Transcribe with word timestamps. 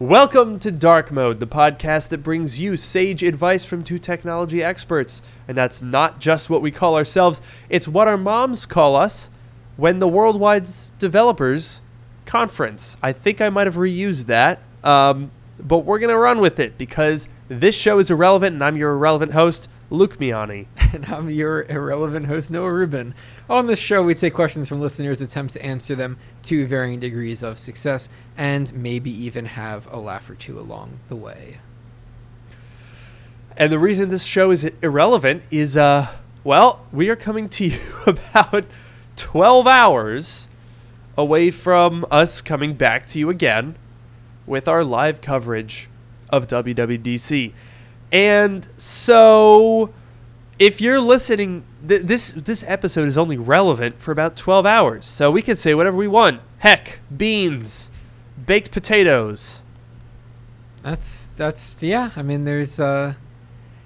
Welcome 0.00 0.58
to 0.60 0.72
Dark 0.72 1.12
Mode, 1.12 1.40
the 1.40 1.46
podcast 1.46 2.08
that 2.08 2.22
brings 2.22 2.58
you 2.58 2.78
sage 2.78 3.22
advice 3.22 3.66
from 3.66 3.84
two 3.84 3.98
technology 3.98 4.62
experts. 4.62 5.20
And 5.46 5.58
that's 5.58 5.82
not 5.82 6.20
just 6.20 6.48
what 6.48 6.62
we 6.62 6.70
call 6.70 6.96
ourselves, 6.96 7.42
it's 7.68 7.86
what 7.86 8.08
our 8.08 8.16
moms 8.16 8.64
call 8.64 8.96
us 8.96 9.28
when 9.76 9.98
the 9.98 10.08
Worldwide 10.08 10.70
Developers 10.98 11.82
Conference. 12.24 12.96
I 13.02 13.12
think 13.12 13.42
I 13.42 13.50
might 13.50 13.66
have 13.66 13.74
reused 13.74 14.24
that, 14.28 14.60
um, 14.82 15.32
but 15.66 15.80
we're 15.80 15.98
going 15.98 16.10
to 16.10 16.18
run 16.18 16.40
with 16.40 16.58
it 16.58 16.78
because 16.78 17.28
this 17.48 17.74
show 17.74 17.98
is 17.98 18.10
irrelevant 18.10 18.54
and 18.54 18.64
I'm 18.64 18.76
your 18.76 18.92
irrelevant 18.92 19.32
host, 19.32 19.68
Luke 19.90 20.18
Miani. 20.18 20.66
And 20.92 21.06
I'm 21.06 21.30
your 21.30 21.62
irrelevant 21.68 22.26
host, 22.26 22.50
Noah 22.50 22.74
Rubin. 22.74 23.14
On 23.48 23.68
this 23.68 23.78
show, 23.78 24.02
we 24.02 24.12
take 24.12 24.34
questions 24.34 24.68
from 24.68 24.80
listeners, 24.80 25.20
attempt 25.20 25.52
to 25.52 25.64
answer 25.64 25.94
them 25.94 26.18
to 26.42 26.66
varying 26.66 26.98
degrees 26.98 27.44
of 27.44 27.58
success, 27.58 28.08
and 28.36 28.74
maybe 28.74 29.08
even 29.12 29.44
have 29.44 29.86
a 29.92 29.98
laugh 30.00 30.28
or 30.28 30.34
two 30.34 30.58
along 30.58 30.98
the 31.08 31.14
way. 31.14 31.58
And 33.56 33.72
the 33.72 33.78
reason 33.78 34.08
this 34.08 34.24
show 34.24 34.50
is 34.50 34.64
irrelevant 34.82 35.44
is, 35.52 35.76
uh, 35.76 36.08
well, 36.42 36.84
we 36.90 37.08
are 37.08 37.14
coming 37.14 37.48
to 37.50 37.64
you 37.68 37.78
about 38.04 38.64
12 39.14 39.66
hours 39.68 40.48
away 41.16 41.52
from 41.52 42.04
us 42.10 42.40
coming 42.40 42.74
back 42.74 43.06
to 43.06 43.20
you 43.20 43.30
again 43.30 43.76
with 44.50 44.68
our 44.68 44.84
live 44.84 45.20
coverage 45.22 45.88
of 46.28 46.46
WWDC. 46.46 47.52
And 48.12 48.68
so 48.76 49.94
if 50.58 50.80
you're 50.80 51.00
listening 51.00 51.64
th- 51.86 52.02
this 52.02 52.32
this 52.32 52.64
episode 52.68 53.08
is 53.08 53.16
only 53.16 53.38
relevant 53.38 53.98
for 54.00 54.12
about 54.12 54.36
12 54.36 54.66
hours. 54.66 55.06
So 55.06 55.30
we 55.30 55.40
can 55.40 55.56
say 55.56 55.72
whatever 55.74 55.96
we 55.96 56.08
want. 56.08 56.42
Heck, 56.58 57.00
beans, 57.16 57.90
baked 58.44 58.70
potatoes. 58.72 59.64
That's 60.82 61.28
that's 61.28 61.82
yeah. 61.82 62.10
I 62.16 62.22
mean, 62.22 62.44
there's 62.44 62.80
uh, 62.80 63.14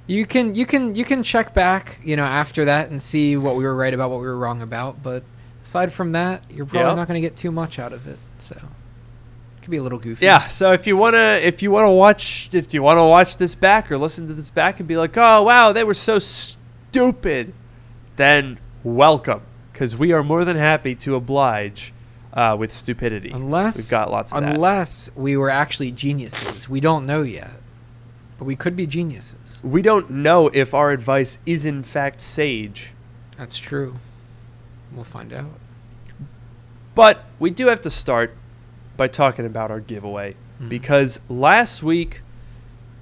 you 0.06 0.26
can 0.26 0.54
you 0.54 0.64
can 0.66 0.94
you 0.94 1.04
can 1.04 1.22
check 1.22 1.52
back, 1.54 1.98
you 2.04 2.16
know, 2.16 2.24
after 2.24 2.64
that 2.64 2.90
and 2.90 3.00
see 3.02 3.36
what 3.36 3.56
we 3.56 3.64
were 3.64 3.74
right 3.74 3.92
about, 3.92 4.10
what 4.10 4.20
we 4.20 4.26
were 4.26 4.36
wrong 4.38 4.62
about. 4.62 5.02
But 5.02 5.24
aside 5.62 5.92
from 5.92 6.12
that, 6.12 6.44
you're 6.50 6.66
probably 6.66 6.88
Yep. 6.88 6.96
not 6.96 7.08
going 7.08 7.20
to 7.22 7.26
get 7.28 7.36
too 7.36 7.50
much 7.50 7.78
out 7.78 7.92
of 7.92 8.06
it. 8.06 8.18
So 8.38 8.56
could 9.64 9.70
be 9.70 9.78
a 9.78 9.82
little 9.82 9.98
goofy. 9.98 10.26
Yeah, 10.26 10.46
so 10.48 10.72
if 10.72 10.86
you 10.86 10.96
wanna 10.96 11.38
if 11.42 11.62
you 11.62 11.70
wanna 11.70 11.90
watch 11.90 12.50
if 12.52 12.74
you 12.74 12.82
wanna 12.82 13.06
watch 13.08 13.38
this 13.38 13.54
back 13.54 13.90
or 13.90 13.96
listen 13.98 14.28
to 14.28 14.34
this 14.34 14.50
back 14.50 14.78
and 14.78 14.86
be 14.86 14.96
like, 14.96 15.16
oh 15.16 15.42
wow, 15.42 15.72
they 15.72 15.82
were 15.84 15.94
so 15.94 16.18
stupid, 16.18 17.54
then 18.16 18.58
welcome, 18.82 19.40
because 19.72 19.96
we 19.96 20.12
are 20.12 20.22
more 20.22 20.44
than 20.44 20.56
happy 20.56 20.94
to 20.96 21.14
oblige 21.14 21.92
uh, 22.34 22.54
with 22.58 22.72
stupidity. 22.72 23.30
Unless 23.30 23.76
We've 23.78 23.90
got 23.90 24.10
lots 24.10 24.32
of 24.32 24.40
that. 24.42 24.54
unless 24.54 25.10
we 25.16 25.36
were 25.36 25.50
actually 25.50 25.90
geniuses, 25.90 26.68
we 26.68 26.80
don't 26.80 27.06
know 27.06 27.22
yet. 27.22 27.52
But 28.38 28.44
we 28.44 28.56
could 28.56 28.76
be 28.76 28.86
geniuses. 28.86 29.60
we 29.64 29.80
don't 29.80 30.10
know 30.10 30.48
if 30.48 30.74
our 30.74 30.90
advice 30.90 31.38
is 31.46 31.64
in 31.64 31.82
fact 31.84 32.20
sage, 32.20 32.90
That's 33.38 33.56
true. 33.56 33.96
We'll 34.92 35.04
find 35.04 35.32
out. 35.32 35.58
but 36.94 37.24
we 37.38 37.48
do 37.50 37.68
have 37.68 37.80
to 37.82 37.90
start 37.90 38.36
by 38.96 39.08
talking 39.08 39.44
about 39.46 39.70
our 39.70 39.80
giveaway 39.80 40.34
Mhm. 40.62 40.68
because 40.68 41.18
last 41.28 41.82
week, 41.82 42.20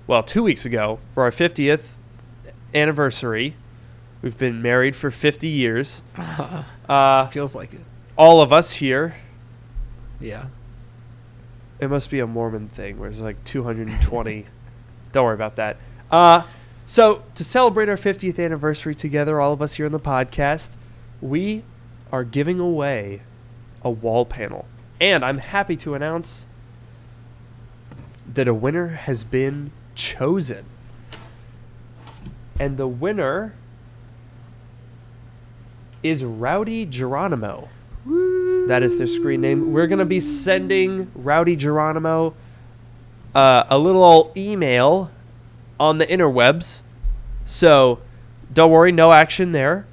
well, 0.06 0.22
two 0.22 0.42
weeks 0.42 0.64
ago, 0.64 0.98
for 1.14 1.22
our 1.24 1.30
50th 1.30 1.96
anniversary, 2.74 3.54
we've 4.22 4.38
been 4.38 4.62
married 4.62 4.96
for 4.96 5.10
50 5.10 5.48
years. 5.48 6.02
Uh, 6.88 7.26
Feels 7.28 7.54
like 7.54 7.72
it. 7.72 7.80
all 8.16 8.42
of 8.42 8.52
us 8.52 8.72
here. 8.72 9.14
Yeah. 10.20 10.46
It 11.78 11.88
must 11.88 12.10
be 12.10 12.18
a 12.18 12.26
Mormon 12.26 12.68
thing 12.68 12.98
where 12.98 13.08
it's 13.08 13.20
like 13.20 13.42
220. 13.44 14.44
Don't 15.12 15.24
worry 15.24 15.34
about 15.34 15.56
that. 15.56 15.78
Uh, 16.10 16.42
so 16.84 17.22
to 17.34 17.44
celebrate 17.44 17.88
our 17.88 17.96
50th 17.96 18.38
anniversary 18.44 18.94
together, 18.94 19.40
all 19.40 19.52
of 19.54 19.62
us 19.62 19.74
here 19.74 19.86
on 19.86 19.92
the 19.92 20.00
podcast, 20.00 20.72
we 21.22 21.62
are 22.12 22.24
giving 22.24 22.60
away 22.60 23.22
a 23.82 23.90
wall 23.90 24.26
panel, 24.26 24.66
and 25.02 25.24
I'm 25.24 25.38
happy 25.38 25.76
to 25.78 25.94
announce 25.94 26.46
that 28.24 28.46
a 28.46 28.54
winner 28.54 28.86
has 28.86 29.24
been 29.24 29.72
chosen. 29.96 30.64
And 32.60 32.76
the 32.76 32.86
winner 32.86 33.56
is 36.04 36.22
Rowdy 36.22 36.86
Geronimo. 36.86 37.68
That 38.68 38.84
is 38.84 38.96
their 38.96 39.08
screen 39.08 39.40
name. 39.40 39.72
We're 39.72 39.88
going 39.88 39.98
to 39.98 40.04
be 40.04 40.20
sending 40.20 41.10
Rowdy 41.16 41.56
Geronimo 41.56 42.34
uh, 43.34 43.64
a 43.68 43.78
little 43.78 44.32
email 44.36 45.10
on 45.80 45.98
the 45.98 46.06
interwebs. 46.06 46.84
So 47.44 47.98
don't 48.52 48.70
worry, 48.70 48.92
no 48.92 49.10
action 49.10 49.50
there. 49.50 49.84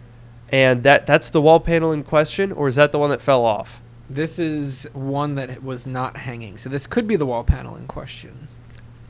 And 0.52 0.84
that 0.84 1.08
that's 1.08 1.32
the 1.32 1.42
wall 1.42 1.60
panel 1.60 1.92
in 1.92 2.04
question, 2.04 2.52
or 2.52 2.68
is 2.68 2.76
that 2.76 2.92
the 2.92 3.00
one 3.00 3.10
that 3.10 3.22
fell 3.22 3.44
off? 3.44 3.82
This 4.10 4.40
is 4.40 4.90
one 4.94 5.36
that 5.36 5.64
was 5.64 5.86
not 5.86 6.18
hanging. 6.18 6.58
So 6.58 6.70
this 6.70 6.88
could 6.88 7.08
be 7.08 7.16
the 7.16 7.26
wall 7.26 7.44
panel 7.44 7.76
in 7.76 7.88
question. 7.88 8.48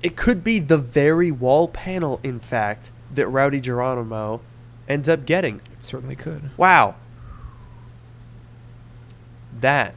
It 0.04 0.16
could 0.16 0.44
be 0.44 0.60
the 0.60 0.78
very 0.78 1.32
wall 1.32 1.68
panel, 1.68 2.20
in 2.24 2.40
fact, 2.40 2.92
that 3.14 3.28
Rowdy 3.28 3.62
Geronimo 3.62 4.42
ends 4.88 5.08
up 5.08 5.26
getting. 5.26 5.58
It 5.58 5.84
certainly 5.84 6.16
could. 6.16 6.50
Wow. 6.58 6.96
That 9.60 9.96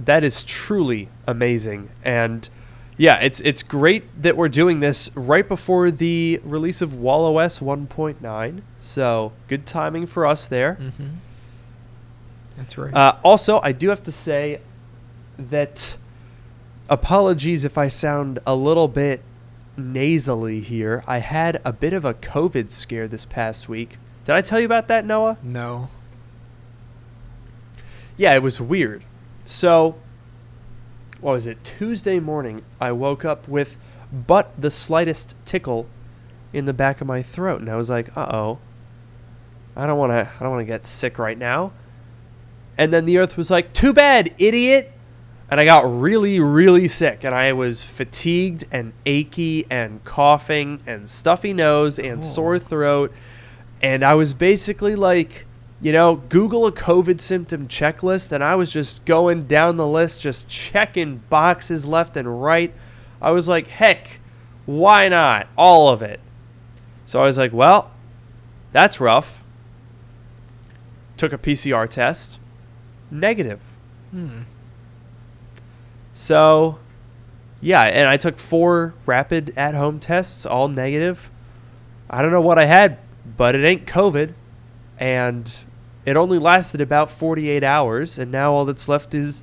that 0.00 0.24
is 0.24 0.42
truly 0.42 1.08
amazing 1.26 1.88
and 2.04 2.48
yeah, 2.96 3.18
it's 3.20 3.40
it's 3.40 3.62
great 3.62 4.22
that 4.22 4.36
we're 4.36 4.48
doing 4.48 4.80
this 4.80 5.10
right 5.14 5.46
before 5.46 5.90
the 5.90 6.40
release 6.44 6.80
of 6.80 6.90
WallOS 6.90 7.60
1.9. 7.60 8.62
So, 8.78 9.32
good 9.48 9.66
timing 9.66 10.06
for 10.06 10.26
us 10.26 10.46
there. 10.46 10.78
Mm-hmm. 10.80 11.08
That's 12.56 12.78
right. 12.78 12.94
Uh, 12.94 13.16
also, 13.22 13.60
I 13.62 13.72
do 13.72 13.88
have 13.88 14.02
to 14.04 14.12
say 14.12 14.60
that 15.38 15.96
apologies 16.88 17.64
if 17.64 17.76
I 17.76 17.88
sound 17.88 18.38
a 18.46 18.54
little 18.54 18.88
bit 18.88 19.22
nasally 19.76 20.60
here. 20.60 21.02
I 21.06 21.18
had 21.18 21.60
a 21.64 21.72
bit 21.72 21.92
of 21.92 22.04
a 22.04 22.14
COVID 22.14 22.70
scare 22.70 23.08
this 23.08 23.24
past 23.24 23.68
week. 23.68 23.98
Did 24.24 24.34
I 24.34 24.40
tell 24.40 24.60
you 24.60 24.66
about 24.66 24.88
that, 24.88 25.04
Noah? 25.04 25.38
no. 25.42 25.88
Yeah, 28.16 28.34
it 28.34 28.44
was 28.44 28.60
weird. 28.60 29.02
So, 29.44 29.96
what 31.20 31.32
was 31.32 31.48
it? 31.48 31.64
Tuesday 31.64 32.20
morning, 32.20 32.62
I 32.80 32.92
woke 32.92 33.24
up 33.24 33.48
with 33.48 33.76
but 34.12 34.52
the 34.56 34.70
slightest 34.70 35.34
tickle 35.44 35.88
in 36.52 36.64
the 36.66 36.72
back 36.72 37.00
of 37.00 37.08
my 37.08 37.22
throat, 37.22 37.60
and 37.60 37.68
I 37.68 37.74
was 37.74 37.90
like, 37.90 38.16
"Uh 38.16 38.26
oh, 38.32 38.58
I 39.74 39.86
don't 39.86 39.98
want 39.98 40.12
to. 40.12 40.30
I 40.32 40.38
don't 40.40 40.50
want 40.50 40.60
to 40.60 40.64
get 40.64 40.86
sick 40.86 41.18
right 41.18 41.36
now." 41.36 41.72
And 42.76 42.92
then 42.92 43.04
the 43.06 43.18
earth 43.18 43.36
was 43.36 43.50
like, 43.50 43.72
"Too 43.72 43.92
bad, 43.92 44.34
idiot." 44.38 44.92
And 45.50 45.60
I 45.60 45.64
got 45.64 45.84
really, 45.84 46.40
really 46.40 46.88
sick, 46.88 47.22
and 47.22 47.34
I 47.34 47.52
was 47.52 47.82
fatigued 47.82 48.64
and 48.72 48.92
achy 49.06 49.66
and 49.70 50.02
coughing 50.04 50.80
and 50.86 51.08
stuffy 51.08 51.52
nose 51.52 51.98
and 51.98 52.18
Oh. 52.18 52.26
sore 52.26 52.58
throat, 52.58 53.12
and 53.82 54.02
I 54.02 54.14
was 54.14 54.32
basically 54.32 54.96
like, 54.96 55.44
you 55.80 55.92
know, 55.92 56.16
Google 56.30 56.66
a 56.66 56.72
COVID 56.72 57.20
symptom 57.20 57.68
checklist, 57.68 58.32
and 58.32 58.42
I 58.42 58.54
was 58.54 58.70
just 58.70 59.04
going 59.04 59.44
down 59.46 59.76
the 59.76 59.86
list, 59.86 60.22
just 60.22 60.48
checking 60.48 61.20
boxes 61.28 61.84
left 61.86 62.16
and 62.16 62.42
right. 62.42 62.72
I 63.20 63.30
was 63.30 63.46
like, 63.46 63.68
heck, 63.68 64.18
why 64.66 65.08
not? 65.08 65.46
All 65.56 65.90
of 65.90 66.00
it. 66.02 66.20
So 67.04 67.20
I 67.20 67.24
was 67.26 67.36
like, 67.36 67.52
well, 67.52 67.90
that's 68.72 68.98
rough. 68.98 69.44
Took 71.16 71.32
a 71.32 71.38
PCR 71.38 71.86
test, 71.86 72.38
negative. 73.10 73.60
Hmm. 74.10 74.42
So, 76.12 76.78
yeah, 77.60 77.82
and 77.82 78.08
I 78.08 78.16
took 78.16 78.38
four 78.38 78.94
rapid 79.06 79.52
at 79.56 79.74
home 79.74 79.98
tests, 79.98 80.46
all 80.46 80.68
negative. 80.68 81.30
I 82.08 82.22
don't 82.22 82.30
know 82.30 82.40
what 82.40 82.58
I 82.58 82.66
had, 82.66 82.98
but 83.36 83.54
it 83.54 83.64
ain't 83.64 83.86
COVID. 83.86 84.34
And 84.98 85.52
it 86.04 86.16
only 86.16 86.38
lasted 86.38 86.80
about 86.80 87.10
48 87.10 87.64
hours. 87.64 88.18
And 88.18 88.30
now 88.30 88.52
all 88.52 88.64
that's 88.64 88.88
left 88.88 89.14
is 89.14 89.42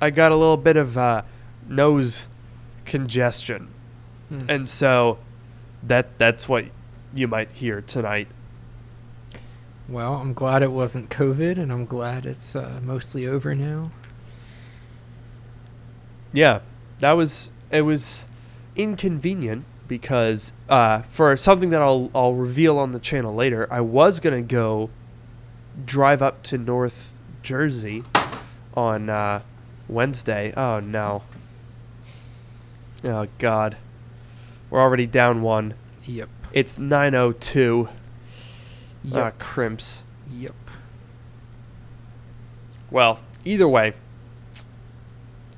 I 0.00 0.10
got 0.10 0.32
a 0.32 0.36
little 0.36 0.56
bit 0.56 0.76
of 0.76 0.96
uh, 0.96 1.22
nose 1.68 2.28
congestion. 2.84 3.68
Hmm. 4.28 4.46
And 4.48 4.68
so 4.68 5.18
that 5.82 6.18
that's 6.18 6.48
what 6.48 6.66
you 7.14 7.28
might 7.28 7.50
hear 7.52 7.80
tonight. 7.80 8.28
Well, 9.88 10.14
I'm 10.14 10.34
glad 10.34 10.62
it 10.62 10.72
wasn't 10.72 11.10
COVID, 11.10 11.58
and 11.58 11.70
I'm 11.70 11.86
glad 11.86 12.26
it's 12.26 12.56
uh, 12.56 12.80
mostly 12.82 13.26
over 13.26 13.54
now. 13.54 13.92
Yeah, 16.32 16.60
that 16.98 17.12
was 17.12 17.50
it 17.70 17.82
was 17.82 18.24
inconvenient 18.74 19.64
because 19.86 20.52
uh, 20.68 21.02
for 21.02 21.36
something 21.36 21.70
that 21.70 21.82
I'll 21.82 22.10
I'll 22.14 22.34
reveal 22.34 22.78
on 22.78 22.90
the 22.90 22.98
channel 22.98 23.34
later, 23.34 23.68
I 23.70 23.80
was 23.80 24.18
gonna 24.18 24.42
go 24.42 24.90
drive 25.84 26.20
up 26.20 26.42
to 26.44 26.58
North 26.58 27.12
Jersey 27.42 28.02
on 28.74 29.08
uh, 29.08 29.42
Wednesday. 29.88 30.52
Oh 30.56 30.80
no. 30.80 31.22
Oh 33.04 33.28
God, 33.38 33.76
we're 34.68 34.80
already 34.80 35.06
down 35.06 35.42
one. 35.42 35.74
Yep. 36.06 36.28
It's 36.52 36.76
9:02. 36.76 37.88
Yep. 39.06 39.24
Ah, 39.24 39.30
crimps. 39.38 40.04
yep. 40.30 40.54
Well, 42.90 43.20
either 43.44 43.68
way, 43.68 43.94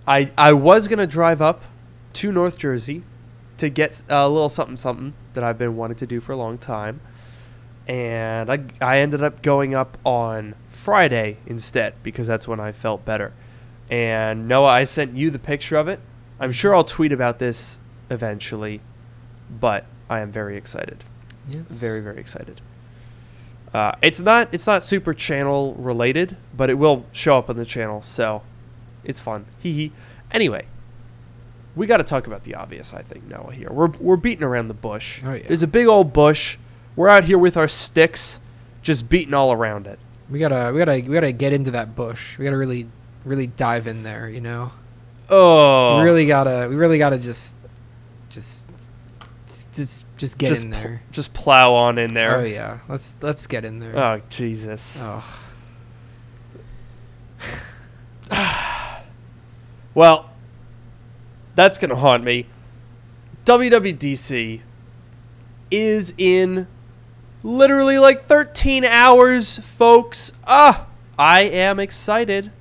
I 0.06 0.31
I 0.37 0.53
was 0.53 0.89
gonna 0.89 1.06
drive 1.06 1.41
up 1.43 1.62
to 2.15 2.33
North 2.33 2.59
Jersey 2.59 3.03
to 3.59 3.69
get 3.69 4.03
a 4.09 4.29
little 4.29 4.49
something 4.49 4.77
something 4.77 5.15
that 5.33 5.45
I've 5.45 5.59
been 5.59 5.77
wanting 5.77 5.97
to 5.97 6.06
do 6.06 6.21
for 6.21 6.33
a 6.33 6.37
long 6.37 6.59
time, 6.59 7.00
and 7.87 8.50
I 8.50 8.61
I 8.81 8.99
ended 8.99 9.23
up 9.23 9.43
going 9.43 9.75
up 9.75 9.99
on 10.05 10.55
Friday 10.71 11.39
instead 11.47 11.95
because 12.03 12.27
that's 12.27 12.47
when 12.47 12.61
I 12.61 12.73
felt 12.73 13.05
better. 13.05 13.33
And 13.91 14.47
Noah, 14.47 14.69
I 14.69 14.85
sent 14.85 15.17
you 15.17 15.31
the 15.31 15.39
picture 15.39 15.77
of 15.77 15.89
it. 15.89 16.00
I'm 16.39 16.53
sure 16.53 16.75
I'll 16.75 16.85
tweet 16.85 17.12
about 17.12 17.39
this 17.39 17.81
eventually, 18.11 18.81
but 19.50 19.87
I 20.09 20.21
am 20.21 20.31
very 20.33 20.56
excited. 20.56 21.05
Yes. 21.50 21.65
Very 21.69 22.00
very 22.00 22.19
excited. 22.19 22.61
Uh, 23.75 23.93
it's 24.00 24.20
not 24.20 24.49
it's 24.53 24.67
not 24.67 24.85
super 24.85 25.12
channel 25.12 25.75
related, 25.75 26.37
but 26.56 26.70
it 26.70 26.75
will 26.75 27.05
show 27.12 27.38
up 27.38 27.50
on 27.50 27.56
the 27.56 27.65
channel, 27.67 28.00
so 28.03 28.43
it's 29.05 29.20
fun. 29.20 29.47
Hee 29.59 29.73
hee. 29.73 29.93
Anyway, 30.31 30.67
we 31.76 31.87
got 31.87 31.99
to 31.99 32.05
talk 32.05 32.26
about 32.26 32.44
the 32.44 32.55
obvious. 32.55 32.94
I 32.94 33.03
think 33.03 33.26
Noah 33.26 33.53
here. 33.53 33.69
We're 33.70 33.88
we're 33.88 34.17
beating 34.17 34.44
around 34.44 34.69
the 34.69 34.75
bush. 34.75 35.20
Oh, 35.25 35.32
yeah. 35.32 35.47
There's 35.47 35.62
a 35.62 35.67
big 35.69 35.87
old 35.87 36.12
bush. 36.12 36.56
We're 36.97 37.09
out 37.09 37.25
here 37.25 37.38
with 37.38 37.56
our 37.56 37.69
sticks, 37.69 38.41
just 38.82 39.09
beating 39.09 39.35
all 39.35 39.53
around 39.53 39.87
it. 39.87 39.99
We 40.31 40.38
gotta 40.38 40.73
we 40.73 40.79
gotta 40.79 40.94
we 41.06 41.14
gotta 41.14 41.32
get 41.32 41.53
into 41.53 41.71
that 41.73 41.94
bush. 41.94 42.38
We 42.38 42.44
gotta 42.44 42.56
really 42.56 42.88
really 43.25 43.47
dive 43.47 43.87
in 43.87 44.03
there. 44.03 44.29
You 44.29 44.41
know. 44.41 44.73
Oh, 45.31 45.99
We 45.99 46.05
really 46.05 46.26
gotta 46.26 46.67
we 46.69 46.76
really 46.76 46.99
gotta 46.99 47.19
just 47.19 47.56
just 48.31 48.67
just 49.73 50.05
just 50.17 50.39
get 50.39 50.49
just 50.49 50.65
in 50.65 50.71
pl- 50.73 50.81
there. 50.81 51.03
just 51.11 51.33
plow 51.35 51.75
on 51.75 51.99
in 51.99 52.15
there. 52.15 52.37
Oh 52.39 52.45
yeah. 52.45 52.79
Let's 52.89 53.23
let's 53.23 53.47
get 53.47 53.65
in 53.65 53.79
there. 53.79 53.97
Oh 53.97 54.21
Jesus. 54.29 54.97
Oh. 55.00 55.45
Well, 59.95 60.31
that's 61.56 61.77
going 61.77 61.91
to 61.91 61.97
haunt 61.97 62.23
me. 62.23 62.47
WWDC 63.47 64.61
is 65.73 66.15
in 66.17 66.69
literally 67.43 67.99
like 67.99 68.27
13 68.27 68.85
hours, 68.85 69.59
folks. 69.59 70.33
Ah, 70.47 70.87
I 71.19 71.41
am 71.41 71.81
excited. 71.81 72.53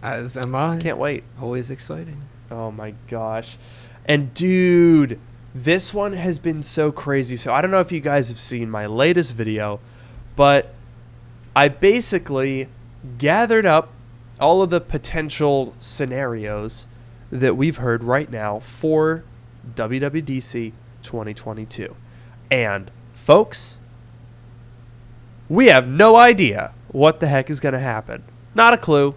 As 0.00 0.36
am 0.36 0.54
I. 0.54 0.78
Can't 0.78 0.98
wait. 0.98 1.24
Always 1.40 1.72
exciting. 1.72 2.22
Oh 2.52 2.70
my 2.70 2.94
gosh. 3.08 3.56
And 4.06 4.34
dude, 4.34 5.18
this 5.54 5.94
one 5.94 6.12
has 6.12 6.38
been 6.38 6.62
so 6.62 6.92
crazy. 6.92 7.36
So 7.36 7.52
I 7.52 7.62
don't 7.62 7.70
know 7.70 7.80
if 7.80 7.92
you 7.92 8.00
guys 8.00 8.28
have 8.28 8.38
seen 8.38 8.70
my 8.70 8.86
latest 8.86 9.34
video, 9.34 9.80
but 10.36 10.74
I 11.54 11.68
basically 11.68 12.68
gathered 13.18 13.66
up 13.66 13.92
all 14.40 14.62
of 14.62 14.70
the 14.70 14.80
potential 14.80 15.74
scenarios 15.78 16.86
that 17.30 17.56
we've 17.56 17.76
heard 17.78 18.02
right 18.02 18.30
now 18.30 18.58
for 18.58 19.24
WWDC 19.74 20.72
2022. 21.02 21.96
And 22.50 22.90
folks, 23.12 23.80
we 25.48 25.66
have 25.66 25.86
no 25.86 26.16
idea 26.16 26.72
what 26.88 27.20
the 27.20 27.26
heck 27.26 27.50
is 27.50 27.60
going 27.60 27.72
to 27.72 27.78
happen. 27.78 28.24
Not 28.54 28.74
a 28.74 28.76
clue. 28.76 29.14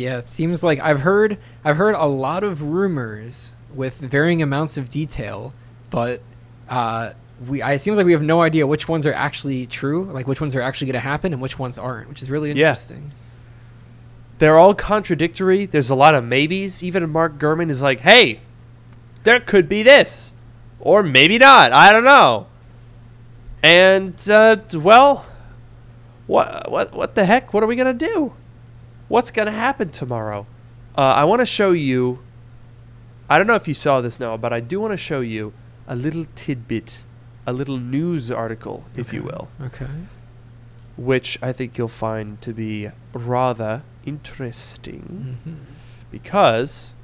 Yeah, 0.00 0.18
it 0.18 0.26
seems 0.26 0.64
like 0.64 0.80
I've 0.80 1.00
heard 1.00 1.36
I've 1.62 1.76
heard 1.76 1.94
a 1.94 2.06
lot 2.06 2.42
of 2.42 2.62
rumors 2.62 3.52
with 3.74 3.98
varying 3.98 4.40
amounts 4.40 4.78
of 4.78 4.88
detail, 4.88 5.52
but 5.90 6.22
uh, 6.70 7.12
we 7.46 7.60
I, 7.60 7.74
it 7.74 7.80
seems 7.80 7.98
like 7.98 8.06
we 8.06 8.12
have 8.12 8.22
no 8.22 8.40
idea 8.40 8.66
which 8.66 8.88
ones 8.88 9.06
are 9.06 9.12
actually 9.12 9.66
true, 9.66 10.04
like 10.04 10.26
which 10.26 10.40
ones 10.40 10.54
are 10.56 10.62
actually 10.62 10.86
going 10.86 10.94
to 10.94 11.08
happen 11.08 11.32
and 11.34 11.42
which 11.42 11.58
ones 11.58 11.76
aren't, 11.76 12.08
which 12.08 12.22
is 12.22 12.30
really 12.30 12.48
Yeah. 12.52 12.70
interesting. 12.70 13.12
they're 14.38 14.56
all 14.56 14.72
contradictory. 14.74 15.66
There's 15.66 15.90
a 15.90 15.94
lot 15.94 16.14
of 16.14 16.24
maybes. 16.24 16.82
Even 16.82 17.10
Mark 17.10 17.38
Gurman 17.38 17.68
is 17.68 17.82
like, 17.82 18.00
"Hey, 18.00 18.40
there 19.24 19.38
could 19.38 19.68
be 19.68 19.82
this, 19.82 20.32
or 20.78 21.02
maybe 21.02 21.36
not. 21.36 21.74
I 21.74 21.92
don't 21.92 22.04
know." 22.04 22.46
And 23.62 24.14
uh, 24.30 24.56
well, 24.72 25.26
what 26.26 26.70
what 26.70 26.94
what 26.94 27.14
the 27.16 27.26
heck? 27.26 27.52
What 27.52 27.62
are 27.62 27.66
we 27.66 27.76
gonna 27.76 27.92
do? 27.92 28.32
What's 29.10 29.32
gonna 29.32 29.50
happen 29.66 29.90
tomorrow? 29.90 30.46
Uh, 30.96 31.00
I 31.00 31.24
want 31.24 31.40
to 31.40 31.46
show 31.46 31.72
you. 31.72 32.20
I 33.28 33.38
don't 33.38 33.48
know 33.48 33.56
if 33.56 33.66
you 33.66 33.74
saw 33.74 34.00
this 34.00 34.20
now, 34.20 34.36
but 34.36 34.52
I 34.52 34.60
do 34.60 34.78
want 34.80 34.92
to 34.92 34.96
show 34.96 35.20
you 35.20 35.52
a 35.88 35.96
little 35.96 36.26
tidbit, 36.36 37.02
a 37.44 37.52
little 37.52 37.76
news 37.78 38.30
article, 38.30 38.84
if 38.96 39.12
you 39.12 39.22
will 39.24 39.48
Okay. 39.60 39.88
which 40.96 41.38
I 41.42 41.52
think 41.52 41.76
you'll 41.76 41.88
find 42.06 42.40
to 42.42 42.52
be 42.52 42.90
rather 43.12 43.82
interesting 44.06 45.38
hmm 45.44 45.54
because 46.10 46.94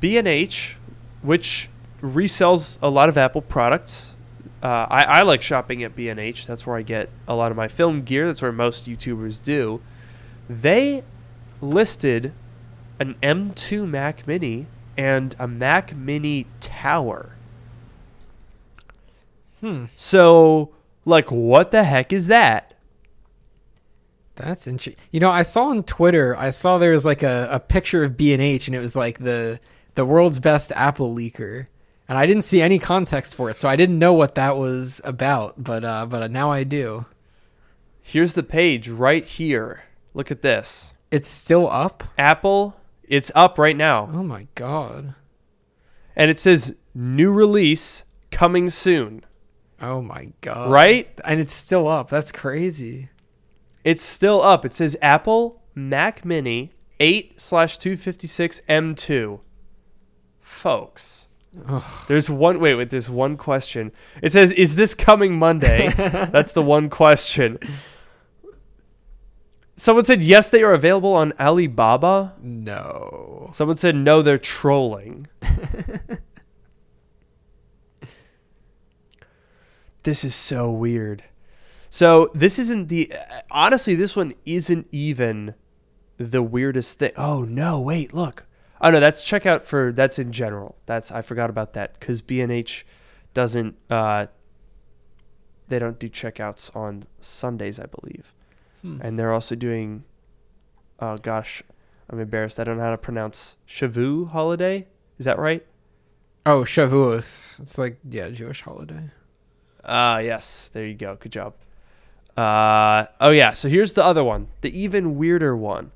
B&H, 0.00 0.76
which 1.22 1.68
resells 2.02 2.78
a 2.82 2.88
lot 2.90 3.08
of 3.08 3.16
Apple 3.16 3.40
products, 3.42 4.16
uh, 4.62 4.86
I, 4.90 5.04
I 5.04 5.22
like 5.22 5.40
shopping 5.42 5.82
at 5.82 5.94
B&H. 5.96 6.46
That's 6.46 6.66
where 6.66 6.76
I 6.76 6.82
get 6.82 7.08
a 7.28 7.34
lot 7.34 7.50
of 7.50 7.56
my 7.56 7.68
film 7.68 8.02
gear. 8.02 8.26
That's 8.26 8.42
where 8.42 8.52
most 8.52 8.86
YouTubers 8.86 9.42
do. 9.42 9.80
They 10.48 11.04
listed 11.60 12.32
an 12.98 13.16
M2 13.22 13.88
Mac 13.88 14.26
Mini 14.26 14.66
and 14.96 15.34
a 15.38 15.46
Mac 15.46 15.94
Mini 15.94 16.46
Tower. 16.60 17.36
Hmm. 19.60 19.86
So, 19.96 20.70
like, 21.04 21.30
what 21.30 21.70
the 21.70 21.84
heck 21.84 22.12
is 22.12 22.26
that? 22.28 22.74
That's 24.36 24.66
interesting. 24.66 25.02
You 25.10 25.20
know, 25.20 25.30
I 25.30 25.42
saw 25.42 25.68
on 25.68 25.82
Twitter, 25.82 26.36
I 26.36 26.50
saw 26.50 26.78
there 26.78 26.92
was 26.92 27.06
like 27.06 27.22
a, 27.22 27.48
a 27.50 27.60
picture 27.60 28.04
of 28.04 28.16
B 28.16 28.32
and 28.32 28.42
H, 28.42 28.68
and 28.68 28.76
it 28.76 28.80
was 28.80 28.94
like 28.94 29.18
the 29.18 29.58
the 29.94 30.04
world's 30.04 30.38
best 30.38 30.72
Apple 30.72 31.14
leaker, 31.14 31.66
and 32.06 32.18
I 32.18 32.26
didn't 32.26 32.44
see 32.44 32.60
any 32.60 32.78
context 32.78 33.34
for 33.34 33.48
it, 33.48 33.56
so 33.56 33.66
I 33.66 33.76
didn't 33.76 33.98
know 33.98 34.12
what 34.12 34.34
that 34.34 34.58
was 34.58 35.00
about. 35.04 35.64
But 35.64 35.84
uh, 35.84 36.04
but 36.04 36.30
now 36.30 36.52
I 36.52 36.64
do. 36.64 37.06
Here's 38.02 38.34
the 38.34 38.42
page 38.42 38.90
right 38.90 39.24
here. 39.24 39.84
Look 40.16 40.30
at 40.30 40.40
this. 40.40 40.94
It's 41.10 41.28
still 41.28 41.68
up. 41.68 42.02
Apple, 42.16 42.74
it's 43.02 43.30
up 43.34 43.58
right 43.58 43.76
now. 43.76 44.08
Oh 44.14 44.22
my 44.22 44.46
god. 44.54 45.14
And 46.16 46.30
it 46.30 46.38
says 46.38 46.74
new 46.94 47.30
release 47.30 48.06
coming 48.30 48.70
soon. 48.70 49.26
Oh 49.78 50.00
my 50.00 50.32
god. 50.40 50.70
Right? 50.70 51.06
And 51.22 51.38
it's 51.38 51.52
still 51.52 51.86
up. 51.86 52.08
That's 52.08 52.32
crazy. 52.32 53.10
It's 53.84 54.02
still 54.02 54.40
up. 54.40 54.64
It 54.64 54.72
says 54.72 54.96
Apple 55.02 55.62
Mac 55.74 56.24
Mini 56.24 56.72
8 56.98 57.38
slash 57.38 57.76
256 57.76 58.62
M2. 58.70 59.40
Folks. 60.40 61.28
Ugh. 61.68 61.82
There's 62.08 62.30
one 62.30 62.58
wait, 62.58 62.74
wait, 62.76 62.88
there's 62.88 63.10
one 63.10 63.36
question. 63.36 63.92
It 64.22 64.32
says, 64.32 64.50
is 64.52 64.76
this 64.76 64.94
coming 64.94 65.38
Monday? 65.38 65.90
That's 65.96 66.54
the 66.54 66.62
one 66.62 66.88
question. 66.88 67.58
Someone 69.78 70.06
said 70.06 70.24
yes, 70.24 70.48
they 70.48 70.62
are 70.62 70.72
available 70.72 71.12
on 71.14 71.34
Alibaba. 71.38 72.32
No. 72.40 73.50
Someone 73.52 73.76
said 73.76 73.94
no, 73.94 74.22
they're 74.22 74.38
trolling. 74.38 75.26
this 80.02 80.24
is 80.24 80.34
so 80.34 80.70
weird. 80.70 81.24
So 81.90 82.30
this 82.34 82.58
isn't 82.58 82.88
the 82.88 83.12
honestly, 83.50 83.94
this 83.94 84.16
one 84.16 84.32
isn't 84.46 84.86
even 84.92 85.54
the 86.16 86.42
weirdest 86.42 86.98
thing. 86.98 87.12
Oh 87.14 87.44
no, 87.44 87.78
wait, 87.78 88.14
look. 88.14 88.46
Oh 88.80 88.90
no, 88.90 88.98
that's 88.98 89.28
checkout 89.28 89.64
for 89.64 89.92
that's 89.92 90.18
in 90.18 90.32
general. 90.32 90.76
That's 90.86 91.12
I 91.12 91.20
forgot 91.20 91.50
about 91.50 91.74
that 91.74 92.00
because 92.00 92.22
B 92.22 92.40
and 92.40 92.50
H 92.50 92.86
doesn't 93.34 93.76
uh 93.90 94.28
they 95.68 95.78
don't 95.78 95.98
do 95.98 96.08
checkouts 96.08 96.74
on 96.74 97.04
Sundays, 97.20 97.78
I 97.78 97.84
believe 97.84 98.32
Hmm. 98.86 98.98
and 99.02 99.18
they're 99.18 99.32
also 99.32 99.54
doing 99.56 100.04
oh 101.00 101.16
gosh 101.18 101.62
i'm 102.08 102.20
embarrassed. 102.20 102.60
I 102.60 102.64
don't 102.64 102.76
know 102.76 102.84
how 102.84 102.90
to 102.90 102.98
pronounce 102.98 103.56
shavu 103.66 104.30
holiday. 104.30 104.86
Is 105.18 105.24
that 105.24 105.38
right? 105.38 105.66
Oh, 106.44 106.60
Shavuos. 106.62 107.58
It's 107.60 107.76
like 107.76 107.98
yeah, 108.08 108.28
Jewish 108.30 108.62
holiday. 108.62 109.10
ah 109.84 110.18
yes. 110.18 110.70
There 110.72 110.86
you 110.86 110.94
go. 110.94 111.16
Good 111.18 111.32
job. 111.32 111.54
Uh 112.36 113.06
oh 113.20 113.30
yeah. 113.30 113.52
So 113.52 113.68
here's 113.68 113.94
the 113.94 114.04
other 114.04 114.22
one 114.22 114.48
the 114.60 114.70
even 114.78 115.16
weirder 115.16 115.56
one. 115.56 115.90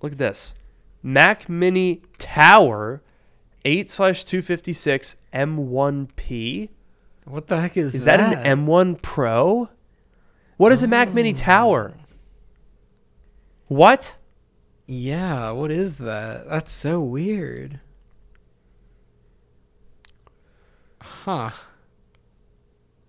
Look 0.00 0.12
at 0.12 0.18
this. 0.18 0.54
Mac 1.02 1.48
mini 1.48 2.02
tower 2.18 3.02
8 3.64 3.88
slash 3.90 4.24
256 4.24 5.16
m1p 5.32 6.68
What 7.24 7.46
the 7.46 7.60
heck 7.60 7.76
is, 7.76 7.94
is 7.94 8.04
that, 8.04 8.18
an 8.20 8.58
m1 8.66 9.00
pro 9.02 9.68
what 10.62 10.72
is 10.72 10.82
a 10.82 10.88
mac 10.88 11.12
mini 11.12 11.32
tower 11.32 11.92
what 13.72 14.16
Yeah, 14.86 15.52
what 15.52 15.70
is 15.70 15.96
that? 15.98 16.46
That's 16.48 16.70
so 16.70 17.00
weird. 17.00 17.80
Huh. 21.00 21.50
I 21.50 21.52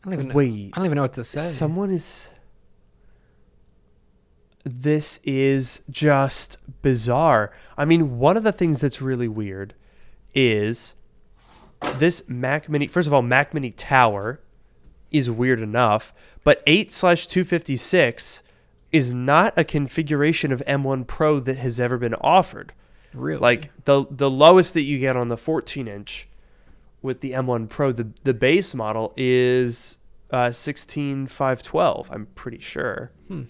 don't 0.06 0.14
even 0.14 0.34
Wait, 0.34 0.72
I 0.74 0.78
don't 0.78 0.86
even 0.86 0.96
know 0.96 1.02
what 1.02 1.14
to 1.14 1.24
say. 1.26 1.42
someone 1.42 1.92
is. 1.92 2.30
This 4.64 5.20
is 5.26 5.82
just 5.90 6.58
bizarre. 6.82 7.52
I 7.78 7.84
mean, 7.84 8.18
one 8.18 8.38
of 8.38 8.44
the 8.44 8.54
things 8.54 8.80
that's 8.80 9.02
really 9.02 9.28
weird 9.28 9.74
is 10.34 10.96
this 11.98 12.24
Mac 12.30 12.70
Mini. 12.70 12.88
First 12.88 13.08
of 13.08 13.14
all, 13.14 13.22
Mac 13.22 13.54
Mini 13.54 13.72
Tower 13.72 14.40
is 15.14 15.30
weird 15.32 15.62
enough, 15.62 16.14
but 16.44 16.62
8 16.68 16.92
slash 16.92 17.28
256 17.28 18.44
is 18.92 19.14
not 19.14 19.54
a 19.58 19.64
configuration 19.64 20.52
of 20.52 20.62
M1 20.68 21.08
Pro 21.08 21.40
that 21.40 21.58
has 21.58 21.80
ever 21.80 21.98
been 21.98 22.16
offered. 22.16 22.74
really? 23.14 23.40
Like 23.40 23.72
the 23.86 24.06
the 24.12 24.30
lowest 24.30 24.74
that 24.74 24.84
you 24.84 25.00
get 25.00 25.16
on 25.16 25.30
the 25.30 25.38
14 25.38 25.88
inch 25.88 26.28
with 27.02 27.22
the 27.22 27.32
M1 27.32 27.70
Pro, 27.70 27.92
the 27.92 28.10
the 28.24 28.34
base 28.34 28.74
model 28.76 29.14
is 29.16 29.98
uh, 30.32 30.52
16512. 30.52 32.10
I'm 32.12 32.26
pretty 32.36 32.60
sure. 32.60 33.12
Hmm. 33.28 33.44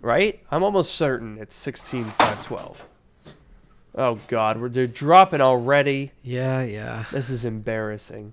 Right? 0.00 0.40
I'm 0.50 0.62
almost 0.64 0.94
certain 0.94 1.38
it's 1.38 1.54
16512. 1.54 2.84
Oh 3.94 4.18
God, 4.26 4.60
we're 4.60 4.68
they're 4.70 4.86
dropping 4.86 5.40
already. 5.40 6.12
Yeah, 6.22 6.62
yeah. 6.62 7.04
This 7.12 7.30
is 7.30 7.44
embarrassing. 7.44 8.32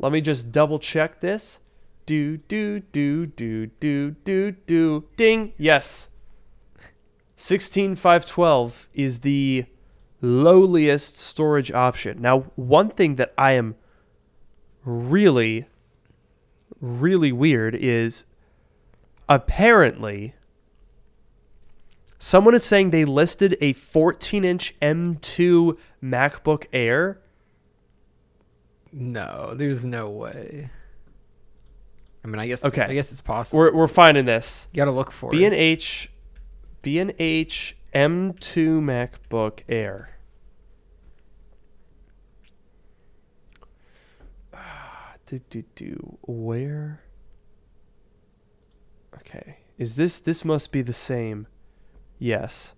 Let 0.00 0.12
me 0.12 0.20
just 0.20 0.50
double 0.50 0.78
check 0.78 1.20
this. 1.20 1.60
Do 2.06 2.38
do 2.38 2.80
do 2.80 3.26
do 3.26 3.66
do 3.66 4.10
do 4.24 4.52
do 4.52 5.04
ding. 5.16 5.52
Yes. 5.56 6.08
16512 7.36 8.88
is 8.94 9.20
the 9.20 9.66
lowliest 10.20 11.16
storage 11.16 11.70
option. 11.70 12.20
Now, 12.20 12.40
one 12.56 12.90
thing 12.90 13.14
that 13.16 13.32
I 13.38 13.52
am 13.52 13.76
really 14.84 15.66
really 16.80 17.30
weird 17.30 17.74
is 17.74 18.24
apparently 19.28 20.34
someone 22.18 22.54
is 22.54 22.64
saying 22.64 22.90
they 22.90 23.04
listed 23.04 23.56
a 23.60 23.74
14 23.74 24.44
inch 24.44 24.74
M2 24.80 25.76
MacBook 26.02 26.66
Air. 26.72 27.20
No, 28.92 29.54
there's 29.54 29.84
no 29.84 30.10
way. 30.10 30.70
I 32.24 32.28
mean, 32.28 32.38
I 32.38 32.46
guess 32.46 32.64
Okay. 32.64 32.82
I 32.82 32.92
guess 32.94 33.12
it's 33.12 33.20
possible. 33.20 33.58
We're, 33.60 33.72
we're 33.72 33.88
finding 33.88 34.24
this. 34.26 34.68
you 34.72 34.76
gotta 34.78 34.90
look 34.90 35.10
for 35.10 35.30
B 35.30 35.44
and 35.44 35.54
it. 35.54 35.58
H, 35.58 36.10
B 36.82 36.98
and 36.98 37.14
H 37.18 37.76
M2 37.94 38.80
MacBook 39.30 39.60
Air. 39.68 40.16
Do 45.26 45.38
do 45.50 45.62
do. 45.76 46.18
Where? 46.22 47.02
Okay. 49.14 49.58
Is 49.78 49.94
this 49.96 50.18
this 50.18 50.44
must 50.44 50.72
be 50.72 50.82
the 50.82 50.92
same? 50.92 51.46
Yes. 52.18 52.74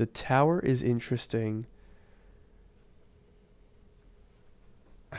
The 0.00 0.06
tower 0.06 0.60
is 0.60 0.82
interesting. 0.82 1.66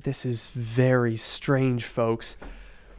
This 0.00 0.24
is 0.24 0.48
very 0.48 1.18
strange, 1.18 1.84
folks 1.84 2.38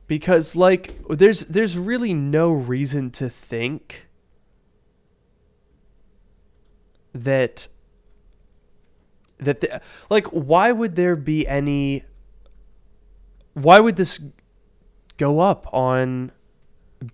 because 0.06 0.56
like 0.56 0.94
there's 1.08 1.46
there's 1.46 1.80
really 1.80 2.13
no 2.13 2.51
reason 2.51 3.10
to 3.12 3.30
think 3.30 4.08
that 7.16 7.70
that 9.39 9.62
the, 9.62 9.82
like 10.12 10.28
why 10.28 10.72
would 10.72 10.96
there 10.96 11.16
be 11.16 11.48
any 11.48 12.04
why 13.54 13.80
would 13.80 13.96
this 13.96 14.20
go 15.18 15.39
up 15.39 15.68
on 15.74 16.32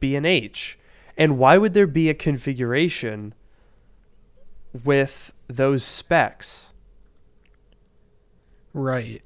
B&H 0.02 0.80
and 1.16 1.38
why 1.38 1.58
would 1.58 1.74
there 1.74 1.88
be 1.88 2.10
a 2.10 2.14
configuration 2.14 3.34
with 4.84 5.32
those 5.48 5.84
specs 5.84 6.74
Right. 8.76 9.24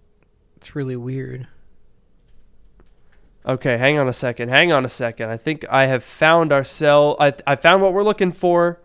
It's 0.58 0.76
really 0.76 0.96
weird. 0.96 1.48
Okay, 3.44 3.80
hang 3.80 3.98
on 3.98 4.08
a 4.08 4.14
second. 4.14 4.50
Hang 4.50 4.72
on 4.72 4.86
a 4.86 4.90
second. 4.90 5.32
I 5.32 5.38
think 5.38 5.66
I 5.72 5.88
have 5.88 6.04
found 6.04 6.54
our 6.54 6.64
cell. 6.64 7.18
I, 7.20 7.34
I 7.48 7.56
found 7.56 7.82
what 7.82 7.92
we're 7.92 8.04
looking 8.04 8.32
for. 8.32 8.80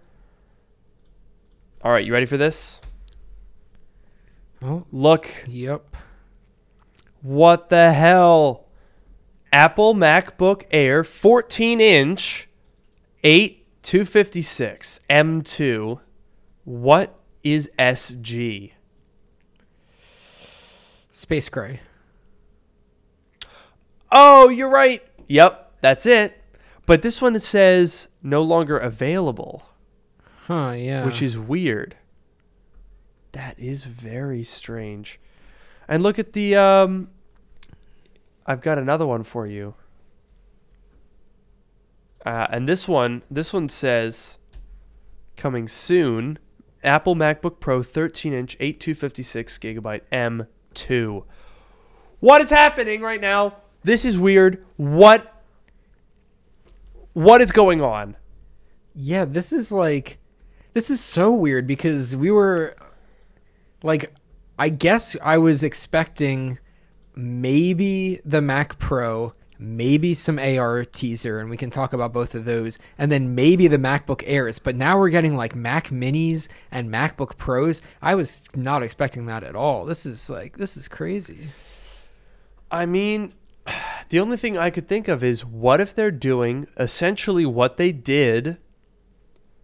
All 1.82 1.92
right, 1.92 2.02
you 2.04 2.14
ready 2.14 2.24
for 2.24 2.38
this? 2.38 2.80
Oh, 4.64 4.86
Look, 4.90 5.44
yep. 5.46 5.94
what 7.20 7.68
the 7.68 7.92
hell? 7.92 8.64
Apple 9.52 9.94
MacBook 9.94 10.64
Air 10.70 11.04
14 11.04 11.78
inch, 11.78 12.48
8 13.22 13.82
256 13.82 15.00
M2. 15.10 16.00
What 16.64 17.18
is 17.42 17.70
SG? 17.78 18.72
Space 21.10 21.48
Gray. 21.48 21.80
Oh, 24.10 24.48
you're 24.48 24.70
right. 24.70 25.02
Yep, 25.28 25.72
that's 25.80 26.06
it. 26.06 26.40
But 26.86 27.02
this 27.02 27.22
one 27.22 27.38
says 27.40 28.08
no 28.22 28.42
longer 28.42 28.76
available. 28.78 29.64
Huh, 30.46 30.72
yeah. 30.76 31.06
which 31.06 31.22
is 31.22 31.38
weird. 31.38 31.96
That 33.32 33.58
is 33.58 33.84
very 33.84 34.44
strange. 34.44 35.18
And 35.88 36.02
look 36.02 36.18
at 36.18 36.34
the 36.34 36.56
um 36.56 37.08
I've 38.46 38.60
got 38.60 38.78
another 38.78 39.06
one 39.06 39.24
for 39.24 39.46
you. 39.46 39.74
Uh, 42.24 42.46
and 42.50 42.68
this 42.68 42.88
one, 42.88 43.22
this 43.30 43.52
one 43.52 43.68
says 43.68 44.38
coming 45.36 45.68
soon, 45.68 46.38
Apple 46.84 47.14
MacBook 47.14 47.60
Pro 47.60 47.80
13-inch 47.80 48.56
8256 48.60 49.58
gigabyte 49.58 50.02
M2. 50.12 51.24
What 52.20 52.40
is 52.42 52.50
happening 52.50 53.00
right 53.00 53.20
now? 53.20 53.56
This 53.82 54.04
is 54.04 54.18
weird. 54.18 54.64
What 54.76 55.30
what 57.12 57.40
is 57.40 57.52
going 57.52 57.80
on? 57.80 58.16
Yeah, 58.94 59.24
this 59.24 59.52
is 59.52 59.70
like 59.70 60.18
this 60.72 60.90
is 60.90 61.00
so 61.00 61.32
weird 61.32 61.66
because 61.66 62.16
we 62.16 62.30
were 62.30 62.76
like 63.82 64.12
I 64.58 64.68
guess 64.68 65.16
I 65.22 65.38
was 65.38 65.62
expecting 65.62 66.58
maybe 67.14 68.20
the 68.24 68.40
Mac 68.40 68.78
Pro, 68.78 69.34
maybe 69.58 70.14
some 70.14 70.38
AR 70.38 70.84
teaser 70.84 71.38
and 71.38 71.48
we 71.48 71.56
can 71.56 71.70
talk 71.70 71.92
about 71.92 72.12
both 72.12 72.34
of 72.34 72.44
those 72.44 72.78
and 72.98 73.10
then 73.10 73.34
maybe 73.34 73.68
the 73.68 73.78
MacBook 73.78 74.22
Airs, 74.26 74.58
but 74.58 74.76
now 74.76 74.98
we're 74.98 75.10
getting 75.10 75.36
like 75.36 75.54
Mac 75.54 75.88
Minis 75.88 76.48
and 76.70 76.90
MacBook 76.90 77.36
Pros. 77.36 77.80
I 78.02 78.14
was 78.14 78.42
not 78.54 78.82
expecting 78.82 79.26
that 79.26 79.44
at 79.44 79.56
all. 79.56 79.84
This 79.84 80.04
is 80.06 80.28
like 80.28 80.56
this 80.56 80.76
is 80.76 80.88
crazy. 80.88 81.48
I 82.70 82.86
mean, 82.86 83.32
the 84.08 84.20
only 84.20 84.36
thing 84.36 84.58
I 84.58 84.70
could 84.70 84.88
think 84.88 85.08
of 85.08 85.22
is 85.22 85.44
what 85.44 85.80
if 85.80 85.94
they're 85.94 86.10
doing 86.10 86.66
essentially 86.78 87.46
what 87.46 87.76
they 87.76 87.92
did 87.92 88.58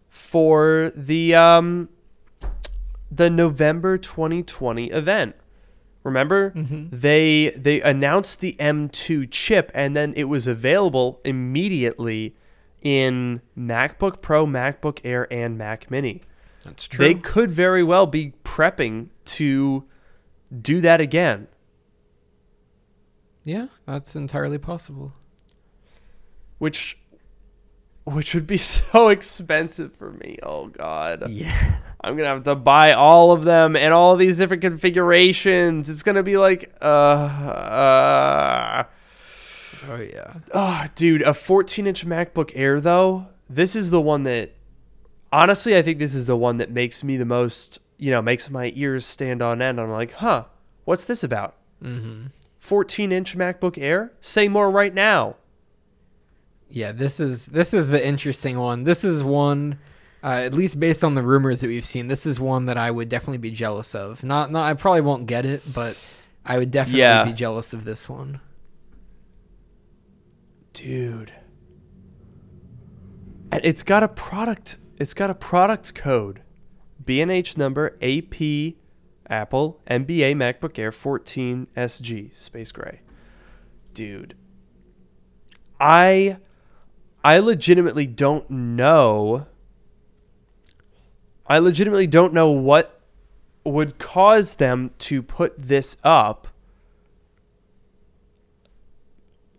for 0.09 0.93
the 0.95 1.35
um 1.35 1.89
the 3.11 3.31
November 3.31 3.99
2020 3.99 4.91
event. 4.91 5.35
Remember? 6.03 6.51
Mm-hmm. 6.53 6.87
They 6.97 7.51
they 7.51 7.81
announced 7.83 8.41
the 8.41 8.57
M2 8.59 9.31
chip 9.31 9.71
and 9.75 9.95
then 9.97 10.15
it 10.17 10.25
was 10.25 10.47
available 10.47 11.21
immediately 11.25 12.35
in 12.83 13.43
MacBook 13.59 14.23
Pro, 14.23 14.47
MacBook 14.47 15.01
Air 15.05 15.31
and 15.31 15.59
Mac 15.59 15.91
Mini. 15.91 16.23
That's 16.65 16.89
true. 16.89 17.05
They 17.05 17.15
could 17.15 17.51
very 17.51 17.83
well 17.83 18.07
be 18.07 18.33
prepping 18.45 19.09
to 19.27 19.85
do 20.61 20.81
that 20.81 21.01
again. 21.01 21.49
yeah, 23.45 23.67
that's 23.87 24.17
entirely 24.17 24.59
possible. 24.59 25.13
which 26.59 26.99
which 28.05 28.35
would 28.35 28.47
be 28.47 28.57
so 28.77 29.09
expensive 29.11 29.95
for 29.97 30.13
me. 30.13 30.39
Oh 30.43 30.69
god. 30.69 31.29
Yeah. 31.31 31.79
I'm 32.03 32.15
going 32.17 32.25
to 32.25 32.35
have 32.35 32.45
to 32.45 32.55
buy 32.55 32.93
all 32.93 33.33
of 33.33 33.45
them 33.45 33.77
and 33.77 33.93
all 33.93 34.17
these 34.17 34.39
different 34.39 34.63
configurations. 34.63 35.91
It's 35.91 36.03
going 36.03 36.17
to 36.17 36.23
be 36.23 36.39
like 36.39 36.73
uh 36.81 36.85
uh 36.85 38.85
Oh 39.89 39.97
yeah. 39.97 40.35
oh, 40.55 40.85
dude, 40.95 41.23
a 41.23 41.31
14-inch 41.31 42.07
MacBook 42.07 42.53
Air 42.55 42.81
though. 42.81 43.27
This 43.49 43.75
is 43.75 43.91
the 43.91 44.01
one 44.01 44.23
that 44.25 44.53
honestly, 45.33 45.77
I 45.77 45.83
think 45.83 45.99
this 45.99 46.15
is 46.15 46.27
the 46.27 46.37
one 46.37 46.59
that 46.59 46.71
makes 46.71 47.03
me 47.03 47.17
the 47.17 47.25
most, 47.25 47.81
you 47.99 48.11
know, 48.11 48.21
makes 48.23 48.51
my 48.51 48.73
ears 48.77 49.05
stand 49.07 49.43
on 49.43 49.61
end. 49.63 49.81
I'm 49.81 49.91
like, 49.91 50.13
"Huh, 50.13 50.45
what's 50.85 51.07
this 51.07 51.25
about?" 51.25 51.55
Mhm. 51.83 52.31
14 52.61 53.11
inch 53.11 53.37
MacBook 53.37 53.79
Air? 53.79 54.13
Say 54.21 54.49
more 54.49 54.71
right 54.71 54.95
now. 54.95 55.37
Yeah, 56.69 56.93
this 56.93 57.19
is 57.19 57.47
this 57.47 57.75
is 57.75 57.89
the 57.89 58.07
interesting 58.07 58.59
one. 58.59 58.85
This 58.85 59.03
is 59.03 59.25
one, 59.25 59.79
uh, 60.23 60.27
at 60.45 60.53
least 60.55 60.79
based 60.81 61.03
on 61.05 61.15
the 61.15 61.23
rumors 61.23 61.61
that 61.61 61.69
we've 61.69 61.85
seen, 61.85 62.09
this 62.09 62.27
is 62.27 62.39
one 62.41 62.67
that 62.67 62.77
I 62.77 62.91
would 62.91 63.09
definitely 63.09 63.39
be 63.39 63.51
jealous 63.51 63.95
of. 63.95 64.23
Not, 64.23 64.51
not 64.53 64.65
I 64.69 64.75
probably 64.75 65.01
won't 65.01 65.27
get 65.27 65.45
it, 65.47 65.63
but 65.73 65.99
I 66.45 66.59
would 66.59 66.71
definitely 66.71 67.01
Yeah. 67.01 67.25
be 67.25 67.33
jealous 67.33 67.73
of 67.73 67.85
this 67.85 68.09
one. 68.09 68.41
Dude. 70.73 71.33
It's 73.53 73.83
got 73.83 74.03
a 74.03 74.09
product 74.09 74.79
it's 74.99 75.15
got 75.15 75.31
a 75.31 75.35
product 75.35 75.95
code. 75.95 76.43
B&H 77.05 77.57
number 77.57 77.97
AP 78.03 78.75
Apple 79.29 79.81
MBA 79.91 80.35
MacBook 80.35 80.79
Air 80.79 80.93
14 80.93 81.67
SG 81.77 82.37
Space 82.37 82.71
Gray. 82.71 83.01
Dude. 83.95 84.35
I 85.81 86.37
I 87.25 87.39
legitimately 87.39 88.07
don't 88.07 88.49
know 88.51 89.47
I 91.51 91.59
legitimately 91.59 92.07
don't 92.07 92.33
know 92.33 92.51
what 92.51 93.01
would 93.65 93.99
cause 93.99 94.55
them 94.55 94.93
to 95.01 95.21
put 95.21 95.53
this 95.59 95.97
up 96.05 96.47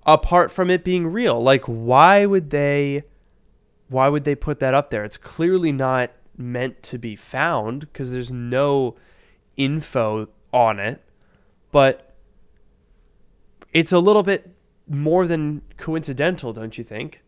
apart 0.05 0.51
from 0.51 0.71
it 0.71 0.83
being 0.83 1.05
real 1.05 1.39
like 1.39 1.63
why 1.65 2.25
would 2.25 2.50
they 2.50 3.03
why 3.89 4.10
would 4.10 4.24
they 4.24 4.33
put 4.33 4.60
that 4.60 4.74
up 4.74 4.89
there 4.89 5.03
it's 5.03 5.17
clearly 5.17 5.71
not 5.71 6.10
meant 6.36 6.81
to 6.81 6.98
be 6.98 7.15
found 7.15 7.81
because 7.81 8.12
there's 8.12 8.31
no 8.31 8.95
info 9.57 10.27
on 10.51 10.79
it 10.79 11.03
but 11.71 12.15
it's 13.74 13.91
a 13.91 14.00
little 14.00 14.24
bit 14.24 14.50
more 14.88 15.27
than 15.27 15.62
coincidental 15.77 16.51
don't 16.51 16.79
you 16.79 16.83
think 16.83 17.21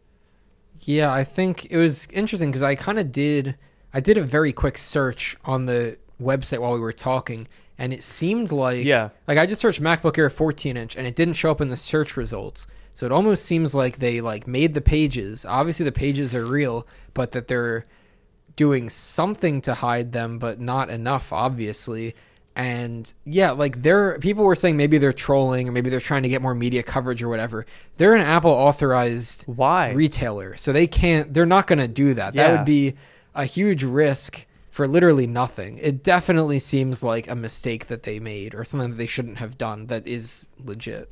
Yeah, 0.79 1.12
I 1.13 1.24
think 1.24 1.67
it 1.70 1.77
was 1.77 2.08
interesting 2.12 2.50
because 2.50 2.62
I 2.62 2.75
kind 2.75 3.00
of 3.00 3.12
did. 3.12 3.55
I 3.94 4.00
did 4.00 4.18
a 4.18 4.24
very 4.24 4.54
quick 4.54 4.78
search 4.78 5.38
on 5.46 5.66
the 5.66 5.98
website 6.22 6.60
while 6.60 6.74
we 6.74 6.80
were 6.80 6.94
talking, 6.94 7.48
and 7.78 7.94
it 7.94 8.04
seemed 8.04 8.52
like 8.52 8.84
Yeah. 8.86 9.10
like 9.28 9.38
I 9.38 9.46
just 9.46 9.62
searched 9.62 9.82
MacBook 9.82 10.18
Air 10.18 10.30
14 10.30 10.78
inch, 10.78 10.96
and 10.96 11.06
it 11.08 11.16
didn't 11.16 11.36
show 11.36 11.52
up 11.52 11.62
in 11.62 11.70
the 11.70 11.78
search 11.78 12.18
results. 12.18 12.68
So 12.94 13.06
it 13.06 13.12
almost 13.12 13.46
seems 13.46 13.74
like 13.74 13.98
they 13.98 14.22
like 14.22 14.48
made 14.48 14.74
the 14.74 14.82
pages. 14.82 15.46
Obviously, 15.46 15.84
the 15.84 15.92
pages 15.92 16.36
are 16.36 16.46
real, 16.46 16.88
but 17.14 17.32
that 17.32 17.48
they're 17.48 17.86
doing 18.56 18.88
something 18.90 19.62
to 19.62 19.74
hide 19.74 20.12
them, 20.12 20.38
but 20.38 20.60
not 20.60 20.90
enough, 20.92 21.34
obviously. 21.34 22.16
And 22.56 23.12
yeah, 23.26 23.50
like 23.50 23.82
they're 23.82 24.20
people 24.20 24.44
were 24.44 24.54
saying 24.56 24.78
maybe 24.78 25.00
they're 25.00 25.12
trolling 25.12 25.68
or 25.68 25.72
maybe 25.72 25.90
they're 25.90 26.00
trying 26.00 26.22
to 26.22 26.30
get 26.30 26.40
more 26.44 26.54
media 26.54 26.84
coverage 26.84 27.24
or 27.24 27.30
whatever. 27.30 27.66
They're 27.98 28.14
an 28.14 28.22
Apple 28.22 28.52
authorized 28.52 29.44
why 29.48 29.92
retailer. 29.94 30.56
So 30.58 30.72
they 30.72 30.86
can't 30.86 31.34
they're 31.34 31.48
not 31.48 31.66
going 31.66 31.80
to 31.80 31.88
do 31.88 32.14
that. 32.14 32.36
That 32.36 32.52
would 32.58 32.66
be 32.66 32.94
a 33.36 33.46
huge 33.46 33.84
risk 33.84 34.46
for 34.70 34.88
literally 34.88 35.28
nothing. 35.28 35.78
It 35.78 36.04
definitely 36.04 36.60
seems 36.60 37.04
like 37.04 37.28
a 37.28 37.36
mistake 37.36 37.88
that 37.88 38.04
they 38.04 38.20
made 38.20 38.56
or 38.56 38.63
something 38.63 38.92
that 38.92 38.98
they 38.98 39.08
shouldn't 39.08 39.38
have 39.38 39.58
done 39.58 39.88
that 39.88 40.08
is 40.08 40.48
legit. 40.58 41.10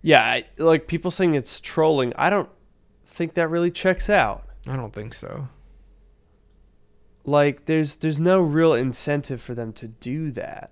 yeah 0.00 0.22
I, 0.24 0.44
like 0.58 0.86
people 0.86 1.10
saying 1.10 1.34
it's 1.34 1.58
trolling 1.58 2.12
i 2.16 2.30
don't 2.30 2.48
think 3.04 3.34
that 3.34 3.48
really 3.48 3.72
checks 3.72 4.08
out 4.08 4.44
I 4.68 4.76
don't 4.76 4.92
think 4.92 5.12
so. 5.12 5.48
like 7.24 7.64
there's 7.66 7.96
there's 7.96 8.20
no 8.20 8.40
real 8.40 8.74
incentive 8.74 9.42
for 9.42 9.54
them 9.56 9.72
to 9.74 9.88
do 9.88 10.30
that 10.32 10.70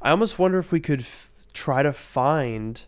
i 0.00 0.10
almost 0.10 0.38
wonder 0.38 0.58
if 0.58 0.72
we 0.72 0.80
could 0.80 1.00
f- 1.00 1.30
try 1.52 1.82
to 1.82 1.92
find 1.92 2.80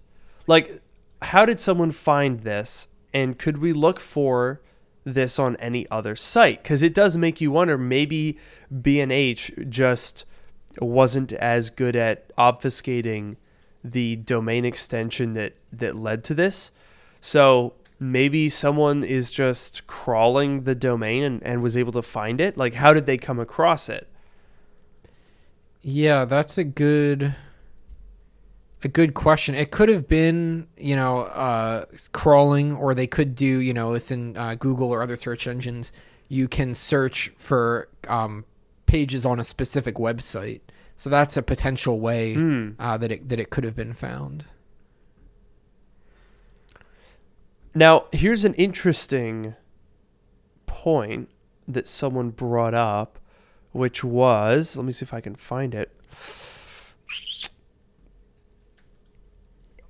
like 0.46 0.80
how 1.20 1.44
did 1.44 1.60
someone 1.60 1.92
find 1.92 2.40
this 2.40 2.88
and 3.12 3.38
could 3.38 3.58
we 3.58 3.72
look 3.72 4.00
for 4.00 4.60
this 5.04 5.38
on 5.38 5.56
any 5.56 5.88
other 5.90 6.14
site 6.14 6.62
because 6.62 6.82
it 6.82 6.92
does 6.92 7.16
make 7.16 7.40
you 7.40 7.50
wonder 7.50 7.78
maybe 7.78 8.38
b&h 8.82 9.52
just 9.68 10.24
wasn't 10.80 11.32
as 11.32 11.70
good 11.70 11.96
at 11.96 12.34
obfuscating 12.36 13.36
the 13.82 14.16
domain 14.16 14.64
extension 14.64 15.32
that 15.32 15.54
that 15.72 15.96
led 15.96 16.22
to 16.22 16.34
this 16.34 16.70
so 17.20 17.74
maybe 18.00 18.48
someone 18.48 19.02
is 19.02 19.30
just 19.30 19.86
crawling 19.86 20.62
the 20.64 20.74
domain 20.74 21.22
and, 21.22 21.42
and 21.42 21.62
was 21.62 21.76
able 21.76 21.92
to 21.92 22.02
find 22.02 22.40
it. 22.40 22.56
Like, 22.56 22.74
how 22.74 22.94
did 22.94 23.06
they 23.06 23.18
come 23.18 23.40
across 23.40 23.88
it? 23.88 24.08
Yeah, 25.82 26.24
that's 26.24 26.58
a 26.58 26.64
good 26.64 27.34
a 28.82 28.88
good 28.88 29.14
question. 29.14 29.54
It 29.54 29.70
could 29.70 29.88
have 29.88 30.06
been, 30.06 30.68
you 30.76 30.94
know, 30.94 31.20
uh, 31.22 31.86
crawling, 32.12 32.74
or 32.76 32.94
they 32.94 33.06
could 33.06 33.34
do, 33.34 33.58
you 33.58 33.74
know, 33.74 33.90
within 33.90 34.36
uh, 34.36 34.54
Google 34.54 34.92
or 34.92 35.02
other 35.02 35.16
search 35.16 35.46
engines, 35.46 35.92
you 36.28 36.46
can 36.46 36.74
search 36.74 37.32
for 37.36 37.88
um, 38.06 38.44
pages 38.86 39.26
on 39.26 39.40
a 39.40 39.44
specific 39.44 39.96
website. 39.96 40.60
So 40.96 41.10
that's 41.10 41.36
a 41.36 41.42
potential 41.42 42.00
way 42.00 42.34
Hmm. 42.34 42.70
uh, 42.78 42.98
that 42.98 43.10
it 43.12 43.28
that 43.28 43.38
it 43.38 43.50
could 43.50 43.64
have 43.64 43.76
been 43.76 43.94
found. 43.94 44.44
Now, 47.74 48.06
here's 48.12 48.44
an 48.44 48.54
interesting 48.54 49.54
point 50.66 51.28
that 51.68 51.86
someone 51.86 52.30
brought 52.30 52.74
up, 52.74 53.18
which 53.72 54.02
was 54.02 54.76
let 54.76 54.84
me 54.84 54.92
see 54.92 55.04
if 55.04 55.14
I 55.14 55.20
can 55.20 55.36
find 55.36 55.74
it. 55.74 55.92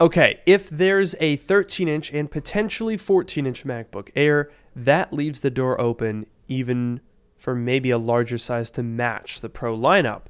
Okay, 0.01 0.41
if 0.47 0.69
there's 0.71 1.17
a 1.19 1.37
13 1.37 1.89
inch 1.89 2.13
and 2.13 2.31
potentially 2.31 2.97
14 2.97 3.47
inch 3.47 3.65
MacBook 3.65 4.11
Air, 4.15 4.51
that 4.77 5.13
leaves 5.13 5.41
the 5.41 5.51
door 5.51 5.81
open 5.81 6.27
even 6.47 7.01
for 7.37 7.55
maybe 7.55 7.91
a 7.91 7.99
larger 7.99 8.39
size 8.39 8.71
to 8.73 8.83
match 8.83 9.41
the 9.41 9.49
Pro 9.49 9.77
lineup. 9.77 10.23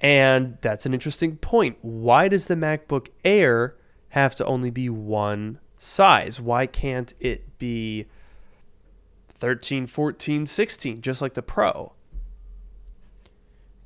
And 0.00 0.58
that's 0.60 0.86
an 0.86 0.94
interesting 0.94 1.36
point. 1.36 1.78
Why 1.82 2.28
does 2.28 2.46
the 2.46 2.54
MacBook 2.54 3.08
Air 3.24 3.76
have 4.10 4.34
to 4.36 4.44
only 4.46 4.70
be 4.70 4.88
one 4.88 5.58
size? 5.76 6.40
Why 6.40 6.66
can't 6.66 7.12
it 7.20 7.58
be 7.58 8.06
13, 9.38 9.86
14, 9.86 10.46
16, 10.46 11.00
just 11.02 11.20
like 11.20 11.34
the 11.34 11.42
Pro? 11.42 11.92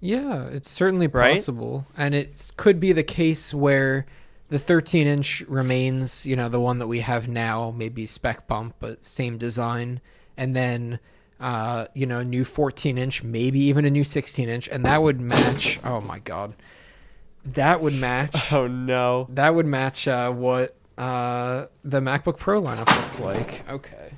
Yeah, 0.00 0.44
it's 0.46 0.70
certainly 0.70 1.08
Right? 1.08 1.36
possible, 1.36 1.86
and 1.96 2.14
it 2.14 2.52
could 2.56 2.78
be 2.78 2.92
the 2.92 3.02
case 3.02 3.52
where 3.52 4.06
the 4.48 4.58
13 4.58 5.06
inch 5.06 5.42
remains, 5.48 6.24
you 6.24 6.36
know, 6.36 6.48
the 6.48 6.60
one 6.60 6.78
that 6.78 6.86
we 6.86 7.00
have 7.00 7.28
now, 7.28 7.72
maybe 7.76 8.06
spec 8.06 8.46
bump, 8.46 8.74
but 8.80 9.04
same 9.04 9.36
design, 9.38 10.00
and 10.36 10.56
then, 10.56 10.98
uh, 11.38 11.86
you 11.94 12.06
know, 12.06 12.22
new 12.22 12.44
14 12.44 12.96
inch, 12.96 13.22
maybe 13.22 13.60
even 13.60 13.84
a 13.84 13.90
new 13.90 14.04
16 14.04 14.48
inch, 14.48 14.68
and 14.68 14.84
that 14.84 15.02
would 15.02 15.20
match. 15.20 15.78
Oh 15.84 16.00
my 16.00 16.18
god, 16.18 16.54
that 17.44 17.80
would 17.80 17.94
match. 17.94 18.52
Oh 18.52 18.66
no. 18.66 19.26
That 19.30 19.54
would 19.54 19.66
match 19.66 20.08
uh, 20.08 20.32
what 20.32 20.74
uh, 20.96 21.66
the 21.84 22.00
MacBook 22.00 22.38
Pro 22.38 22.60
lineup 22.62 22.86
looks 22.96 23.20
like. 23.20 23.68
Okay. 23.68 24.12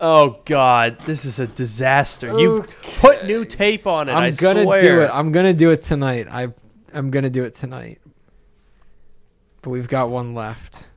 Oh 0.00 0.40
god, 0.44 0.98
this 1.06 1.24
is 1.24 1.38
a 1.38 1.46
disaster. 1.46 2.38
You 2.38 2.66
put 2.98 3.24
new 3.24 3.44
tape 3.44 3.86
on 3.86 4.08
it. 4.08 4.12
I'm 4.12 4.24
I 4.24 4.30
gonna 4.32 4.64
swear. 4.64 4.78
do 4.80 5.00
it. 5.02 5.10
I'm 5.12 5.30
gonna 5.30 5.54
do 5.54 5.70
it 5.70 5.82
tonight. 5.82 6.26
I 6.28 6.48
I'm 6.92 7.10
gonna 7.10 7.30
do 7.30 7.44
it 7.44 7.54
tonight. 7.54 8.00
But 9.64 9.70
we've 9.70 9.88
got 9.88 10.10
one 10.10 10.34
left. 10.34 10.88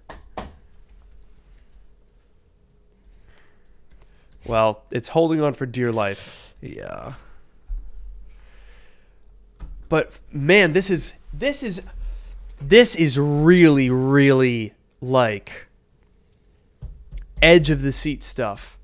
Well, 4.46 4.84
it's 4.92 5.08
holding 5.08 5.42
on 5.42 5.54
for 5.54 5.66
dear 5.66 5.90
life. 5.90 6.54
Yeah. 6.60 7.14
But 9.88 10.20
man, 10.34 10.74
this 10.74 10.90
is 10.90 11.14
this 11.34 11.64
is 11.64 11.82
this 12.60 12.94
is 12.94 13.18
really 13.18 13.90
really 13.90 14.74
like 15.00 15.68
edge 17.42 17.70
of 17.70 17.82
the 17.84 17.94
seat 17.94 18.22
stuff. 18.22 18.78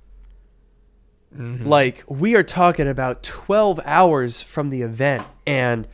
Mhm. 1.36 1.66
Like 1.66 2.06
we 2.08 2.36
are 2.36 2.44
talking 2.44 2.88
about 2.88 3.22
12 3.22 3.82
hours 3.84 4.42
from 4.42 4.70
the 4.70 4.82
event 4.82 5.26
and 5.46 5.90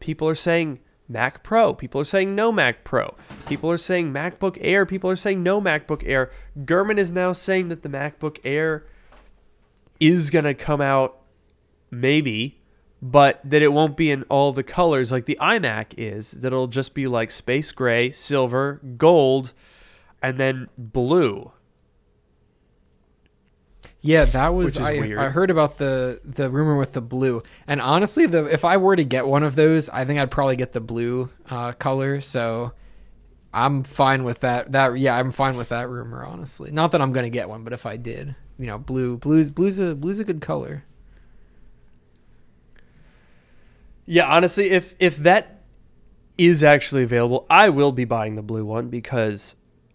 people 0.00 0.28
are 0.28 0.34
saying 0.34 0.80
Mac 1.12 1.42
Pro, 1.42 1.74
people 1.74 2.00
are 2.00 2.04
saying 2.04 2.34
no 2.34 2.50
Mac 2.50 2.84
Pro. 2.84 3.14
People 3.46 3.70
are 3.70 3.78
saying 3.78 4.12
MacBook 4.12 4.56
Air, 4.60 4.86
people 4.86 5.10
are 5.10 5.16
saying 5.16 5.42
no 5.42 5.60
MacBook 5.60 6.02
Air. 6.06 6.30
Gurman 6.58 6.98
is 6.98 7.12
now 7.12 7.32
saying 7.32 7.68
that 7.68 7.82
the 7.82 7.88
MacBook 7.88 8.38
Air 8.44 8.86
is 10.00 10.30
going 10.30 10.44
to 10.44 10.54
come 10.54 10.80
out 10.80 11.18
maybe, 11.90 12.60
but 13.00 13.40
that 13.44 13.62
it 13.62 13.72
won't 13.72 13.96
be 13.96 14.10
in 14.10 14.22
all 14.24 14.52
the 14.52 14.62
colors 14.62 15.12
like 15.12 15.26
the 15.26 15.38
iMac 15.40 15.94
is. 15.96 16.32
That 16.32 16.48
it'll 16.48 16.66
just 16.66 16.94
be 16.94 17.06
like 17.06 17.30
space 17.30 17.70
gray, 17.70 18.10
silver, 18.10 18.80
gold, 18.96 19.52
and 20.22 20.38
then 20.38 20.68
blue. 20.78 21.52
Yeah, 24.04 24.24
that 24.24 24.48
was 24.48 24.76
I, 24.78 24.94
weird. 24.94 25.18
I 25.20 25.28
heard 25.28 25.48
about 25.48 25.78
the 25.78 26.20
the 26.24 26.50
rumor 26.50 26.76
with 26.76 26.92
the 26.92 27.00
blue. 27.00 27.42
And 27.68 27.80
honestly, 27.80 28.26
the 28.26 28.44
if 28.46 28.64
I 28.64 28.76
were 28.76 28.96
to 28.96 29.04
get 29.04 29.28
one 29.28 29.44
of 29.44 29.54
those, 29.54 29.88
I 29.88 30.04
think 30.04 30.18
I'd 30.18 30.30
probably 30.30 30.56
get 30.56 30.72
the 30.72 30.80
blue 30.80 31.30
uh, 31.48 31.72
color. 31.72 32.20
So 32.20 32.72
I'm 33.54 33.84
fine 33.84 34.24
with 34.24 34.40
that. 34.40 34.72
That 34.72 34.98
yeah, 34.98 35.16
I'm 35.16 35.30
fine 35.30 35.56
with 35.56 35.68
that 35.68 35.88
rumor. 35.88 36.24
Honestly, 36.26 36.72
not 36.72 36.90
that 36.90 37.00
I'm 37.00 37.12
gonna 37.12 37.30
get 37.30 37.48
one, 37.48 37.62
but 37.62 37.72
if 37.72 37.86
I 37.86 37.96
did, 37.96 38.34
you 38.58 38.66
know, 38.66 38.76
blue 38.76 39.18
blues 39.18 39.52
blues 39.52 39.78
a 39.78 39.94
blues 39.94 40.18
a 40.18 40.24
good 40.24 40.40
color. 40.40 40.84
Yeah, 44.04 44.26
honestly, 44.26 44.70
if 44.70 44.96
if 44.98 45.16
that 45.18 45.62
is 46.36 46.64
actually 46.64 47.04
available, 47.04 47.46
I 47.48 47.68
will 47.68 47.92
be 47.92 48.04
buying 48.04 48.34
the 48.34 48.42
blue 48.42 48.64
one 48.64 48.88
because 48.88 49.54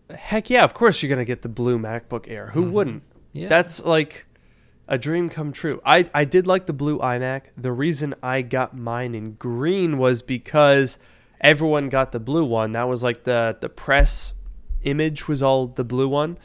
heck 0.09 0.49
yeah, 0.49 0.63
of 0.63 0.73
course 0.73 1.03
you're 1.03 1.09
gonna 1.09 1.25
get 1.25 1.41
the 1.41 1.49
blue 1.49 1.77
MacBook 1.77 2.29
Air. 2.29 2.51
Who 2.51 2.63
wouldn't? 2.71 3.03
Yeah, 3.37 3.47
That's 3.47 3.83
like 3.83 4.25
a 4.87 4.97
dream 4.97 5.29
come 5.29 5.51
true. 5.51 5.81
I, 5.85 6.09
I 6.13 6.25
did 6.25 6.47
like 6.47 6.65
the 6.65 6.73
blue 6.73 6.99
iMac. 6.99 7.51
The 7.57 7.71
reason 7.71 8.15
I 8.23 8.41
got 8.41 8.75
mine 8.75 9.15
in 9.15 9.33
green 9.33 9.97
was 9.97 10.21
because 10.21 10.97
everyone 11.41 11.89
got 11.89 12.11
the 12.11 12.19
blue 12.19 12.45
one. 12.45 12.71
That 12.71 12.87
was 12.87 13.03
like 13.03 13.23
the 13.23 13.57
the 13.59 13.69
press 13.69 14.33
image 14.83 15.27
was 15.27 15.43
all 15.43 15.67
the 15.67 15.83
blue 15.83 16.07
one, 16.07 16.37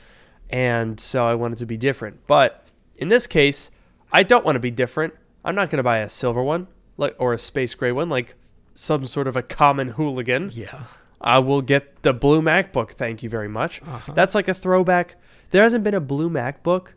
and 0.50 0.98
so 0.98 1.26
I 1.26 1.34
wanted 1.34 1.58
to 1.58 1.66
be 1.66 1.76
different. 1.76 2.26
But 2.26 2.66
in 2.96 3.08
this 3.08 3.26
case, 3.26 3.70
I 4.12 4.22
don't 4.22 4.44
want 4.44 4.56
to 4.56 4.60
be 4.60 4.70
different. 4.70 5.14
I'm 5.44 5.54
not 5.54 5.70
going 5.70 5.78
to 5.78 5.82
buy 5.82 5.98
a 5.98 6.08
silver 6.08 6.42
one 6.42 6.68
like 6.96 7.16
or 7.18 7.32
a 7.32 7.38
space 7.38 7.74
gray 7.74 7.92
one 7.92 8.08
like 8.08 8.34
some 8.74 9.06
sort 9.06 9.26
of 9.26 9.36
a 9.36 9.42
common 9.42 9.88
hooligan. 9.88 10.50
yeah. 10.52 10.84
I 11.24 11.38
will 11.38 11.62
get 11.62 12.02
the 12.02 12.12
blue 12.12 12.42
MacBook. 12.42 12.90
Thank 12.90 13.22
you 13.22 13.28
very 13.30 13.48
much. 13.48 13.80
Uh-huh. 13.82 14.12
That's 14.12 14.34
like 14.34 14.48
a 14.48 14.54
throwback. 14.54 15.14
There 15.52 15.62
hasn't 15.62 15.84
been 15.84 15.94
a 15.94 16.00
blue 16.00 16.30
MacBook 16.30 16.88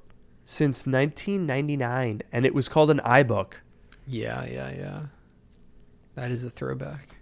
since 0.46 0.88
1999, 0.88 2.22
and 2.32 2.46
it 2.46 2.54
was 2.56 2.70
called 2.70 2.90
an 2.90 3.00
iBook. 3.00 3.56
Yeah, 4.08 4.46
yeah, 4.46 4.72
yeah. 4.72 5.02
That 6.16 6.32
is 6.32 6.46
a 6.46 6.50
throwback. 6.50 7.18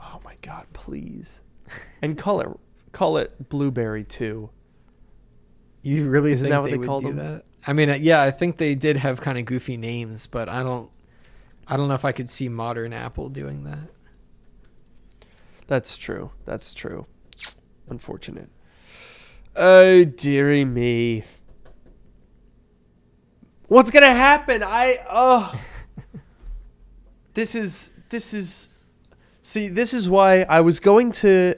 Oh 0.00 0.20
my 0.24 0.34
god, 0.42 0.66
please. 0.72 1.40
And 2.02 2.18
call 2.18 2.40
it 2.40 2.48
call 2.92 3.16
it 3.18 3.48
Blueberry 3.48 4.04
too. 4.04 4.50
You 5.82 6.08
really 6.10 6.32
Isn't 6.32 6.44
think 6.46 6.52
that 6.52 6.60
what 6.60 6.64
they, 6.66 6.72
they 6.72 6.78
would 6.78 6.86
called 6.86 7.02
do 7.04 7.12
them? 7.12 7.16
that? 7.18 7.44
I 7.66 7.72
mean, 7.72 7.88
uh, 7.90 7.94
yeah, 7.94 8.20
I 8.22 8.30
think 8.30 8.56
they 8.58 8.74
did 8.74 8.96
have 8.96 9.20
kind 9.20 9.38
of 9.38 9.44
goofy 9.44 9.76
names, 9.76 10.26
but 10.26 10.48
I 10.48 10.62
don't, 10.62 10.90
I 11.68 11.76
don't 11.76 11.88
know 11.88 11.94
if 11.94 12.04
I 12.04 12.12
could 12.12 12.28
see 12.28 12.48
modern 12.48 12.92
Apple 12.92 13.28
doing 13.28 13.64
that. 13.64 13.90
That's 15.66 15.96
true. 15.96 16.30
That's 16.44 16.74
true. 16.74 17.06
Unfortunate. 17.88 18.48
Oh 19.56 20.04
dearie 20.04 20.64
me. 20.64 21.24
What's 23.68 23.90
gonna 23.90 24.14
happen? 24.14 24.62
I 24.62 24.98
oh. 25.08 25.60
this 27.34 27.54
is 27.54 27.90
this 28.08 28.34
is. 28.34 28.68
See, 29.42 29.68
this 29.68 29.92
is 29.92 30.08
why 30.08 30.42
I 30.42 30.60
was 30.60 30.80
going 30.80 31.12
to. 31.12 31.56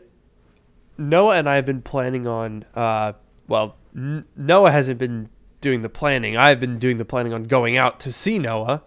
Noah 0.99 1.37
and 1.37 1.49
I 1.49 1.57
have 1.57 1.67
been 1.67 1.83
planning 1.83 2.27
on. 2.27 2.65
Uh, 2.75 3.13
well, 3.49 3.77
N- 3.95 4.25
Noah 4.37 4.71
hasn't 4.71 4.99
been 4.99 5.29
doing 5.61 5.83
the 5.83 5.89
planning. 5.89 6.37
I've 6.37 6.61
been 6.61 6.79
doing 6.79 6.97
the 6.99 7.05
planning 7.05 7.33
on 7.33 7.45
going 7.45 7.77
out 7.77 8.01
to 8.01 8.13
see 8.13 8.39
Noah. 8.39 8.83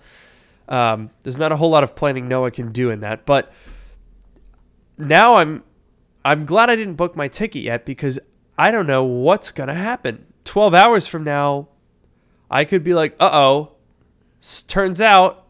Um, 0.68 1.10
there's 1.24 1.38
not 1.38 1.52
a 1.52 1.58
whole 1.58 1.70
lot 1.70 1.84
of 1.84 1.96
planning 1.96 2.28
Noah 2.28 2.52
can 2.52 2.72
do 2.72 2.90
in 2.90 3.00
that, 3.02 3.26
but 3.26 3.52
now 4.98 5.36
I'm 5.36 5.64
I'm 6.26 6.46
glad 6.46 6.70
I 6.70 6.76
didn't 6.76 6.96
book 6.96 7.16
my 7.16 7.28
ticket 7.28 7.64
yet 7.64 7.86
because 7.86 8.20
I 8.58 8.72
don't 8.72 8.88
know 8.88 9.04
what's 9.04 9.52
gonna 9.52 9.74
happen. 9.76 10.26
Twelve 10.44 10.74
hours 10.74 11.08
from 11.08 11.24
now, 11.24 11.70
I 12.52 12.66
could 12.66 12.84
be 12.84 12.94
like, 12.94 13.16
uh 13.20 13.30
oh. 13.32 13.72
Turns 14.68 15.02
out 15.02 15.46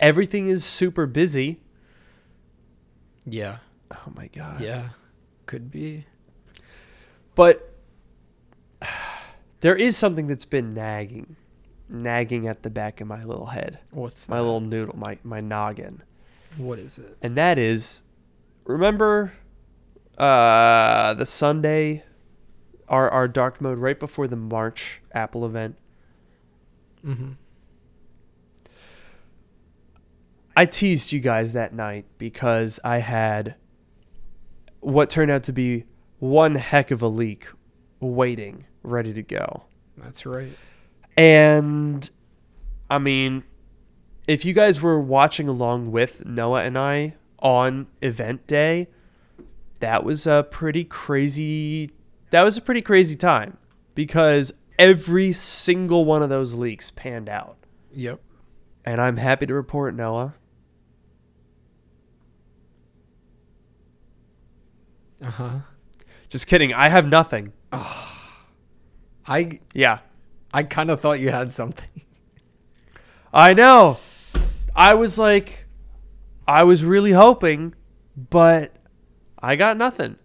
everything 0.00 0.48
is 0.48 0.64
super 0.64 1.06
busy. 1.06 1.60
Yeah, 3.26 3.58
Oh 3.90 4.12
my 4.14 4.28
god. 4.28 4.60
yeah, 4.60 4.90
could 5.46 5.70
be. 5.70 6.04
But 7.34 7.74
there 9.60 9.76
is 9.76 9.96
something 9.96 10.26
that's 10.26 10.44
been 10.44 10.74
nagging, 10.74 11.36
nagging 11.88 12.46
at 12.46 12.62
the 12.62 12.70
back 12.70 13.00
of 13.00 13.06
my 13.08 13.24
little 13.24 13.46
head, 13.46 13.78
What's 13.90 14.28
my 14.28 14.40
little 14.40 14.60
noodle, 14.60 14.96
my 14.96 15.18
my 15.22 15.40
noggin, 15.40 16.02
What 16.56 16.78
is 16.78 16.98
it? 16.98 17.16
and 17.22 17.36
that 17.36 17.58
is, 17.58 18.02
remember, 18.64 19.32
uh, 20.18 21.14
the 21.14 21.24
Sunday, 21.24 22.04
our 22.88 23.08
our 23.10 23.28
dark 23.28 23.60
mode 23.60 23.78
right 23.78 23.98
before 23.98 24.26
the 24.26 24.36
March 24.36 25.00
Apple 25.12 25.46
event. 25.46 25.76
Mm-hmm. 27.06 27.32
I 30.56 30.66
teased 30.66 31.12
you 31.12 31.20
guys 31.20 31.52
that 31.52 31.72
night 31.72 32.06
because 32.18 32.80
I 32.82 32.98
had 32.98 33.54
what 34.80 35.08
turned 35.08 35.30
out 35.30 35.44
to 35.44 35.52
be 35.52 35.84
one 36.18 36.56
heck 36.56 36.90
of 36.90 37.00
a 37.00 37.06
leak 37.06 37.46
waiting, 38.00 38.64
ready 38.82 39.12
to 39.12 39.22
go. 39.22 39.64
That's 39.96 40.26
right. 40.26 40.50
And 41.16 42.10
I 42.90 42.98
mean, 42.98 43.44
if 44.26 44.44
you 44.44 44.52
guys 44.52 44.80
were 44.80 44.98
watching 44.98 45.48
along 45.48 45.92
with 45.92 46.26
Noah 46.26 46.64
and 46.64 46.76
I 46.76 47.14
on 47.38 47.86
event 48.02 48.46
day, 48.48 48.88
that 49.80 50.04
was 50.04 50.26
a 50.26 50.46
pretty 50.50 50.84
crazy 50.84 51.90
that 52.30 52.42
was 52.42 52.56
a 52.56 52.60
pretty 52.60 52.82
crazy 52.82 53.16
time 53.16 53.56
because 53.94 54.52
every 54.78 55.32
single 55.32 56.04
one 56.04 56.22
of 56.22 56.28
those 56.28 56.54
leaks 56.54 56.90
panned 56.90 57.28
out. 57.28 57.56
Yep. 57.92 58.20
And 58.84 59.00
I'm 59.00 59.16
happy 59.16 59.46
to 59.46 59.54
report, 59.54 59.94
Noah, 59.94 60.34
Uh 65.22 65.30
huh. 65.30 65.58
Just 66.28 66.46
kidding. 66.46 66.72
I 66.72 66.88
have 66.88 67.06
nothing. 67.06 67.52
I 67.72 69.60
Yeah. 69.74 69.98
I 70.52 70.62
kind 70.62 70.90
of 70.90 71.00
thought 71.00 71.20
you 71.20 71.30
had 71.30 71.52
something. 71.52 72.02
I 73.32 73.52
know. 73.52 73.98
I 74.74 74.94
was 74.94 75.18
like, 75.18 75.66
I 76.46 76.64
was 76.64 76.84
really 76.84 77.12
hoping, 77.12 77.74
but 78.16 78.74
I 79.40 79.56
got 79.56 79.76
nothing. 79.76 80.16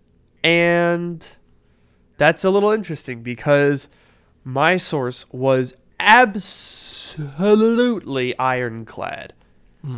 And 0.44 1.26
that's 2.18 2.44
a 2.44 2.50
little 2.50 2.72
interesting 2.72 3.24
because 3.24 3.90
my 4.44 4.78
source 4.78 5.26
was 5.32 5.74
absolutely 6.00 7.18
ironclad. 8.38 9.34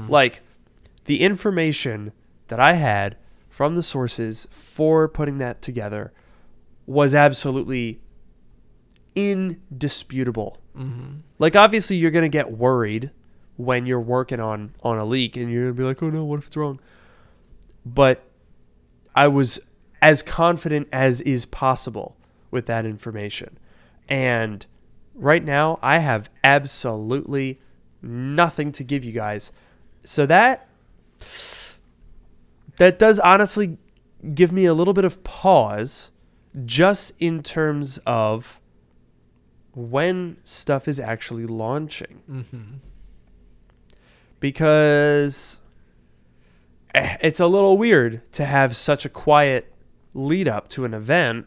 Like, 0.07 0.41
the 1.05 1.21
information 1.21 2.11
that 2.47 2.59
I 2.59 2.73
had 2.73 3.17
from 3.49 3.75
the 3.75 3.83
sources 3.83 4.47
for 4.51 5.07
putting 5.07 5.37
that 5.37 5.61
together 5.61 6.11
was 6.85 7.15
absolutely 7.15 8.01
indisputable. 9.15 10.57
Mm-hmm. 10.77 11.19
Like 11.39 11.55
obviously 11.55 11.95
you're 11.95 12.11
gonna 12.11 12.27
get 12.29 12.51
worried 12.51 13.11
when 13.55 13.85
you're 13.85 14.01
working 14.01 14.39
on 14.39 14.73
on 14.83 14.97
a 14.97 15.05
leak 15.05 15.37
and 15.37 15.49
you're 15.49 15.63
gonna 15.63 15.73
be 15.73 15.83
like, 15.83 16.03
oh 16.03 16.09
no, 16.09 16.25
what 16.25 16.39
if 16.39 16.47
it's 16.47 16.57
wrong? 16.57 16.79
But 17.85 18.23
I 19.15 19.27
was 19.27 19.59
as 20.01 20.21
confident 20.21 20.87
as 20.91 21.21
is 21.21 21.45
possible 21.45 22.17
with 22.51 22.65
that 22.67 22.85
information. 22.85 23.57
And 24.07 24.65
right 25.15 25.43
now 25.43 25.79
I 25.81 25.99
have 25.99 26.29
absolutely 26.43 27.59
nothing 28.01 28.71
to 28.73 28.83
give 28.83 29.03
you 29.03 29.11
guys. 29.11 29.51
So 30.03 30.25
that 30.27 30.67
that 32.77 32.99
does 32.99 33.19
honestly 33.19 33.77
give 34.33 34.51
me 34.51 34.65
a 34.65 34.73
little 34.73 34.93
bit 34.93 35.05
of 35.05 35.23
pause 35.23 36.11
just 36.65 37.13
in 37.19 37.41
terms 37.41 37.97
of 38.05 38.59
when 39.73 40.37
stuff 40.43 40.87
is 40.87 40.99
actually 40.99 41.45
launching 41.45 42.21
Mm-hmm. 42.29 42.63
because 44.39 45.59
it's 46.95 47.39
a 47.39 47.47
little 47.47 47.77
weird 47.77 48.21
to 48.33 48.45
have 48.45 48.75
such 48.75 49.05
a 49.05 49.09
quiet 49.09 49.73
lead 50.13 50.47
up 50.47 50.69
to 50.69 50.85
an 50.85 50.93
event 50.93 51.45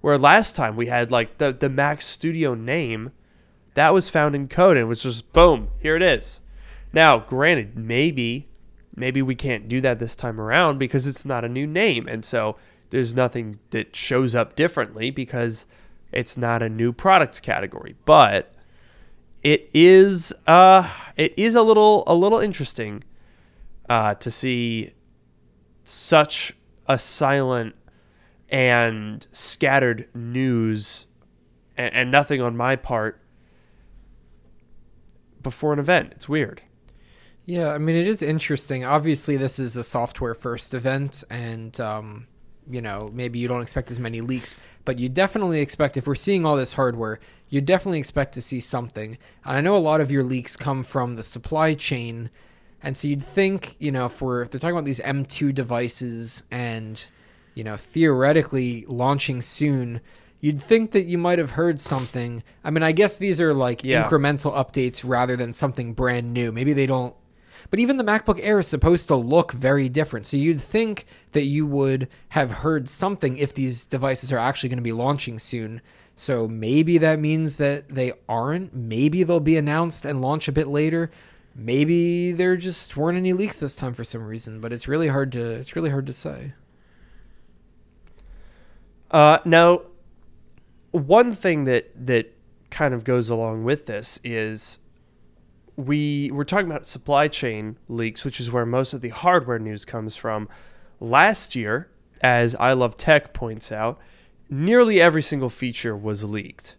where 0.00 0.18
last 0.18 0.54
time 0.56 0.76
we 0.76 0.86
had 0.86 1.10
like 1.10 1.38
the 1.38 1.52
the 1.52 1.68
Mac 1.68 2.02
Studio 2.02 2.54
name 2.54 3.12
that 3.74 3.94
was 3.94 4.10
found 4.10 4.34
in 4.34 4.48
code 4.48 4.76
and 4.76 4.88
was 4.88 5.02
just 5.02 5.32
boom 5.32 5.68
here 5.78 5.96
it 5.96 6.02
is. 6.02 6.40
Now 6.92 7.18
granted 7.18 7.76
maybe 7.76 8.48
maybe 8.94 9.22
we 9.22 9.34
can't 9.34 9.68
do 9.68 9.80
that 9.80 9.98
this 9.98 10.14
time 10.14 10.40
around 10.40 10.78
because 10.78 11.06
it's 11.06 11.24
not 11.24 11.44
a 11.44 11.48
new 11.48 11.66
name 11.66 12.06
and 12.06 12.24
so 12.24 12.56
there's 12.90 13.14
nothing 13.14 13.58
that 13.70 13.94
shows 13.96 14.34
up 14.34 14.56
differently 14.56 15.10
because 15.10 15.66
it's 16.12 16.36
not 16.36 16.62
a 16.62 16.68
new 16.68 16.92
product 16.92 17.40
category. 17.40 17.94
But 18.04 18.52
it 19.42 19.70
is 19.72 20.34
uh 20.46 20.90
it 21.16 21.32
is 21.38 21.54
a 21.54 21.62
little 21.62 22.04
a 22.06 22.14
little 22.14 22.38
interesting 22.40 23.02
uh 23.90 24.14
to 24.14 24.30
see 24.30 24.94
such 25.84 26.54
a 26.86 26.98
silent 26.98 27.74
and 28.48 29.26
scattered 29.32 30.08
news 30.14 31.06
and, 31.76 31.94
and 31.94 32.10
nothing 32.10 32.40
on 32.40 32.56
my 32.56 32.76
part 32.76 33.20
before 35.42 35.72
an 35.72 35.78
event. 35.78 36.12
It's 36.12 36.28
weird. 36.28 36.62
Yeah, 37.44 37.68
I 37.68 37.78
mean 37.78 37.96
it 37.96 38.06
is 38.06 38.22
interesting. 38.22 38.84
Obviously, 38.84 39.36
this 39.36 39.58
is 39.58 39.76
a 39.76 39.82
software 39.82 40.34
first 40.34 40.74
event, 40.74 41.24
and 41.30 41.78
um, 41.80 42.26
you 42.68 42.80
know 42.80 43.10
maybe 43.12 43.38
you 43.38 43.48
don't 43.48 43.62
expect 43.62 43.90
as 43.90 43.98
many 43.98 44.20
leaks, 44.20 44.56
but 44.84 44.98
you 44.98 45.08
definitely 45.08 45.60
expect 45.60 45.96
if 45.96 46.06
we're 46.06 46.14
seeing 46.14 46.44
all 46.46 46.56
this 46.56 46.74
hardware, 46.74 47.18
you 47.48 47.60
definitely 47.60 47.98
expect 47.98 48.34
to 48.34 48.42
see 48.42 48.60
something. 48.60 49.18
And 49.44 49.56
I 49.56 49.60
know 49.60 49.76
a 49.76 49.78
lot 49.78 50.00
of 50.00 50.12
your 50.12 50.22
leaks 50.22 50.56
come 50.56 50.84
from 50.84 51.16
the 51.16 51.22
supply 51.22 51.74
chain, 51.74 52.30
and 52.82 52.96
so 52.96 53.08
you'd 53.08 53.22
think 53.22 53.76
you 53.78 53.90
know 53.92 54.06
if 54.06 54.20
we're 54.22 54.42
if 54.42 54.50
they're 54.50 54.60
talking 54.60 54.74
about 54.76 54.84
these 54.84 55.00
M2 55.00 55.54
devices 55.54 56.44
and 56.50 57.06
you 57.54 57.64
know 57.64 57.76
theoretically 57.76 58.84
launching 58.88 59.40
soon. 59.42 60.00
You'd 60.42 60.62
think 60.62 60.92
that 60.92 61.04
you 61.04 61.18
might 61.18 61.38
have 61.38 61.50
heard 61.50 61.78
something. 61.78 62.42
I 62.64 62.70
mean, 62.70 62.82
I 62.82 62.92
guess 62.92 63.18
these 63.18 63.42
are 63.42 63.52
like 63.52 63.84
Yeah. 63.84 64.02
incremental 64.02 64.54
updates 64.54 65.02
rather 65.06 65.36
than 65.36 65.52
something 65.52 65.92
brand 65.92 66.32
new. 66.32 66.50
Maybe 66.50 66.72
they 66.72 66.86
don't 66.86 67.14
but 67.68 67.78
even 67.78 67.98
the 67.98 68.04
MacBook 68.04 68.40
Air 68.42 68.58
is 68.60 68.66
supposed 68.66 69.06
to 69.08 69.16
look 69.16 69.52
very 69.52 69.88
different. 69.88 70.24
So 70.26 70.36
you'd 70.38 70.60
think 70.60 71.04
that 71.32 71.44
you 71.44 71.66
would 71.66 72.08
have 72.30 72.50
heard 72.50 72.88
something 72.88 73.36
if 73.36 73.52
these 73.54 73.84
devices 73.84 74.32
are 74.32 74.38
actually 74.38 74.70
going 74.70 74.78
to 74.78 74.82
be 74.82 74.92
launching 74.92 75.38
soon. 75.38 75.82
So 76.16 76.48
maybe 76.48 76.98
that 76.98 77.20
means 77.20 77.58
that 77.58 77.88
they 77.90 78.12
aren't. 78.28 78.74
Maybe 78.74 79.22
they'll 79.22 79.40
be 79.40 79.56
announced 79.56 80.04
and 80.04 80.20
launch 80.22 80.48
a 80.48 80.52
bit 80.52 80.68
later. 80.68 81.10
Maybe 81.54 82.32
there 82.32 82.56
just 82.56 82.96
weren't 82.96 83.18
any 83.18 83.32
leaks 83.32 83.58
this 83.58 83.76
time 83.76 83.94
for 83.94 84.04
some 84.04 84.22
reason, 84.22 84.60
but 84.60 84.72
it's 84.72 84.86
really 84.86 85.08
hard 85.08 85.32
to 85.32 85.50
it's 85.50 85.74
really 85.74 85.90
hard 85.90 86.06
to 86.06 86.12
say. 86.12 86.54
Uh, 89.10 89.38
now, 89.44 89.82
one 90.92 91.34
thing 91.34 91.64
that 91.64 91.90
that 92.06 92.32
kind 92.70 92.94
of 92.94 93.04
goes 93.04 93.28
along 93.30 93.64
with 93.64 93.86
this 93.86 94.20
is 94.22 94.78
we 95.76 96.30
we're 96.30 96.44
talking 96.44 96.70
about 96.70 96.86
supply 96.86 97.28
chain 97.28 97.76
leaks, 97.88 98.24
which 98.24 98.40
is 98.40 98.52
where 98.52 98.66
most 98.66 98.92
of 98.92 99.00
the 99.00 99.08
hardware 99.08 99.58
news 99.58 99.84
comes 99.84 100.16
from. 100.16 100.48
Last 101.00 101.56
year, 101.56 101.90
as 102.20 102.54
I 102.56 102.74
Love 102.74 102.96
Tech 102.96 103.32
points 103.32 103.72
out, 103.72 103.98
nearly 104.48 105.00
every 105.00 105.22
single 105.22 105.48
feature 105.48 105.96
was 105.96 106.24
leaked. 106.24 106.76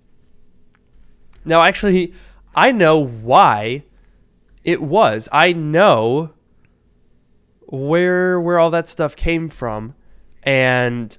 Now, 1.43 1.63
actually, 1.63 2.13
I 2.55 2.71
know 2.71 2.99
why 2.99 3.83
it 4.63 4.81
was. 4.81 5.27
I 5.31 5.53
know 5.53 6.31
where 7.67 8.39
where 8.39 8.59
all 8.59 8.69
that 8.71 8.87
stuff 8.87 9.15
came 9.15 9.49
from, 9.49 9.95
and 10.43 11.17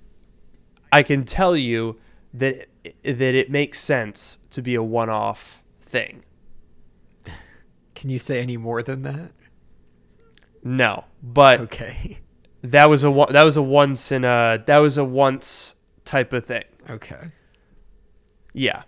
I 0.93 1.03
can 1.03 1.25
tell 1.25 1.57
you 1.57 1.99
that 2.35 2.69
that 3.05 3.21
it 3.35 3.51
makes 3.51 3.79
sense 3.81 4.39
to 4.51 4.61
be 4.63 4.75
a 4.75 4.83
one-off 4.83 5.63
thing. 5.81 6.25
Can 7.95 8.11
you 8.11 8.19
say 8.19 8.41
any 8.43 8.57
more 8.57 8.83
than 8.83 9.03
that? 9.03 9.31
No, 10.65 11.05
but 11.23 11.61
Okay. 11.61 12.19
that 12.63 12.89
was 12.89 13.05
a 13.05 13.11
one- 13.11 13.33
that 13.33 13.43
was 13.45 13.57
a 13.57 13.63
once 13.63 14.11
in 14.13 14.25
a 14.25 14.63
that 14.67 14.79
was 14.79 14.99
a 14.99 15.05
once 15.05 15.75
type 16.05 16.33
of 16.33 16.45
thing. 16.47 16.65
Okay. 16.91 17.31
Yeah. 18.53 18.83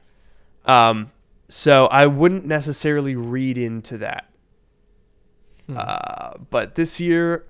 Um. 0.67 1.11
So 1.49 1.87
I 1.87 2.07
wouldn't 2.07 2.47
necessarily 2.47 3.15
read 3.15 3.57
into 3.59 3.99
that. 3.99 4.29
Hmm. 5.67 5.77
Uh, 5.79 6.31
but 6.51 6.75
this 6.75 7.01
year, 7.01 7.47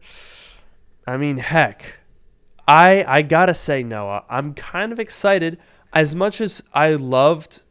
I 1.07 1.17
mean, 1.17 1.39
heck, 1.39 1.99
I 2.67 3.05
I 3.07 3.23
gotta 3.23 3.55
say, 3.55 3.83
Noah, 3.83 4.25
I'm 4.29 4.55
kind 4.55 4.93
of 4.93 5.01
excited. 5.01 5.59
As 5.93 6.15
much 6.15 6.41
as 6.41 6.63
I 6.73 6.95
loved 6.95 7.63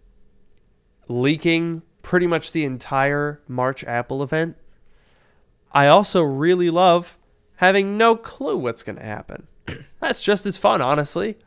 leaking 1.07 1.81
pretty 2.01 2.27
much 2.27 2.51
the 2.51 2.63
entire 2.65 3.41
March 3.47 3.83
Apple 3.83 4.23
event, 4.23 4.55
I 5.71 5.87
also 5.87 6.21
really 6.21 6.69
love 6.69 7.17
having 7.57 7.97
no 7.97 8.15
clue 8.15 8.57
what's 8.57 8.83
gonna 8.83 9.03
happen. 9.03 9.47
That's 9.99 10.21
just 10.21 10.45
as 10.45 10.57
fun, 10.57 10.81
honestly. 10.81 11.37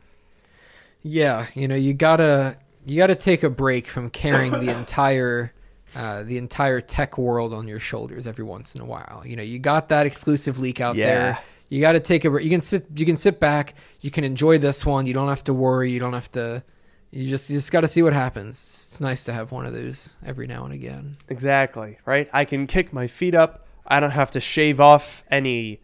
Yeah, 1.03 1.47
you 1.53 1.67
know, 1.67 1.75
you 1.75 1.93
gotta 1.93 2.57
you 2.85 2.97
gotta 2.97 3.15
take 3.15 3.43
a 3.43 3.49
break 3.49 3.87
from 3.87 4.09
carrying 4.09 4.53
the 4.53 4.69
entire 4.77 5.53
uh, 5.95 6.23
the 6.23 6.37
entire 6.37 6.81
tech 6.81 7.17
world 7.17 7.53
on 7.53 7.67
your 7.67 7.79
shoulders 7.79 8.27
every 8.27 8.43
once 8.43 8.75
in 8.75 8.81
a 8.81 8.85
while. 8.85 9.23
You 9.25 9.35
know, 9.35 9.43
you 9.43 9.59
got 9.59 9.89
that 9.89 10.05
exclusive 10.05 10.59
leak 10.59 10.81
out 10.81 10.95
Yeah. 10.95 11.05
there. 11.07 11.39
You 11.69 11.81
got 11.81 11.93
to 11.93 11.99
take 11.99 12.23
a. 12.23 12.29
You 12.43 12.49
can 12.49 12.61
sit 12.61 12.85
you 12.95 13.05
can 13.05 13.17
sit 13.17 13.39
back. 13.41 13.73
You 13.99 14.09
can 14.09 14.23
enjoy 14.23 14.57
this 14.57 14.85
one. 14.85 15.05
You 15.05 15.13
don't 15.13 15.27
have 15.27 15.43
to 15.45 15.53
worry. 15.53 15.91
You 15.91 15.99
don't 15.99 16.13
have 16.13 16.31
to. 16.31 16.63
You 17.11 17.27
just 17.27 17.49
you 17.49 17.57
just 17.57 17.71
got 17.71 17.81
to 17.81 17.87
see 17.87 18.01
what 18.01 18.13
happens. 18.13 18.57
It's 18.91 19.01
nice 19.01 19.23
to 19.25 19.33
have 19.33 19.51
one 19.51 19.65
of 19.65 19.73
those 19.73 20.15
every 20.25 20.47
now 20.47 20.63
and 20.65 20.73
again. 20.73 21.17
Exactly, 21.27 21.97
right? 22.05 22.29
I 22.31 22.45
can 22.45 22.67
kick 22.67 22.93
my 22.93 23.07
feet 23.07 23.35
up. 23.35 23.65
I 23.85 23.99
don't 23.99 24.11
have 24.11 24.31
to 24.31 24.39
shave 24.41 24.79
off 24.79 25.23
any, 25.31 25.81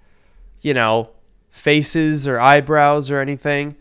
you 0.62 0.74
know, 0.74 1.10
faces 1.50 2.28
or 2.28 2.40
eyebrows 2.40 3.10
or 3.12 3.20
anything. 3.20 3.76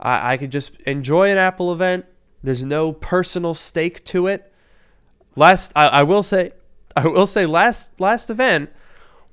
I, 0.00 0.34
I 0.34 0.36
could 0.36 0.50
just 0.52 0.74
enjoy 0.82 1.30
an 1.30 1.38
Apple 1.38 1.72
event. 1.72 2.06
There's 2.42 2.64
no 2.64 2.92
personal 2.92 3.54
stake 3.54 4.04
to 4.06 4.26
it. 4.26 4.51
Last, 5.36 5.72
I, 5.74 5.88
I 5.88 6.02
will 6.02 6.22
say, 6.22 6.52
I 6.96 7.06
will 7.06 7.26
say, 7.26 7.46
last 7.46 7.98
last 7.98 8.30
event 8.30 8.70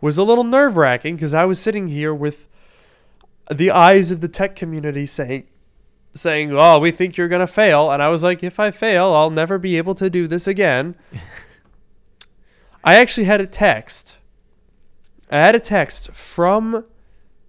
was 0.01 0.17
a 0.17 0.23
little 0.23 0.43
nerve 0.43 0.77
wracking 0.77 1.15
because 1.15 1.33
I 1.33 1.45
was 1.45 1.59
sitting 1.59 1.89
here 1.89 2.13
with 2.13 2.47
the 3.51 3.71
eyes 3.71 4.11
of 4.11 4.21
the 4.21 4.27
tech 4.27 4.55
community 4.55 5.05
saying, 5.05 5.47
saying, 6.13 6.53
"Oh, 6.53 6.79
we 6.79 6.91
think 6.91 7.17
you're 7.17 7.27
gonna 7.27 7.47
fail," 7.47 7.91
and 7.91 8.01
I 8.01 8.07
was 8.07 8.23
like, 8.23 8.43
"If 8.43 8.59
I 8.59 8.71
fail, 8.71 9.13
I'll 9.13 9.29
never 9.29 9.57
be 9.57 9.77
able 9.77 9.95
to 9.95 10.09
do 10.09 10.27
this 10.27 10.47
again." 10.47 10.95
I 12.83 12.95
actually 12.95 13.25
had 13.25 13.41
a 13.41 13.47
text. 13.47 14.17
I 15.29 15.37
had 15.37 15.53
a 15.53 15.59
text 15.59 16.11
from 16.11 16.85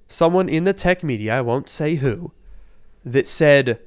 someone 0.08 0.48
in 0.48 0.64
the 0.64 0.72
tech 0.72 1.02
media, 1.02 1.36
I 1.36 1.40
won't 1.40 1.68
say 1.68 1.94
who, 1.96 2.32
that 3.04 3.26
said, 3.26 3.80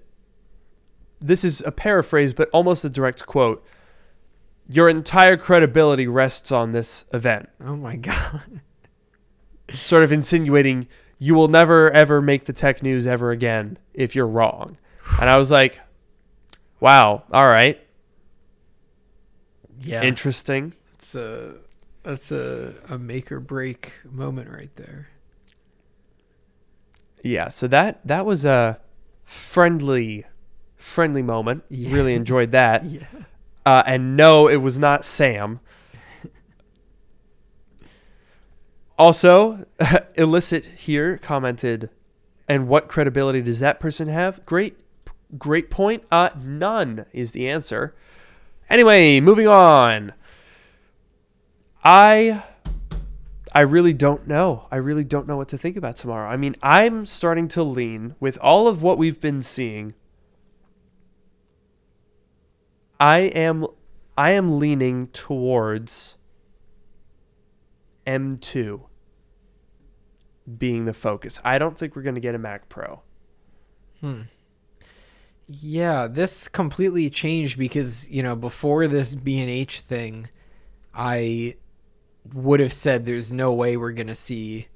this 1.20 1.44
is 1.44 1.62
a 1.66 1.72
paraphrase, 1.72 2.34
but 2.34 2.50
almost 2.52 2.84
a 2.84 2.90
direct 2.90 3.26
quote. 3.26 3.64
Your 4.68 4.88
entire 4.90 5.38
credibility 5.38 6.08
rests 6.08 6.52
on 6.52 6.72
this 6.72 7.06
event. 7.14 7.50
Oh 7.64 7.76
my 7.76 7.96
god. 7.98 8.62
Sort 9.70 10.04
of 10.04 10.12
insinuating 10.12 10.88
you 11.20 11.36
will 11.36 11.48
never 11.48 11.90
ever 11.92 12.22
make 12.22 12.46
the 12.46 12.54
tech 12.54 12.82
news 12.84 13.08
ever 13.08 13.32
again 13.32 13.78
if 13.94 14.16
you're 14.16 14.28
wrong. 14.28 14.78
And 15.20 15.30
I 15.30 15.38
was 15.38 15.52
like, 15.52 15.80
wow, 16.80 17.24
all 17.32 17.48
right, 17.48 17.80
Yeah. 19.80 20.02
interesting. 20.04 20.74
It's 20.96 21.16
a 21.16 21.56
that's 22.04 22.32
a 22.32 22.76
a 22.90 22.98
make 22.98 23.32
or 23.32 23.40
break 23.40 23.94
moment 24.10 24.50
right 24.50 24.74
there. 24.76 25.10
Yeah, 27.24 27.50
so 27.50 27.68
that 27.68 28.06
that 28.06 28.26
was 28.26 28.44
a 28.46 28.80
friendly 29.24 30.26
friendly 30.76 31.22
moment. 31.22 31.64
Yeah. 31.70 31.94
Really 31.94 32.14
enjoyed 32.16 32.52
that. 32.54 32.86
Yeah. 32.86 33.06
Uh, 33.66 33.84
and 33.86 34.18
no, 34.18 34.48
it 34.48 34.58
was 34.58 34.78
not 34.78 35.06
Sam. 35.06 35.60
Also, 38.98 39.66
illicit 40.16 40.66
here 40.66 41.18
commented, 41.18 41.90
and 42.48 42.68
what 42.68 42.88
credibility 42.88 43.42
does 43.42 43.60
that 43.60 43.80
person 43.80 44.08
have? 44.08 44.46
Great, 44.46 44.78
great 45.38 45.72
point. 45.72 46.04
Uh, 46.12 46.30
none 46.42 47.06
is 47.12 47.32
the 47.32 47.50
answer. 47.50 47.96
Anyway, 48.70 49.20
moving 49.20 49.48
on. 49.48 50.14
I, 51.84 52.44
I 53.54 53.62
really 53.62 53.94
don't 53.94 54.28
know. 54.28 54.68
I 54.72 54.78
really 54.78 55.04
don't 55.04 55.28
know 55.28 55.38
what 55.38 55.50
to 55.50 55.58
think 55.58 55.76
about 55.76 55.96
tomorrow. 55.96 56.30
I 56.30 56.38
mean, 56.38 56.56
I'm 56.62 57.06
starting 57.06 57.48
to 57.50 57.64
lean 57.64 58.16
with 58.20 58.38
all 58.38 58.68
of 58.68 58.82
what 58.82 58.98
we've 58.98 59.20
been 59.20 59.42
seeing. 59.42 59.96
I 63.04 63.20
am 63.36 63.68
I 64.18 64.32
am 64.32 64.60
leaning 64.60 65.08
towards 65.08 66.18
M2 68.08 68.84
being 70.58 70.86
the 70.86 70.94
focus. 70.94 71.38
I 71.44 71.60
don't 71.60 71.78
think 71.78 71.98
we're 71.98 72.04
going 72.04 72.16
to 72.16 72.22
get 72.22 72.34
a 72.34 72.38
Mac 72.38 72.70
Pro. 72.70 73.02
Hmm. 74.00 74.22
Yeah, 75.48 76.08
this 76.08 76.48
completely 76.48 77.10
changed 77.10 77.58
because, 77.58 78.10
you 78.10 78.24
know, 78.24 78.38
before 78.38 78.88
this 78.88 79.16
B&H 79.16 79.82
thing, 79.82 80.30
I 80.94 81.58
would 82.34 82.62
have 82.62 82.72
said 82.72 83.06
there's 83.06 83.34
no 83.34 83.52
way 83.52 83.76
we're 83.76 83.92
going 83.92 84.08
to 84.08 84.16
see 84.16 84.70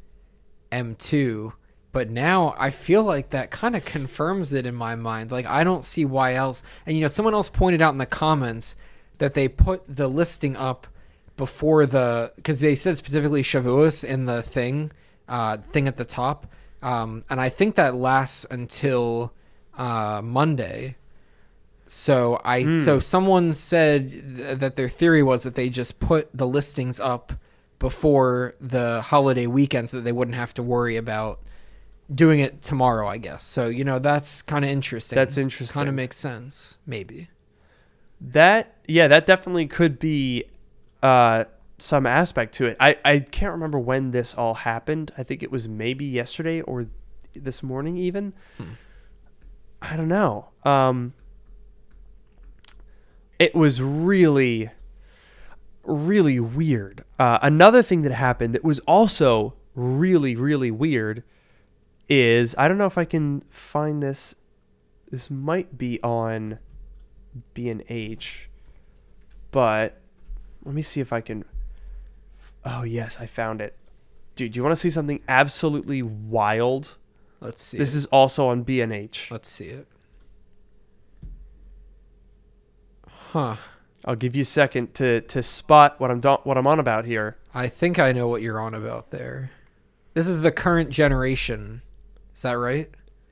M2, 0.70 1.54
but 1.92 2.10
now 2.10 2.54
I 2.58 2.70
feel 2.70 3.04
like 3.04 3.30
that 3.32 3.50
kind 3.52 3.76
of 3.76 3.86
confirms 3.86 4.54
it 4.54 4.66
in 4.66 4.76
my 4.76 4.96
mind. 4.96 5.32
Like 5.32 5.46
I 5.46 5.64
don't 5.64 5.86
see 5.86 6.06
why 6.06 6.34
else. 6.36 6.64
And 6.86 6.96
you 6.96 7.02
know, 7.02 7.08
someone 7.08 7.34
else 7.34 7.50
pointed 7.50 7.82
out 7.82 7.94
in 7.94 7.98
the 7.98 8.06
comments 8.06 8.76
that 9.18 9.34
they 9.34 9.48
put 9.48 9.84
the 9.88 10.08
listing 10.08 10.56
up 10.56 10.86
before 11.38 11.86
the 11.86 12.32
cuz 12.44 12.60
they 12.60 12.76
said 12.76 12.98
specifically 12.98 13.42
Shavuos 13.44 14.04
in 14.04 14.26
the 14.26 14.42
thing, 14.44 14.92
uh 15.28 15.58
thing 15.72 15.88
at 15.88 15.98
the 15.98 16.06
top. 16.06 16.48
um, 16.84 17.24
and 17.30 17.42
I 17.42 17.50
think 17.50 17.76
that 17.76 17.96
lasts 17.96 18.46
until 18.52 19.34
uh, 19.78 20.22
Monday. 20.24 20.96
So 21.88 22.40
I 22.44 22.64
Hmm. 22.64 22.80
so 22.82 23.00
someone 23.00 23.54
said 23.54 24.12
th- 24.12 24.58
that 24.60 24.76
their 24.76 24.90
theory 24.90 25.24
was 25.24 25.44
that 25.44 25.56
they 25.56 25.70
just 25.70 26.00
put 26.00 26.30
the 26.34 26.46
listings 26.48 27.00
up 27.00 27.34
before 27.80 28.54
the 28.60 29.02
holiday 29.02 29.48
weekend 29.48 29.90
so 29.90 29.98
that 29.98 30.04
they 30.04 30.12
wouldn't 30.12 30.36
have 30.36 30.54
to 30.56 30.64
worry 30.64 30.98
about 30.98 31.40
doing 32.14 32.40
it 32.40 32.62
tomorrow. 32.62 33.08
I 33.08 33.18
guess 33.18 33.44
so. 33.44 33.68
You 33.68 33.84
know 33.84 34.00
that's 34.00 34.42
kind 34.42 34.64
of 34.64 34.72
interesting. 34.72 35.16
That's 35.16 35.38
interesting. 35.38 35.78
Kind 35.78 35.90
of 35.90 35.96
makes 35.96 36.18
sense. 36.18 36.78
Maybe. 36.86 37.30
That 38.20 38.76
yeah, 38.88 39.08
that 39.08 39.26
definitely 39.26 39.68
could 39.68 40.00
be 40.00 40.46
uh, 41.04 41.46
some 41.78 42.06
aspect 42.06 42.54
to 42.56 42.66
it. 42.66 42.78
I 42.80 42.98
I 43.06 43.20
can't 43.20 43.54
remember 43.54 43.80
when 43.80 44.12
this 44.12 44.34
all 44.34 44.56
happened. 44.56 45.12
I 45.18 45.24
think 45.24 45.44
it 45.44 45.52
was 45.52 45.68
maybe 45.68 46.06
yesterday 46.06 46.62
or 46.62 46.88
this 47.36 47.62
morning 47.62 47.98
even. 47.98 48.34
Hmm. 48.58 48.64
I 49.82 49.96
don't 49.96 50.08
know. 50.08 50.50
Um, 50.64 51.14
it 53.38 53.54
was 53.54 53.82
really 53.82 54.72
really 55.84 56.40
weird. 56.40 57.04
Uh, 57.18 57.40
another 57.42 57.82
thing 57.82 58.02
that 58.02 58.12
happened 58.12 58.54
that 58.56 58.64
was 58.64 58.80
also 58.82 59.54
really 59.76 60.36
really 60.36 60.72
weird 60.72 61.24
is 62.10 62.56
I 62.58 62.68
don't 62.68 62.78
know 62.78 62.86
if 62.86 62.98
I 62.98 63.06
can 63.06 63.42
find 63.50 64.02
this. 64.02 64.36
This 65.10 65.30
might 65.30 65.78
be 65.78 66.02
on 66.04 66.60
B 67.54 67.70
and 67.70 67.84
H, 67.90 68.50
but 69.52 70.02
let 70.64 70.76
me 70.76 70.82
see 70.82 71.02
if 71.02 71.14
I 71.14 71.22
can. 71.22 71.46
Oh 72.66 72.84
yes, 72.84 73.18
I 73.20 73.26
found 73.26 73.62
it, 73.62 73.78
dude. 74.36 74.52
Do 74.52 74.58
you 74.58 74.64
want 74.64 74.74
to 74.74 74.80
see 74.80 74.90
something 74.90 75.22
absolutely 75.28 76.02
wild? 76.02 76.98
Let's 77.40 77.62
see. 77.62 77.78
This 77.78 77.94
it. 77.94 78.00
is 78.00 78.06
also 78.08 78.48
on 78.48 78.64
B 78.64 78.82
and 78.82 78.92
H. 78.92 79.30
Let's 79.32 79.48
see 79.48 79.68
it. 79.68 79.88
Huh. 83.08 83.58
I'll 84.06 84.16
give 84.16 84.36
you 84.36 84.42
a 84.42 84.46
second 84.46 84.94
to 84.96 85.22
to 85.22 85.44
spot 85.44 86.00
what 86.00 86.10
I'm 86.12 86.20
do- 86.22 86.38
what 86.44 86.58
I'm 86.58 86.68
on 86.68 86.80
about 86.80 87.06
here. 87.06 87.38
I 87.54 87.68
think 87.68 88.00
I 88.00 88.12
know 88.12 88.28
what 88.28 88.42
you're 88.42 88.60
on 88.60 88.74
about 88.74 89.12
there. 89.12 89.52
This 90.14 90.28
is 90.28 90.42
the 90.42 90.52
current 90.52 90.90
generation. 90.90 91.82
Is 92.38 92.44
that 92.44 92.54
right? 92.54 92.88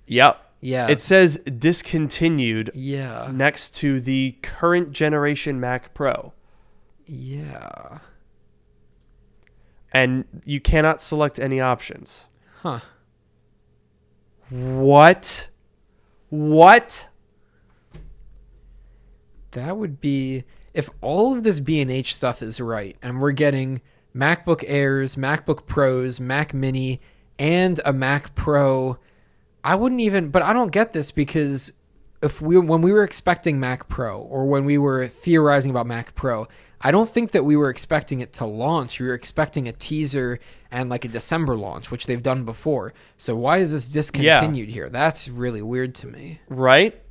Yep, 0.07 0.53
Yeah. 0.61 0.87
it 0.87 0.99
says 0.99 1.37
discontinued 1.37 2.71
yeah. 2.73 3.29
next 3.31 3.75
to 3.75 4.01
the 4.01 4.31
current 4.41 4.93
generation 4.93 5.59
Mac 5.59 5.93
Pro, 5.93 6.33
Yeah. 7.05 7.99
and 9.93 10.25
you 10.43 10.59
cannot 10.59 11.03
select 11.03 11.37
any 11.37 11.61
options. 11.61 12.29
Huh. 12.63 12.79
What? 14.49 15.49
What? 16.29 17.07
That 19.51 19.77
would 19.77 20.01
be 20.01 20.45
if 20.73 20.89
all 21.01 21.37
of 21.37 21.43
this 21.43 21.59
B&H 21.59 22.15
stuff 22.15 22.41
is 22.41 22.59
right 22.59 22.97
and 23.03 23.21
we're 23.21 23.33
getting 23.33 23.81
MacBook 24.15 24.63
Airs, 24.65 25.15
MacBook 25.15 25.67
Pros, 25.67 26.19
Mac 26.19 26.55
Mini 26.55 26.99
and 27.39 27.79
a 27.85 27.93
Mac 27.93 28.35
Pro. 28.35 28.97
I 29.63 29.75
wouldn't 29.75 30.01
even 30.01 30.29
but 30.29 30.41
I 30.43 30.53
don't 30.53 30.71
get 30.71 30.93
this 30.93 31.11
because 31.11 31.73
if 32.21 32.41
we 32.41 32.57
when 32.57 32.81
we 32.81 32.91
were 32.91 33.03
expecting 33.03 33.59
Mac 33.59 33.87
Pro 33.89 34.19
or 34.19 34.45
when 34.45 34.65
we 34.65 34.77
were 34.77 35.07
theorizing 35.07 35.71
about 35.71 35.85
Mac 35.87 36.15
Pro, 36.15 36.47
I 36.81 36.91
don't 36.91 37.09
think 37.09 37.31
that 37.31 37.43
we 37.43 37.55
were 37.55 37.69
expecting 37.69 38.19
it 38.19 38.31
to 38.33 38.45
launch. 38.45 38.99
We 38.99 39.07
were 39.07 39.13
expecting 39.13 39.67
a 39.67 39.71
teaser 39.71 40.39
and 40.71 40.89
like 40.89 41.05
a 41.05 41.07
December 41.07 41.55
launch, 41.55 41.89
which 41.89 42.05
they've 42.05 42.21
done 42.21 42.43
before. 42.45 42.93
So 43.17 43.35
why 43.35 43.57
is 43.57 43.71
this 43.71 43.87
discontinued 43.87 44.69
here? 44.69 44.89
That's 44.89 45.27
really 45.27 45.61
weird 45.61 45.95
to 45.95 46.07
me. 46.07 46.41
right? 46.49 47.01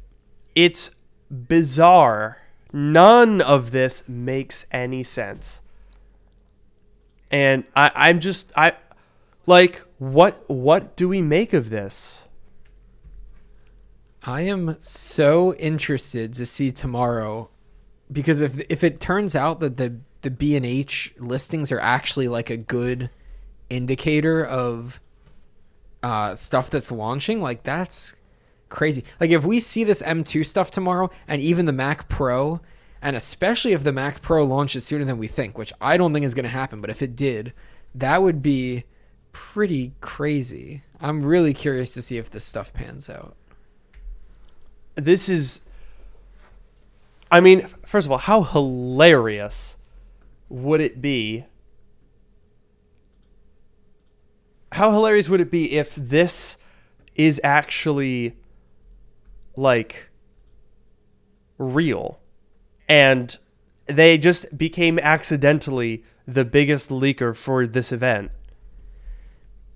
It's 0.55 0.91
bizarre. 1.31 2.39
None 2.73 3.41
of 3.41 3.71
this 3.73 4.05
makes 4.09 4.67
any 4.71 5.03
sense. 5.03 5.63
And 7.31 7.65
I, 7.75 7.91
I'm 7.95 8.21
just 8.21 8.53
I 8.57 8.75
like 9.47 9.85
what 10.13 10.45
what 10.49 10.97
do 10.97 11.09
we 11.09 11.23
make 11.23 11.53
of 11.53 11.71
this? 11.71 12.27
I 14.23 14.43
am 14.43 14.77
so 14.81 15.55
interested 15.55 16.35
to 16.35 16.47
see 16.47 16.73
tomorrow 16.73 17.49
because 18.13 18.41
if 18.41 18.61
if 18.69 18.85
it 18.85 19.01
turns 19.01 19.35
out 19.35 19.61
that 19.61 19.77
the 19.79 19.97
the 20.21 20.31
B 20.31 20.57
and 20.57 20.67
H 20.67 21.15
listings 21.19 21.73
are 21.73 21.81
actually 21.81 22.29
like 22.29 22.51
a 22.51 22.57
good 22.57 23.11
indicator 23.71 24.45
of 24.45 25.01
uh, 26.03 26.35
stuff 26.35 26.69
that's 26.69 26.93
launching, 26.93 27.41
like 27.41 27.63
that's 27.63 28.15
crazy. 28.69 29.05
Like 29.21 29.31
if 29.31 29.45
we 29.45 29.59
see 29.59 29.85
this 29.85 30.03
M2 30.03 30.45
stuff 30.45 30.71
tomorrow, 30.71 31.11
and 31.27 31.41
even 31.41 31.65
the 31.65 31.73
Mac 31.73 32.09
Pro, 32.09 32.61
and 33.01 33.17
especially 33.17 33.73
if 33.73 33.85
the 33.85 33.93
Mac 33.93 34.21
Pro 34.21 34.45
launches 34.45 34.85
sooner 34.85 35.05
than 35.05 35.17
we 35.17 35.29
think, 35.29 35.57
which 35.57 35.73
I 35.81 35.97
don't 35.97 36.13
think 36.13 36.27
is 36.27 36.35
going 36.35 36.45
to 36.45 36.51
happen, 36.51 36.83
but 36.83 36.91
if 36.91 37.01
it 37.01 37.17
did, 37.17 37.55
that 37.95 38.23
would 38.23 38.43
be 38.43 38.85
pretty 39.35 39.93
crazy. 40.01 40.83
I'm 41.01 41.23
really 41.23 41.53
curious 41.53 41.93
to 41.95 42.03
see 42.03 42.17
if 42.17 42.31
this 42.31 42.47
stuff 42.47 42.73
pans 42.73 43.11
out. 43.11 43.37
This 44.95 45.29
is 45.29 45.61
I 47.31 47.41
mean, 47.41 47.67
first 47.85 48.07
of 48.07 48.13
all, 48.13 48.19
how 48.19 48.45
hilarious 48.45 49.77
would 50.49 50.81
it 50.81 51.03
be? 51.03 51.45
How 54.71 54.93
hilarious 54.93 55.29
would 55.29 55.41
it 55.41 55.51
be 55.51 55.73
if 55.73 55.97
this 55.97 56.59
is 57.17 57.41
actually 57.43 58.37
like 59.57 60.11
real 61.59 62.21
and 62.89 63.37
they 63.87 64.17
just 64.17 64.57
became 64.57 64.99
accidentally 65.01 66.05
the 66.27 66.45
biggest 66.45 66.89
leaker 66.89 67.37
for 67.37 67.67
this 67.67 67.91
event? 67.91 68.31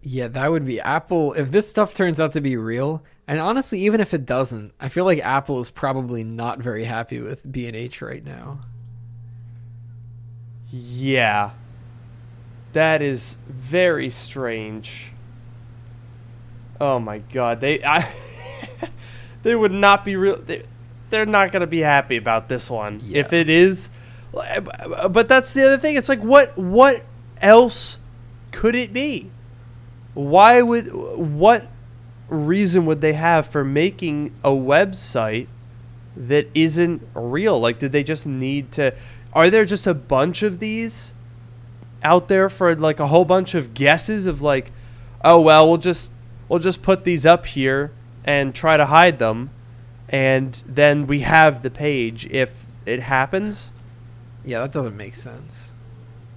Yeah, 0.02 0.28
that 0.28 0.50
would 0.50 0.64
be 0.64 0.80
Apple. 0.80 1.32
If 1.32 1.50
this 1.50 1.68
stuff 1.68 1.94
turns 1.94 2.20
out 2.20 2.32
to 2.32 2.40
be 2.40 2.56
real, 2.56 3.02
and 3.26 3.38
honestly, 3.38 3.80
even 3.80 4.00
if 4.00 4.14
it 4.14 4.24
doesn't, 4.24 4.72
I 4.80 4.88
feel 4.88 5.04
like 5.04 5.18
Apple 5.20 5.60
is 5.60 5.70
probably 5.70 6.24
not 6.24 6.60
very 6.60 6.84
happy 6.84 7.20
with 7.20 7.50
B 7.50 7.66
and 7.66 7.76
H 7.76 8.00
right 8.00 8.24
now. 8.24 8.60
Yeah. 10.70 11.50
That 12.72 13.02
is 13.02 13.36
very 13.48 14.10
strange. 14.10 15.12
Oh 16.80 16.98
my 16.98 17.18
god. 17.18 17.60
They 17.60 17.82
I 17.84 18.08
they 19.42 19.54
would 19.54 19.72
not 19.72 20.04
be 20.04 20.16
real 20.16 20.36
they, 20.36 20.64
they're 21.10 21.26
not 21.26 21.50
going 21.50 21.60
to 21.60 21.66
be 21.66 21.80
happy 21.80 22.16
about 22.16 22.48
this 22.48 22.70
one. 22.70 23.00
Yeah. 23.02 23.20
If 23.20 23.32
it 23.32 23.48
is 23.48 23.90
but 24.32 25.28
that's 25.28 25.52
the 25.52 25.64
other 25.64 25.78
thing. 25.78 25.96
It's 25.96 26.08
like 26.08 26.20
what 26.20 26.56
what 26.56 27.04
else 27.40 27.98
could 28.52 28.74
it 28.74 28.92
be? 28.92 29.30
Why 30.18 30.62
would 30.62 30.92
what 30.92 31.70
reason 32.28 32.86
would 32.86 33.00
they 33.00 33.12
have 33.12 33.46
for 33.46 33.62
making 33.62 34.34
a 34.42 34.50
website 34.50 35.46
that 36.16 36.48
isn't 36.54 37.06
real? 37.14 37.60
Like, 37.60 37.78
did 37.78 37.92
they 37.92 38.02
just 38.02 38.26
need 38.26 38.72
to? 38.72 38.96
Are 39.32 39.48
there 39.48 39.64
just 39.64 39.86
a 39.86 39.94
bunch 39.94 40.42
of 40.42 40.58
these 40.58 41.14
out 42.02 42.26
there 42.26 42.48
for 42.48 42.74
like 42.74 42.98
a 42.98 43.06
whole 43.06 43.24
bunch 43.24 43.54
of 43.54 43.74
guesses 43.74 44.26
of 44.26 44.42
like, 44.42 44.72
oh 45.22 45.40
well, 45.40 45.68
we'll 45.68 45.78
just 45.78 46.10
we'll 46.48 46.58
just 46.58 46.82
put 46.82 47.04
these 47.04 47.24
up 47.24 47.46
here 47.46 47.92
and 48.24 48.56
try 48.56 48.76
to 48.76 48.86
hide 48.86 49.20
them, 49.20 49.50
and 50.08 50.64
then 50.66 51.06
we 51.06 51.20
have 51.20 51.62
the 51.62 51.70
page 51.70 52.26
if 52.26 52.66
it 52.86 53.02
happens. 53.02 53.72
Yeah, 54.44 54.62
that 54.62 54.72
doesn't 54.72 54.96
make 54.96 55.14
sense. 55.14 55.72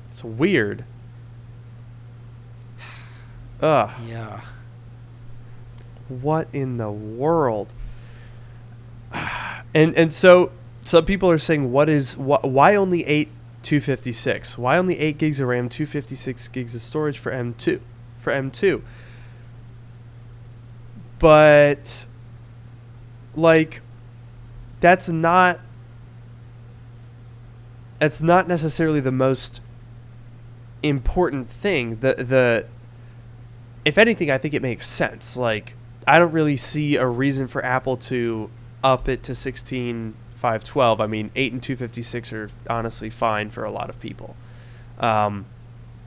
It's 0.08 0.24
weird. 0.24 0.86
Ugh. 3.62 3.90
Yeah. 4.08 4.42
what 6.10 6.48
in 6.52 6.78
the 6.78 6.92
world 6.92 7.74
and 9.74 9.96
and 9.96 10.14
so 10.14 10.52
some 10.82 11.06
people 11.06 11.30
are 11.30 11.38
saying 11.38 11.72
what 11.72 11.90
is 11.90 12.16
wh- 12.16 12.44
why 12.44 12.76
only 12.76 13.06
8 13.06 13.30
256 13.62 14.58
why 14.58 14.78
only 14.78 14.98
8 15.00 15.18
gigs 15.18 15.40
of 15.40 15.48
ram 15.48 15.70
256 15.70 16.48
gigs 16.50 16.74
of 16.76 16.82
storage 16.82 17.20
for 17.20 17.32
m2 17.32 17.80
for 18.18 18.34
m2 18.34 18.82
but 21.20 22.08
like 23.36 23.82
that's 24.80 25.08
not 25.08 25.60
that's 28.00 28.22
not 28.22 28.48
necessarily 28.48 29.00
the 29.00 29.12
most 29.12 29.62
important 30.82 31.48
thing 31.50 31.98
the 32.00 32.16
the 32.16 32.66
if 33.86 33.98
anything, 33.98 34.30
I 34.32 34.38
think 34.38 34.54
it 34.54 34.62
makes 34.62 34.88
sense. 34.88 35.36
Like, 35.38 35.76
I 36.08 36.20
don't 36.20 36.32
really 36.32 36.58
see 36.58 36.96
a 36.96 37.08
reason 37.08 37.48
for 37.48 37.64
Apple 37.64 37.98
to 37.98 38.50
up 38.84 39.08
it 39.08 39.24
to 39.24 39.36
16 39.36 40.16
512. 40.36 41.00
I 41.00 41.08
mean, 41.08 41.30
8 41.36 41.54
and 41.54 41.64
256 41.64 42.34
are 42.34 42.50
honestly 42.70 43.10
fine 43.10 43.52
for 43.52 43.64
a 43.64 43.72
lot 43.72 43.90
of 43.90 44.00
people. 44.00 44.36
Um, 45.00 45.46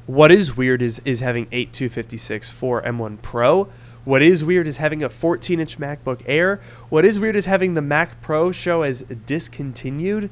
what 0.06 0.30
is 0.30 0.56
weird 0.56 0.82
is 0.82 1.00
is 1.04 1.20
having 1.20 1.46
8 1.50 1.72
256 1.72 2.50
for 2.50 2.82
M1 2.82 3.22
Pro 3.22 3.68
What 4.04 4.22
is 4.22 4.44
weird 4.44 4.66
is 4.66 4.76
having 4.76 5.02
a 5.02 5.08
14 5.08 5.60
inch 5.60 5.78
MacBook 5.78 6.22
Air. 6.26 6.60
What 6.90 7.04
is 7.04 7.18
weird 7.18 7.36
is 7.36 7.46
having 7.46 7.74
the 7.74 7.80
Mac 7.80 8.20
Pro 8.20 8.52
show 8.52 8.82
as 8.82 9.02
discontinued. 9.02 10.30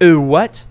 What? 0.00 0.64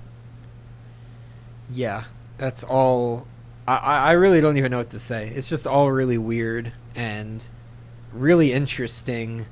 Yeah, 1.71 2.05
that's 2.37 2.63
all. 2.63 3.27
I, 3.75 3.97
I 4.09 4.11
really 4.13 4.41
don't 4.41 4.57
even 4.57 4.71
know 4.71 4.77
what 4.79 4.89
to 4.91 4.99
say. 4.99 5.29
It's 5.35 5.49
just 5.49 5.67
all 5.67 5.91
really 5.91 6.17
weird 6.17 6.73
and 6.95 7.47
really 8.13 8.51
interesting 8.53 9.45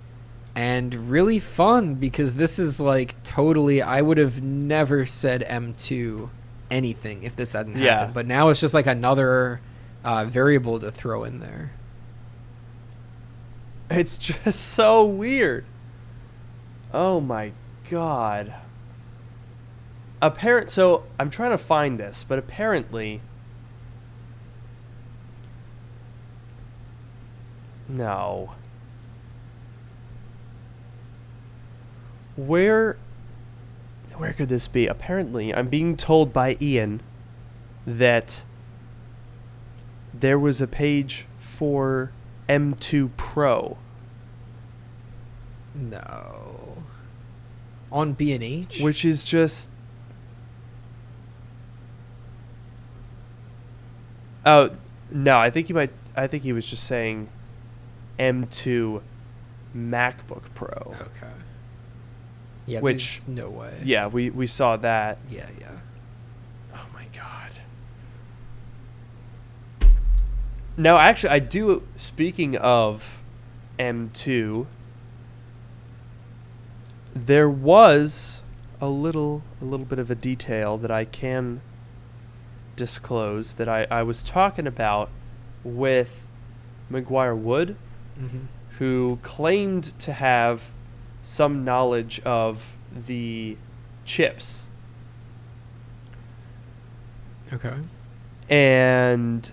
and 0.56 1.10
really 1.12 1.40
fun 1.40 1.96
because 1.96 2.36
this 2.36 2.58
is 2.60 2.80
like 2.80 3.22
totally. 3.24 3.82
I 3.82 4.02
would 4.02 4.18
have 4.18 4.42
never 4.42 5.06
said 5.06 5.46
M2 5.48 6.30
anything 6.72 7.24
if 7.24 7.36
this 7.36 7.54
hadn't 7.54 7.78
Yeah. 7.78 8.00
happened. 8.00 8.14
But 8.16 8.28
now 8.28 8.50
it's 8.50 8.60
just 8.60 8.74
like 8.74 8.88
another 8.88 9.62
uh, 10.04 10.26
variable 10.26 10.80
to 10.80 10.90
throw 10.92 11.24
in 11.24 11.40
there. 11.40 11.72
It's 13.90 14.18
just 14.44 14.60
so 14.60 15.06
weird. 15.06 15.66
Oh 16.94 17.20
my 17.22 17.52
god. 17.90 18.54
Apparent 20.22 20.72
so 20.72 21.04
I'm 21.20 21.30
trying 21.30 21.52
to 21.52 21.58
find 21.58 22.00
this, 22.00 22.26
but 22.28 22.40
apparently 22.40 23.22
No. 27.88 28.52
Where 32.36 32.98
where 34.16 34.34
could 34.34 34.50
this 34.50 34.68
be? 34.68 34.88
Apparently, 34.88 35.54
I'm 35.54 35.68
being 35.68 35.96
told 35.96 36.34
by 36.34 36.58
Ian 36.60 37.02
that 37.86 38.46
there 40.14 40.40
was 40.40 40.62
a 40.62 40.68
page 40.68 41.26
for 41.38 42.12
M2 42.50 43.12
Pro. 43.16 43.78
No. 45.76 46.84
On 47.92 48.14
B 48.14 48.34
and 48.34 48.44
H, 48.44 48.80
which 48.82 49.06
is 49.06 49.24
just 49.24 49.72
oh 54.48 54.72
no 55.12 55.38
i 55.38 55.50
think 55.50 55.68
he 55.68 55.74
might 55.74 55.92
i 56.16 56.26
think 56.26 56.44
he 56.44 56.54
was 56.54 56.66
just 56.66 56.84
saying 56.86 57.30
m2 58.20 59.02
macbook 59.76 60.44
pro 60.56 60.94
okay. 61.02 61.28
Yeah, 62.66 62.80
Which- 62.82 63.22
there's 63.26 63.28
no 63.28 63.50
way. 63.50 63.82
yeah 63.84 64.08
we 64.08 64.30
we 64.30 64.48
saw 64.48 64.76
that 64.78 65.20
yeah, 65.30 65.48
yeah. 65.60 65.72
oh 66.74 66.86
my 66.94 67.06
god 67.14 67.60
now 70.76 70.98
actually 70.98 71.30
i 71.30 71.40
do 71.40 71.88
speaking 71.96 72.56
of 72.58 73.22
m2 73.80 74.66
there 77.16 77.50
was 77.50 78.42
a 78.80 78.88
little 78.88 79.42
a 79.62 79.66
little 79.66 79.86
bit 79.86 79.98
of 80.00 80.12
a 80.12 80.16
detail 80.16 80.78
that 80.78 80.92
i 80.92 81.04
can 81.06 81.62
disclose 82.76 83.56
that 83.56 83.68
i, 83.68 83.88
I 83.90 84.04
was 84.04 84.22
talking 84.24 84.68
about 84.68 85.10
with 85.64 86.26
mcguire 86.92 87.36
wood 87.36 87.76
Mm-hmm. 88.20 88.38
who 88.80 89.20
claimed 89.22 89.98
to 90.00 90.14
have 90.14 90.72
some 91.22 91.64
knowledge 91.64 92.20
of 92.22 92.76
the 93.06 93.58
chips 94.06 94.68
Okay. 97.54 97.74
and 98.50 99.52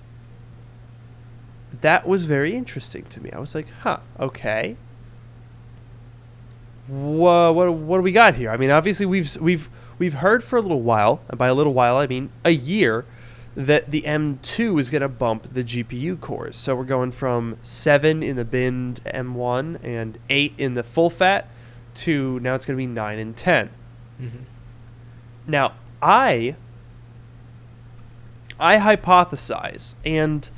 that 1.80 2.06
was 2.06 2.24
very 2.24 2.54
interesting 2.54 3.04
to 3.06 3.20
me. 3.20 3.30
I 3.32 3.38
was 3.38 3.54
like, 3.54 3.68
"Huh, 3.80 3.98
okay. 4.18 4.76
What 6.86 7.54
what 7.54 7.72
what 7.72 7.96
do 7.98 8.02
we 8.02 8.12
got 8.12 8.34
here?" 8.34 8.50
I 8.50 8.56
mean, 8.56 8.70
obviously 8.70 9.06
we've 9.06 9.34
we've 9.40 9.68
we've 9.98 10.14
heard 10.14 10.42
for 10.44 10.56
a 10.56 10.62
little 10.62 10.82
while, 10.82 11.20
and 11.28 11.38
by 11.38 11.48
a 11.48 11.54
little 11.54 11.74
while 11.74 11.96
I 11.96 12.06
mean 12.06 12.30
a 12.44 12.50
year, 12.50 13.04
that 13.56 13.90
the 13.90 14.02
M2 14.02 14.80
is 14.80 14.90
going 14.90 15.02
to 15.02 15.08
bump 15.08 15.54
the 15.54 15.62
GPU 15.62 16.20
cores. 16.20 16.56
So 16.56 16.74
we're 16.74 16.84
going 16.84 17.12
from 17.12 17.56
7 17.62 18.22
in 18.22 18.36
the 18.36 18.44
binned 18.44 19.00
M1 19.06 19.78
and 19.82 20.18
8 20.28 20.54
in 20.58 20.74
the 20.74 20.82
full 20.82 21.10
fat 21.10 21.48
to 21.94 22.40
now 22.40 22.54
it's 22.54 22.66
going 22.66 22.76
to 22.76 22.82
be 22.82 22.86
9 22.86 23.18
and 23.18 23.36
10. 23.36 23.70
Mm-hmm. 24.20 24.38
Now, 25.46 25.74
I 26.02 26.56
I 28.58 28.78
hypothesize, 28.78 29.94
and 30.04 30.48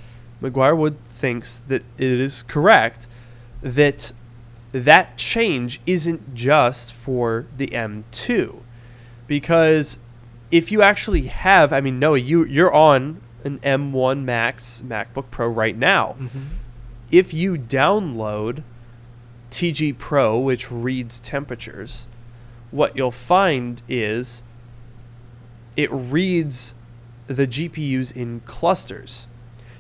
McGuire 0.43 0.77
Wood 0.77 0.99
thinks 1.09 1.61
that 1.61 1.83
it 1.97 2.21
is 2.21 2.43
correct 2.43 3.09
that 3.63 4.13
that 4.73 5.17
change 5.17 5.81
isn't 5.87 6.35
just 6.35 6.93
for 6.93 7.47
the 7.57 7.69
M2, 7.69 8.61
because 9.27 9.99
if 10.51 10.71
you 10.73 10.83
actually 10.83 11.23
have, 11.27 11.73
I 11.73 11.81
mean, 11.81 11.99
Noah, 11.99 12.19
you 12.19 12.45
you're 12.45 12.73
on 12.73 13.21
an 13.45 13.59
M1 13.61 14.23
Max 14.25 14.83
MacBook 14.85 15.27
Pro 15.31 15.49
right 15.49 15.77
now. 15.77 16.17
Mm-hmm. 16.19 16.41
If 17.13 17.33
you 17.33 17.55
download 17.57 18.63
TG 19.51 19.97
Pro, 19.97 20.39
which 20.39 20.71
reads 20.71 21.21
temperatures, 21.21 22.09
what 22.73 22.97
you'll 22.97 23.13
find 23.13 23.81
is 23.89 24.43
it 25.77 25.89
reads 25.93 26.75
the 27.27 27.47
GPUs 27.47 28.15
in 28.15 28.41
clusters. 28.41 29.27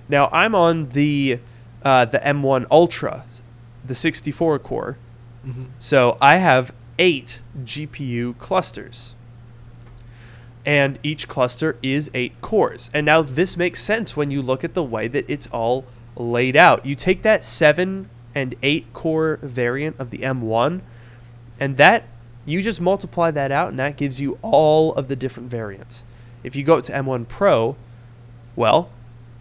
Now 0.08 0.28
I'm 0.32 0.54
on 0.54 0.90
the 0.90 1.40
uh, 1.82 2.04
the 2.04 2.18
M1 2.18 2.66
Ultra, 2.70 3.24
the 3.84 3.94
64 3.94 4.58
core, 4.60 4.98
Mm-hmm. 5.46 5.64
so 5.78 6.16
I 6.20 6.36
have 6.36 6.74
eight 6.98 7.40
GPU 7.62 8.36
clusters. 8.38 9.14
And 10.66 10.98
each 11.02 11.28
cluster 11.28 11.78
is 11.80 12.10
eight 12.12 12.40
cores. 12.42 12.90
And 12.92 13.06
now 13.06 13.22
this 13.22 13.56
makes 13.56 13.80
sense 13.80 14.16
when 14.16 14.30
you 14.30 14.42
look 14.42 14.64
at 14.64 14.74
the 14.74 14.82
way 14.82 15.08
that 15.08 15.24
it's 15.28 15.46
all 15.46 15.86
laid 16.16 16.56
out. 16.56 16.84
You 16.84 16.94
take 16.94 17.22
that 17.22 17.44
seven 17.44 18.10
and 18.34 18.54
eight 18.62 18.92
core 18.92 19.38
variant 19.42 19.98
of 19.98 20.10
the 20.10 20.18
M1, 20.18 20.82
and 21.58 21.76
that 21.78 22.04
you 22.44 22.60
just 22.60 22.80
multiply 22.80 23.30
that 23.30 23.50
out, 23.50 23.68
and 23.68 23.78
that 23.78 23.96
gives 23.96 24.20
you 24.20 24.38
all 24.42 24.92
of 24.94 25.08
the 25.08 25.16
different 25.16 25.48
variants. 25.48 26.04
If 26.44 26.54
you 26.54 26.62
go 26.62 26.80
to 26.80 26.92
M1 26.92 27.28
Pro, 27.28 27.76
well, 28.54 28.90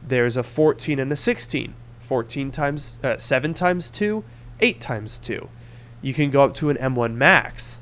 there's 0.06 0.38
a 0.38 0.44
14 0.44 1.00
and 1.00 1.12
a 1.12 1.16
16. 1.16 1.74
14 2.00 2.52
times, 2.52 3.00
uh, 3.04 3.18
7 3.18 3.54
times 3.54 3.90
2, 3.90 4.24
8 4.60 4.80
times 4.80 5.20
2. 5.20 5.50
You 6.02 6.14
can 6.14 6.30
go 6.30 6.44
up 6.44 6.54
to 6.56 6.70
an 6.70 6.78
M1 6.78 7.16
Max. 7.16 7.80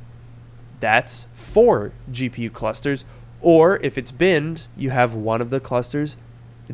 That's 0.79 1.27
four 1.33 1.91
GPU 2.11 2.51
clusters. 2.51 3.05
Or 3.43 3.77
if 3.83 3.97
it's 3.97 4.11
binned, 4.11 4.67
you 4.75 4.89
have 4.89 5.13
one 5.13 5.41
of 5.41 5.49
the 5.49 5.59
clusters 5.59 6.15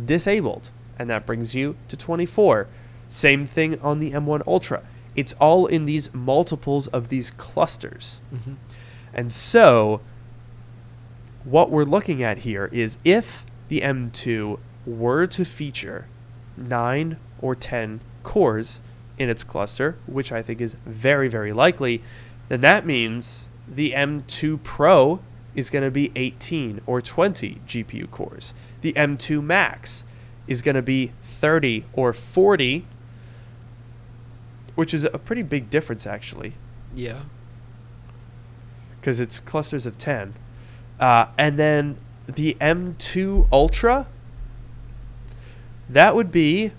disabled, 0.06 0.70
and 0.98 1.10
that 1.10 1.26
brings 1.26 1.56
you 1.56 1.76
to 1.88 1.98
24. 1.98 2.68
Same 3.10 3.48
thing 3.48 3.82
on 3.82 4.00
the 4.00 4.12
M1 4.12 4.46
Ultra. 4.46 4.84
It's 5.16 5.34
all 5.34 5.66
in 5.66 5.86
these 5.86 6.14
multiples 6.14 6.86
of 6.88 7.10
these 7.10 7.32
clusters. 7.32 8.22
Mm-hmm. 8.34 8.54
And 9.16 9.34
so, 9.34 10.02
what 11.44 11.72
we're 11.72 11.84
looking 11.84 12.22
at 12.22 12.40
here 12.40 12.70
is 12.72 13.00
if 13.04 13.44
the 13.68 13.82
M2 13.82 14.60
were 14.86 15.26
to 15.26 15.44
feature 15.44 16.08
9 16.56 17.18
or 17.42 17.56
10 17.56 18.00
cores 18.22 18.82
in 19.18 19.28
its 19.28 19.44
cluster, 19.44 19.98
which 20.06 20.32
I 20.32 20.44
think 20.44 20.62
is 20.62 20.76
very, 20.86 21.28
very 21.28 21.52
likely, 21.52 22.04
then 22.48 22.62
that 22.62 22.86
means 22.86 23.48
the 23.68 23.92
M2 23.92 24.62
Pro 24.62 25.20
is 25.56 25.70
going 25.70 25.84
to 25.84 25.92
be 25.92 26.12
18 26.16 26.82
or 26.86 27.02
20 27.02 27.62
GPU 27.68 28.10
cores. 28.12 28.54
The 28.82 28.94
M2 28.94 29.44
Max 29.44 30.06
is 30.48 30.62
going 30.62 30.76
to 30.76 30.82
be 30.82 31.12
30 31.24 31.86
or 31.94 32.14
40, 32.14 32.86
which 34.76 34.94
is 34.94 35.04
a 35.04 35.18
pretty 35.18 35.42
big 35.44 35.70
difference 35.70 36.08
actually 36.08 36.54
Yeah. 36.96 37.22
because 39.00 39.20
it's 39.20 39.40
clusters 39.40 39.86
of 39.86 39.98
10. 39.98 40.34
Uh, 41.00 41.28
and 41.38 41.58
then 41.58 41.98
the 42.28 42.56
M2 42.62 43.48
Ultra, 43.52 44.08
that 45.90 46.16
would 46.16 46.32
be 46.32 46.72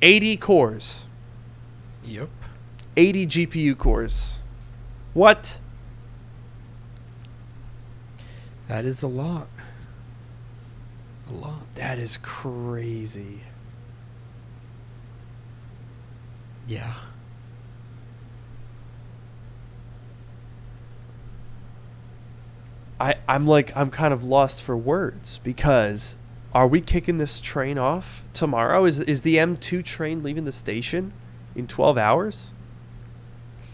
80 0.00 0.36
cores, 0.36 1.06
Yep. 2.04 2.28
80 2.96 3.26
GPU 3.26 3.74
cores. 3.78 4.40
What? 5.14 5.58
That 8.72 8.86
is 8.86 9.02
a 9.02 9.06
lot. 9.06 9.48
A 11.28 11.32
lot. 11.34 11.74
That 11.74 11.98
is 11.98 12.16
crazy. 12.22 13.40
Yeah. 16.66 16.94
I, 22.98 23.16
I'm 23.28 23.46
like, 23.46 23.76
I'm 23.76 23.90
kind 23.90 24.14
of 24.14 24.24
lost 24.24 24.62
for 24.62 24.74
words 24.74 25.36
because 25.44 26.16
are 26.54 26.66
we 26.66 26.80
kicking 26.80 27.18
this 27.18 27.42
train 27.42 27.76
off 27.76 28.24
tomorrow? 28.32 28.86
Is 28.86 29.00
is 29.00 29.20
the 29.20 29.36
M2 29.36 29.84
train 29.84 30.22
leaving 30.22 30.46
the 30.46 30.52
station 30.52 31.12
in 31.54 31.66
12 31.66 31.98
hours? 31.98 32.54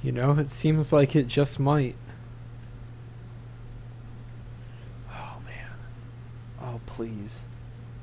You 0.02 0.10
know, 0.10 0.32
it 0.32 0.50
seems 0.50 0.92
like 0.92 1.14
it 1.14 1.28
just 1.28 1.60
might. 1.60 1.94
Oh 5.28 5.40
man. 5.44 5.76
Oh 6.62 6.80
please. 6.98 7.46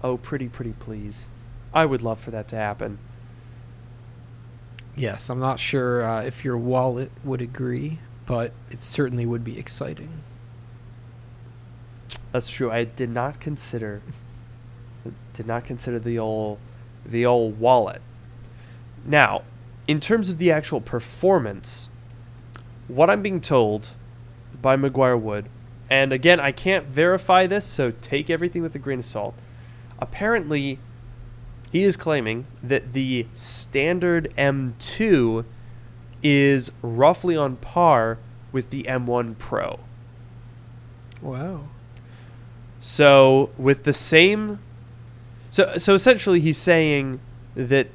Oh 0.02 0.16
pretty 0.16 0.48
pretty 0.48 0.72
please. 0.72 1.28
I 1.74 1.86
would 1.86 2.02
love 2.02 2.18
for 2.18 2.32
that 2.32 2.48
to 2.48 2.56
happen. 2.56 2.98
Yes, 4.96 5.30
I'm 5.30 5.42
not 5.42 5.60
sure 5.60 6.02
uh, 6.02 6.22
if 6.22 6.46
your 6.46 6.58
wallet 6.58 7.12
would 7.22 7.42
agree, 7.42 8.00
but 8.26 8.54
it 8.72 8.82
certainly 8.82 9.26
would 9.26 9.44
be 9.44 9.60
exciting. 9.60 10.24
That's 12.32 12.50
true. 12.50 12.72
I 12.72 12.86
did 12.86 13.10
not 13.10 13.42
consider 13.42 14.02
did 15.34 15.46
not 15.46 15.66
consider 15.66 16.00
the 16.00 16.18
old 16.18 16.60
the 17.06 17.26
old 17.26 17.60
wallet. 17.60 18.02
Now, 19.06 19.42
in 19.90 20.00
terms 20.00 20.30
of 20.30 20.38
the 20.38 20.54
actual 20.54 20.80
performance, 20.80 21.90
what 22.88 23.10
I'm 23.10 23.22
being 23.22 23.42
told 23.42 23.90
by 24.62 24.78
McGuire 24.78 25.20
Wood, 25.20 25.50
and 25.90 26.12
again, 26.12 26.40
I 26.40 26.52
can't 26.52 26.86
verify 26.86 27.48
this, 27.48 27.66
so 27.66 27.92
take 27.92 28.30
everything 28.30 28.62
with 28.62 28.76
a 28.76 28.80
grain 28.80 29.00
of 29.00 29.06
salt. 29.06 29.36
Apparently, 30.00 30.80
he 31.72 31.84
is 31.84 31.96
claiming 31.96 32.48
that 32.64 32.94
the 32.94 33.28
standard 33.34 34.34
M2 34.38 35.46
is 36.24 36.72
roughly 36.82 37.38
on 37.38 37.58
par 37.58 38.18
with 38.52 38.70
the 38.70 38.84
M1 38.84 39.38
Pro. 39.38 39.80
Wow. 41.22 41.68
So 42.80 43.50
with 43.58 43.84
the 43.84 43.94
same 43.94 44.60
so 45.50 45.78
so 45.78 45.94
essentially 45.94 46.40
he's 46.40 46.58
saying 46.58 47.20
that 47.56 47.88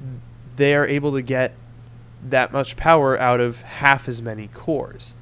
they 0.56 0.74
are 0.74 0.86
able 0.86 1.12
to 1.12 1.20
get 1.22 1.54
that 2.22 2.52
much 2.52 2.76
power 2.76 3.18
out 3.18 3.40
of 3.40 3.62
half 3.62 4.08
as 4.08 4.22
many 4.22 4.48
cores. 4.48 5.14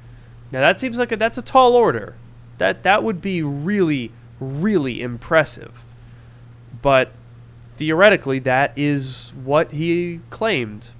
Now 0.51 0.61
that 0.61 0.79
seems 0.79 0.97
like 0.97 1.11
a, 1.11 1.17
that's 1.17 1.37
a 1.37 1.41
tall 1.41 1.73
order. 1.73 2.15
That 2.59 2.83
that 2.83 3.03
would 3.03 3.21
be 3.21 3.41
really 3.41 4.11
really 4.39 5.01
impressive. 5.01 5.83
But 6.81 7.11
theoretically 7.75 8.39
that 8.39 8.71
is 8.77 9.33
what 9.43 9.71
he 9.71 10.21
claimed. 10.29 10.91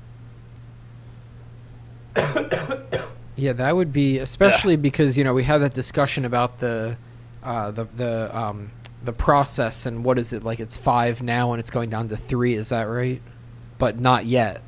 Yeah, 3.39 3.53
that 3.53 3.73
would 3.73 3.93
be 3.93 4.17
especially 4.17 4.75
because 4.75 5.17
you 5.17 5.23
know 5.23 5.33
we 5.33 5.43
had 5.43 5.59
that 5.59 5.73
discussion 5.73 6.25
about 6.25 6.59
the 6.59 6.97
uh, 7.41 7.71
the 7.71 7.85
the 7.85 8.37
um, 8.37 8.71
the 9.01 9.13
process 9.13 9.85
and 9.85 10.03
what 10.03 10.19
is 10.19 10.33
it 10.33 10.43
like? 10.43 10.59
It's 10.59 10.75
five 10.75 11.23
now 11.23 11.53
and 11.53 11.59
it's 11.59 11.69
going 11.69 11.89
down 11.89 12.09
to 12.09 12.17
three. 12.17 12.55
Is 12.55 12.69
that 12.69 12.83
right? 12.83 13.21
But 13.77 13.97
not 13.97 14.25
yet. 14.25 14.61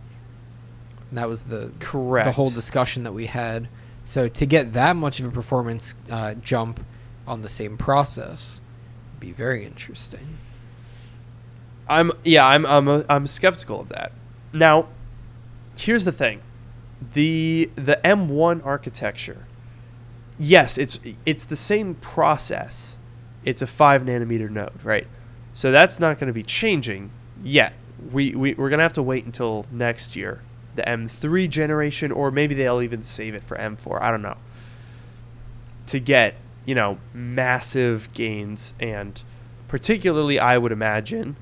And 1.09 1.17
that 1.17 1.27
was 1.27 1.43
the 1.43 1.73
Correct. 1.79 2.25
the 2.25 2.31
whole 2.31 2.49
discussion 2.49 3.03
that 3.03 3.11
we 3.11 3.25
had. 3.25 3.67
So 4.03 4.27
to 4.27 4.45
get 4.45 4.73
that 4.73 4.95
much 4.95 5.19
of 5.19 5.25
a 5.25 5.31
performance 5.31 5.95
uh, 6.09 6.33
jump 6.35 6.83
on 7.27 7.41
the 7.41 7.49
same 7.49 7.77
process, 7.77 8.61
would 9.13 9.19
be 9.19 9.31
very 9.31 9.65
interesting. 9.65 10.37
I'm 11.87 12.11
yeah, 12.23 12.45
I'm 12.47 12.65
I'm 12.65 12.87
a, 12.87 13.05
I'm 13.09 13.27
skeptical 13.27 13.79
of 13.81 13.89
that. 13.89 14.11
Now, 14.53 14.87
here's 15.77 16.05
the 16.05 16.11
thing. 16.11 16.41
The 17.13 17.69
the 17.75 17.99
M1 18.03 18.65
architecture. 18.65 19.45
Yes, 20.39 20.77
it's 20.77 20.99
it's 21.25 21.45
the 21.45 21.55
same 21.55 21.95
process. 21.95 22.97
It's 23.43 23.61
a 23.61 23.67
5 23.67 24.03
nanometer 24.03 24.49
node, 24.49 24.83
right? 24.83 25.07
So 25.53 25.71
that's 25.71 25.99
not 25.99 26.19
going 26.19 26.27
to 26.27 26.33
be 26.33 26.43
changing 26.43 27.11
yet. 27.43 27.73
We, 28.11 28.35
we 28.35 28.53
we're 28.53 28.69
going 28.69 28.79
to 28.79 28.83
have 28.83 28.93
to 28.93 29.03
wait 29.03 29.25
until 29.25 29.65
next 29.71 30.15
year, 30.15 30.41
the 30.75 30.83
M3 30.83 31.49
generation 31.49 32.11
or 32.11 32.31
maybe 32.31 32.55
they'll 32.55 32.81
even 32.81 33.03
save 33.03 33.35
it 33.35 33.43
for 33.43 33.57
M4, 33.57 34.01
I 34.01 34.11
don't 34.11 34.21
know. 34.21 34.37
To 35.87 35.99
get, 35.99 36.35
you 36.65 36.75
know, 36.75 36.99
massive 37.13 38.11
gains 38.13 38.73
and 38.79 39.21
particularly 39.67 40.39
I 40.39 40.57
would 40.57 40.71
imagine 40.71 41.35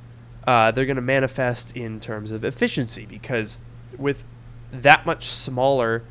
uh, 0.47 0.71
they're 0.71 0.85
going 0.85 0.95
to 0.95 1.01
manifest 1.01 1.75
in 1.75 1.99
terms 1.99 2.31
of 2.31 2.43
efficiency 2.43 3.05
because 3.05 3.59
with 3.97 4.23
that 4.71 5.05
much 5.05 5.25
smaller 5.25 6.03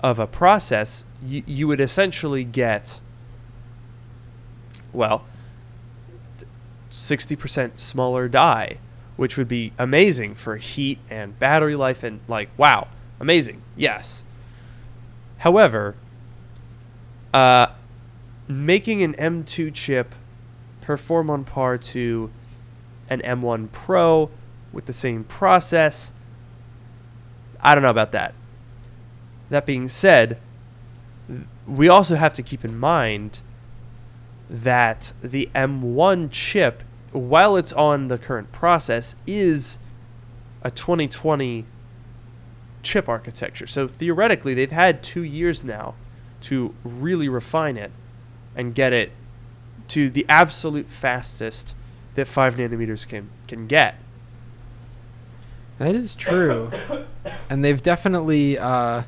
of 0.00 0.18
a 0.18 0.26
process, 0.26 1.04
you, 1.24 1.42
you 1.46 1.66
would 1.66 1.80
essentially 1.80 2.44
get, 2.44 3.00
well, 4.92 5.24
60% 6.90 7.78
smaller 7.78 8.28
die, 8.28 8.78
which 9.16 9.36
would 9.36 9.48
be 9.48 9.72
amazing 9.78 10.34
for 10.34 10.56
heat 10.56 10.98
and 11.08 11.38
battery 11.38 11.76
life 11.76 12.02
and 12.02 12.20
like, 12.28 12.48
wow, 12.56 12.88
amazing, 13.20 13.62
yes. 13.76 14.24
However, 15.38 15.94
uh, 17.32 17.68
making 18.48 19.02
an 19.02 19.14
M2 19.14 19.72
chip 19.72 20.14
perform 20.80 21.30
on 21.30 21.44
par 21.44 21.78
to 21.78 22.30
an 23.08 23.20
M1 23.20 23.70
Pro 23.72 24.30
with 24.72 24.86
the 24.86 24.92
same 24.92 25.24
process. 25.24 26.12
I 27.60 27.74
don't 27.74 27.82
know 27.82 27.90
about 27.90 28.12
that. 28.12 28.34
That 29.50 29.66
being 29.66 29.88
said, 29.88 30.38
we 31.66 31.88
also 31.88 32.16
have 32.16 32.34
to 32.34 32.42
keep 32.42 32.64
in 32.64 32.78
mind 32.78 33.40
that 34.50 35.12
the 35.22 35.48
M1 35.54 36.30
chip, 36.30 36.82
while 37.14 37.56
it's 37.56 37.72
on 37.72 38.08
the 38.08 38.18
current 38.18 38.50
process, 38.50 39.14
is 39.26 39.78
a 40.62 40.70
2020 40.70 41.64
chip 42.82 43.08
architecture. 43.08 43.66
So 43.66 43.86
theoretically, 43.86 44.52
they've 44.52 44.70
had 44.70 45.02
two 45.02 45.22
years 45.22 45.64
now 45.64 45.94
to 46.42 46.74
really 46.84 47.28
refine 47.28 47.76
it 47.76 47.92
and 48.56 48.74
get 48.74 48.92
it 48.92 49.12
to 49.88 50.10
the 50.10 50.26
absolute 50.28 50.88
fastest 50.88 51.74
that 52.16 52.26
five 52.26 52.56
nanometers 52.56 53.06
can 53.06 53.30
can 53.46 53.66
get. 53.66 53.96
That 55.78 55.94
is 55.94 56.14
true, 56.14 56.70
and 57.50 57.64
they've 57.64 57.82
definitely 57.82 58.58
uh, 58.58 59.02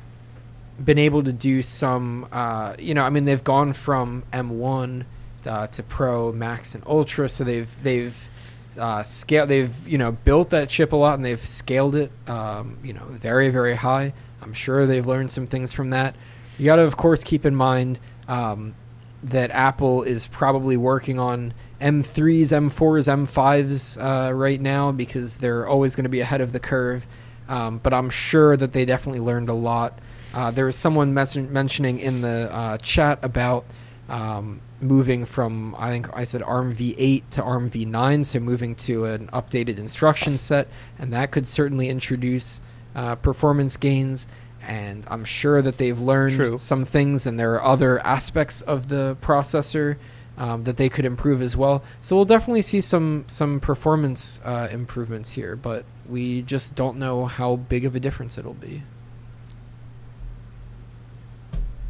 been 0.83 0.97
able 0.97 1.23
to 1.23 1.33
do 1.33 1.61
some. 1.61 2.27
Uh, 2.31 2.75
you 2.79 2.93
know, 2.93 3.03
I 3.03 3.09
mean, 3.09 3.25
they've 3.25 3.43
gone 3.43 3.73
from 3.73 4.23
M1 4.33 5.05
uh, 5.47 5.67
to 5.67 5.83
Pro, 5.83 6.31
Max, 6.31 6.75
and 6.75 6.83
Ultra, 6.85 7.29
so 7.29 7.43
they've 7.43 7.69
they've 7.83 8.29
uh, 8.77 9.03
scaled. 9.03 9.49
They've 9.49 9.87
you 9.87 9.97
know 9.97 10.11
built 10.11 10.49
that 10.51 10.69
chip 10.69 10.93
a 10.93 10.95
lot, 10.95 11.15
and 11.15 11.25
they've 11.25 11.39
scaled 11.39 11.95
it. 11.95 12.11
Um, 12.27 12.77
you 12.83 12.93
know, 12.93 13.05
very 13.05 13.49
very 13.49 13.75
high. 13.75 14.13
I'm 14.41 14.53
sure 14.53 14.85
they've 14.85 15.05
learned 15.05 15.31
some 15.31 15.47
things 15.47 15.73
from 15.73 15.89
that. 15.91 16.15
You 16.57 16.65
got 16.65 16.77
to, 16.77 16.83
of 16.83 16.97
course, 16.97 17.23
keep 17.23 17.45
in 17.45 17.55
mind 17.55 17.99
um, 18.27 18.75
that 19.23 19.51
Apple 19.51 20.03
is 20.03 20.27
probably 20.27 20.77
working 20.77 21.19
on 21.19 21.53
M3s, 21.81 22.47
M4s, 22.47 23.27
M5s 23.27 24.01
uh, 24.29 24.33
right 24.33 24.59
now 24.59 24.91
because 24.91 25.37
they're 25.37 25.67
always 25.67 25.95
going 25.95 26.03
to 26.03 26.09
be 26.09 26.19
ahead 26.19 26.41
of 26.41 26.51
the 26.51 26.59
curve. 26.59 27.05
Um, 27.47 27.79
but 27.79 27.93
I'm 27.93 28.09
sure 28.09 28.57
that 28.57 28.73
they 28.73 28.85
definitely 28.85 29.21
learned 29.21 29.49
a 29.49 29.53
lot. 29.53 29.99
Uh, 30.33 30.51
there 30.51 30.65
was 30.65 30.75
someone 30.75 31.13
mes- 31.13 31.37
mentioning 31.37 31.99
in 31.99 32.21
the 32.21 32.51
uh, 32.51 32.77
chat 32.79 33.19
about 33.21 33.65
um, 34.09 34.59
moving 34.79 35.25
from, 35.25 35.75
I 35.77 35.89
think 35.89 36.09
I 36.13 36.23
said 36.23 36.41
ARM 36.43 36.75
v8 36.75 37.23
to 37.31 37.43
ARM 37.43 37.69
v9, 37.69 38.25
so 38.25 38.39
moving 38.39 38.75
to 38.75 39.05
an 39.05 39.27
updated 39.27 39.77
instruction 39.77 40.37
set, 40.37 40.67
and 40.99 41.11
that 41.13 41.31
could 41.31 41.47
certainly 41.47 41.89
introduce 41.89 42.61
uh, 42.95 43.15
performance 43.15 43.77
gains. 43.77 44.27
And 44.61 45.05
I'm 45.09 45.23
sure 45.23 45.61
that 45.61 45.77
they've 45.77 45.99
learned 45.99 46.35
True. 46.35 46.57
some 46.57 46.83
things, 46.83 47.25
and 47.25 47.39
there 47.39 47.53
are 47.53 47.63
other 47.63 47.99
aspects 48.05 48.61
of 48.61 48.89
the 48.89 49.17
processor 49.21 49.97
um, 50.37 50.65
that 50.65 50.77
they 50.77 50.89
could 50.89 51.05
improve 51.05 51.41
as 51.41 51.57
well. 51.57 51.83
So 52.01 52.15
we'll 52.15 52.25
definitely 52.25 52.61
see 52.61 52.81
some 52.81 53.25
some 53.27 53.59
performance 53.59 54.39
uh, 54.43 54.67
improvements 54.71 55.31
here, 55.31 55.55
but 55.55 55.85
we 56.07 56.41
just 56.41 56.75
don't 56.75 56.97
know 56.97 57.25
how 57.25 57.55
big 57.55 57.85
of 57.85 57.95
a 57.95 57.99
difference 57.99 58.37
it'll 58.37 58.53
be. 58.53 58.83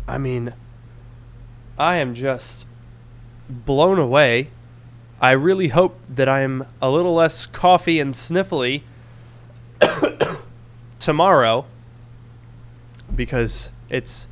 I 0.08 0.18
mean, 0.18 0.54
I 1.78 1.96
am 1.96 2.16
just 2.16 2.66
blown 3.50 4.00
away. 4.00 4.50
I 5.20 5.32
really 5.32 5.70
hope 5.70 6.00
that 6.10 6.30
I'm 6.30 6.66
a 6.82 6.90
little 6.90 7.16
less 7.16 7.48
coughy 7.48 8.00
and 8.02 8.14
sniffly 8.14 8.84
tomorrow 11.00 11.66
because 13.16 13.72
it's 13.90 14.28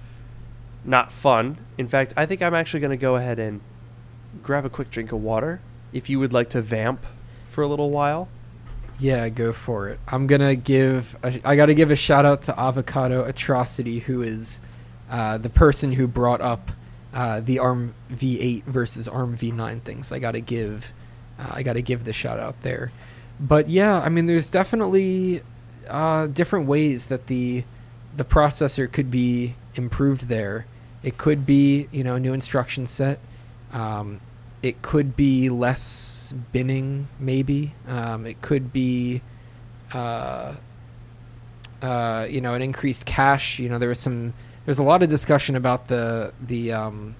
not 0.83 1.11
fun. 1.11 1.57
In 1.77 1.87
fact, 1.87 2.13
I 2.15 2.25
think 2.25 2.41
I'm 2.41 2.53
actually 2.53 2.81
going 2.81 2.91
to 2.91 2.97
go 2.97 3.15
ahead 3.15 3.39
and 3.39 3.61
grab 4.43 4.65
a 4.65 4.69
quick 4.69 4.91
drink 4.91 5.11
of 5.11 5.21
water 5.21 5.61
if 5.91 6.09
you 6.09 6.19
would 6.19 6.33
like 6.33 6.49
to 6.51 6.61
vamp 6.61 7.05
for 7.49 7.63
a 7.63 7.67
little 7.67 7.89
while. 7.89 8.27
Yeah, 8.99 9.27
go 9.29 9.51
for 9.51 9.89
it. 9.89 9.99
I'm 10.07 10.25
gonna 10.25 10.55
give. 10.55 11.17
A, 11.21 11.41
I 11.43 11.55
got 11.55 11.65
to 11.65 11.73
give 11.73 11.91
a 11.91 11.97
shout 11.97 12.25
out 12.25 12.43
to 12.43 12.57
Avocado 12.57 13.25
Atrocity, 13.25 13.99
who 13.99 14.21
is 14.21 14.61
uh, 15.09 15.37
the 15.37 15.49
person 15.49 15.91
who 15.91 16.07
brought 16.07 16.39
up 16.39 16.71
uh, 17.15 17.39
the 17.39 17.57
ARM 17.57 17.95
V8 18.11 18.65
versus 18.65 19.07
ARM 19.07 19.37
V9 19.37 19.81
things. 19.81 20.11
I 20.11 20.19
got 20.19 20.33
to 20.33 20.41
give 20.41 20.91
Uh, 21.39 21.49
I 21.51 21.63
got 21.63 21.73
to 21.73 21.81
give 21.81 22.03
the 22.05 22.13
shout 22.13 22.39
out 22.39 22.61
there. 22.61 22.91
But 23.39 23.69
yeah, 23.69 23.99
I 23.99 24.09
mean, 24.09 24.25
there's 24.27 24.49
definitely 24.49 25.41
uh, 25.89 26.27
different 26.27 26.67
ways 26.67 27.07
that 27.07 27.27
the 27.27 27.63
the 28.15 28.23
processor 28.23 28.89
could 28.91 29.11
be 29.11 29.55
improved 29.75 30.27
there. 30.29 30.65
It 31.03 31.17
could 31.17 31.45
be, 31.45 31.87
you 31.91 32.03
know, 32.03 32.15
a 32.15 32.19
new 32.19 32.33
instruction 32.33 32.85
set. 32.85 33.19
Um, 33.73 34.21
it 34.63 34.81
could 34.81 35.15
be 35.15 35.49
less 35.49 36.33
binning, 36.53 37.07
maybe. 37.19 37.73
Um, 37.87 38.25
it 38.25 38.41
could 38.41 38.71
be, 38.73 39.21
uh, 39.93 40.55
uh, 41.81 42.25
you 42.29 42.41
know, 42.41 42.53
an 42.53 42.61
increased 42.61 43.05
cache. 43.05 43.59
You 43.59 43.69
know, 43.69 43.77
there 43.77 43.89
was 43.89 43.99
some. 43.99 44.33
There's 44.65 44.79
a 44.79 44.83
lot 44.83 45.03
of 45.03 45.09
discussion 45.09 45.55
about 45.55 45.87
the 45.87 46.33
the 46.41 46.73
um, 46.73 47.15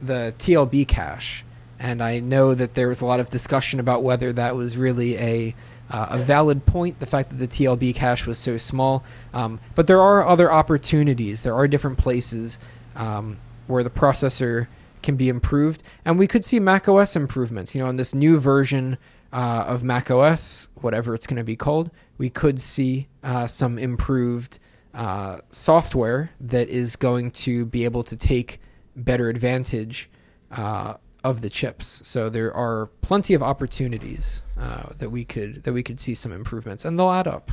the 0.00 0.34
TLB 0.38 0.88
cache, 0.88 1.44
and 1.78 2.02
I 2.02 2.20
know 2.20 2.54
that 2.54 2.74
there 2.74 2.88
was 2.88 3.00
a 3.00 3.06
lot 3.06 3.20
of 3.20 3.30
discussion 3.30 3.80
about 3.80 4.02
whether 4.02 4.32
that 4.32 4.56
was 4.56 4.76
really 4.76 5.16
a 5.18 5.54
uh, 5.90 6.06
a 6.10 6.18
valid 6.18 6.66
point, 6.66 7.00
the 7.00 7.06
fact 7.06 7.30
that 7.30 7.36
the 7.36 7.48
TLB 7.48 7.94
cache 7.94 8.26
was 8.26 8.38
so 8.38 8.56
small. 8.58 9.04
Um, 9.32 9.60
but 9.74 9.86
there 9.86 10.00
are 10.00 10.26
other 10.26 10.52
opportunities. 10.52 11.42
There 11.42 11.54
are 11.54 11.68
different 11.68 11.98
places 11.98 12.58
um, 12.94 13.38
where 13.66 13.82
the 13.82 13.90
processor 13.90 14.66
can 15.02 15.16
be 15.16 15.28
improved, 15.28 15.82
and 16.04 16.18
we 16.18 16.26
could 16.26 16.44
see 16.44 16.60
macOS 16.60 17.14
improvements. 17.14 17.74
You 17.74 17.82
know, 17.82 17.90
in 17.90 17.96
this 17.96 18.14
new 18.14 18.38
version 18.38 18.98
uh, 19.32 19.64
of 19.66 19.82
macOS, 19.82 20.68
whatever 20.76 21.14
it's 21.14 21.26
going 21.26 21.36
to 21.36 21.44
be 21.44 21.56
called, 21.56 21.90
we 22.16 22.30
could 22.30 22.60
see 22.60 23.08
uh, 23.22 23.46
some 23.46 23.78
improved 23.78 24.58
uh, 24.94 25.38
software 25.50 26.30
that 26.40 26.68
is 26.68 26.96
going 26.96 27.30
to 27.30 27.66
be 27.66 27.84
able 27.84 28.02
to 28.04 28.16
take 28.16 28.60
better 28.96 29.28
advantage 29.28 30.10
uh, 30.50 30.94
of 31.24 31.42
the 31.42 31.50
chips. 31.50 32.02
So 32.04 32.28
there 32.28 32.52
are 32.54 32.86
plenty 33.00 33.34
of 33.34 33.42
opportunities 33.42 34.42
uh, 34.58 34.90
that 34.98 35.10
we 35.10 35.24
could 35.24 35.64
that 35.64 35.72
we 35.72 35.82
could 35.82 36.00
see 36.00 36.14
some 36.14 36.32
improvements, 36.32 36.84
and 36.84 36.98
they'll 36.98 37.10
add 37.10 37.28
up. 37.28 37.52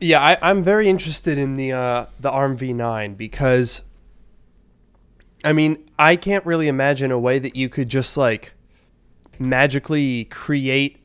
Yeah, 0.00 0.20
I, 0.20 0.36
I'm 0.42 0.62
very 0.62 0.88
interested 0.88 1.38
in 1.38 1.56
the 1.56 1.72
uh, 1.72 2.06
the 2.20 2.30
ARM 2.30 2.58
v9 2.58 3.16
because, 3.16 3.82
I 5.44 5.52
mean, 5.52 5.88
I 5.98 6.16
can't 6.16 6.44
really 6.44 6.68
imagine 6.68 7.10
a 7.10 7.18
way 7.18 7.38
that 7.38 7.56
you 7.56 7.68
could 7.68 7.88
just 7.88 8.16
like 8.16 8.54
magically 9.38 10.24
create 10.26 11.00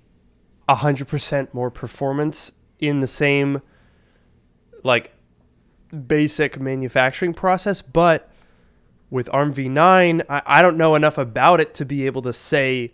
hundred 0.67 1.07
percent 1.07 1.51
more 1.53 1.71
performance 1.71 2.51
in 2.79 2.99
the 2.99 3.07
same 3.07 3.61
like 4.83 5.13
basic 6.07 6.59
manufacturing 6.59 7.33
process, 7.33 7.81
but 7.81 8.29
with 9.09 9.29
ARM 9.33 9.53
v9, 9.53 10.23
I, 10.29 10.41
I 10.45 10.61
don't 10.61 10.77
know 10.77 10.95
enough 10.95 11.17
about 11.17 11.59
it 11.59 11.73
to 11.75 11.85
be 11.85 12.05
able 12.05 12.21
to 12.23 12.33
say 12.33 12.91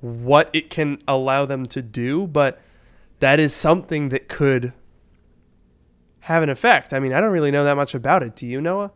what 0.00 0.50
it 0.52 0.70
can 0.70 1.02
allow 1.06 1.46
them 1.46 1.66
to 1.66 1.82
do, 1.82 2.26
but 2.26 2.60
that 3.20 3.40
is 3.40 3.54
something 3.54 4.08
that 4.10 4.28
could 4.28 4.72
have 6.20 6.42
an 6.42 6.50
effect. 6.50 6.92
I 6.92 7.00
mean, 7.00 7.12
I 7.12 7.20
don't 7.20 7.32
really 7.32 7.50
know 7.50 7.64
that 7.64 7.76
much 7.76 7.94
about 7.94 8.22
it. 8.22 8.34
Do 8.36 8.46
you, 8.46 8.60
Noah? 8.60 8.92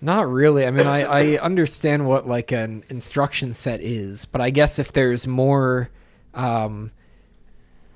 Not 0.00 0.28
really. 0.28 0.64
I 0.64 0.70
mean, 0.70 0.86
I, 0.86 1.02
I 1.02 1.38
understand 1.38 2.06
what 2.06 2.26
like 2.26 2.52
an 2.52 2.84
instruction 2.88 3.52
set 3.52 3.80
is, 3.80 4.24
but 4.26 4.40
I 4.40 4.50
guess 4.50 4.78
if 4.78 4.92
there's 4.92 5.26
more, 5.26 5.90
um, 6.34 6.92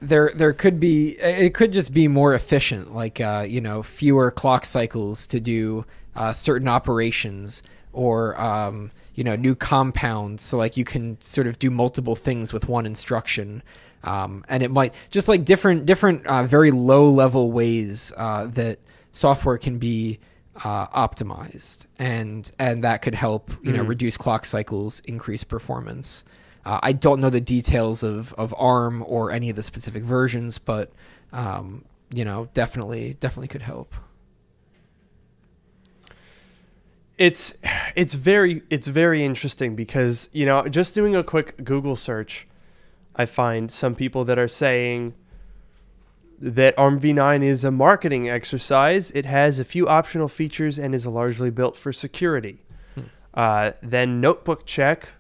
there 0.02 0.30
there 0.34 0.52
could 0.52 0.80
be 0.80 1.10
it 1.20 1.54
could 1.54 1.72
just 1.72 1.94
be 1.94 2.08
more 2.08 2.34
efficient, 2.34 2.94
like 2.94 3.20
uh, 3.20 3.46
you 3.48 3.60
know 3.60 3.82
fewer 3.82 4.30
clock 4.30 4.64
cycles 4.64 5.26
to 5.28 5.40
do 5.40 5.86
uh, 6.16 6.32
certain 6.32 6.68
operations 6.68 7.62
or 7.92 8.38
um, 8.40 8.90
you 9.14 9.24
know 9.24 9.36
new 9.36 9.54
compounds. 9.54 10.42
So 10.42 10.58
like 10.58 10.76
you 10.76 10.84
can 10.84 11.20
sort 11.20 11.46
of 11.46 11.58
do 11.58 11.70
multiple 11.70 12.16
things 12.16 12.52
with 12.52 12.68
one 12.68 12.84
instruction. 12.86 13.62
Um, 14.04 14.44
and 14.48 14.64
it 14.64 14.70
might 14.72 14.92
just 15.10 15.28
like 15.28 15.44
different 15.44 15.86
different 15.86 16.26
uh, 16.26 16.42
very 16.44 16.72
low 16.72 17.08
level 17.08 17.52
ways 17.52 18.12
uh, 18.16 18.46
that 18.48 18.80
software 19.12 19.58
can 19.58 19.78
be 19.78 20.18
uh, 20.64 20.88
optimized, 20.88 21.86
and 22.00 22.50
and 22.58 22.82
that 22.82 23.00
could 23.02 23.14
help 23.14 23.52
you 23.62 23.72
know 23.72 23.84
Mhm. 23.84 23.88
reduce 23.88 24.16
clock 24.16 24.44
cycles, 24.44 25.00
increase 25.06 25.44
performance. 25.44 26.24
Uh, 26.64 26.78
I 26.82 26.92
don't 26.92 27.20
know 27.20 27.30
the 27.30 27.40
details 27.40 28.02
of, 28.02 28.32
of 28.34 28.54
ARM 28.56 29.02
or 29.06 29.32
any 29.32 29.50
of 29.50 29.56
the 29.56 29.62
specific 29.62 30.04
versions, 30.04 30.58
but 30.58 30.92
um, 31.32 31.84
you 32.12 32.24
know, 32.24 32.48
definitely 32.54 33.16
definitely 33.20 33.48
could 33.48 33.62
help. 33.62 33.94
it's 37.18 37.54
it's 37.94 38.14
very 38.14 38.62
it's 38.68 38.88
very 38.88 39.24
interesting 39.24 39.76
because 39.76 40.28
you 40.32 40.44
know 40.46 40.66
just 40.66 40.92
doing 40.92 41.14
a 41.14 41.22
quick 41.22 41.62
Google 41.64 41.94
search, 41.94 42.48
I 43.14 43.26
find 43.26 43.70
some 43.70 43.94
people 43.94 44.24
that 44.24 44.38
are 44.38 44.48
saying 44.48 45.14
that 46.40 46.76
ARM 46.76 47.00
v9 47.00 47.44
is 47.44 47.64
a 47.64 47.70
marketing 47.70 48.28
exercise. 48.28 49.12
It 49.12 49.24
has 49.24 49.60
a 49.60 49.64
few 49.64 49.86
optional 49.86 50.26
features 50.26 50.78
and 50.78 50.94
is 50.94 51.06
largely 51.06 51.50
built 51.50 51.76
for 51.76 51.92
security. 51.92 52.64
Uh, 53.34 53.72
then 53.80 54.20
Notebook 54.20 54.66
Check 54.66 55.10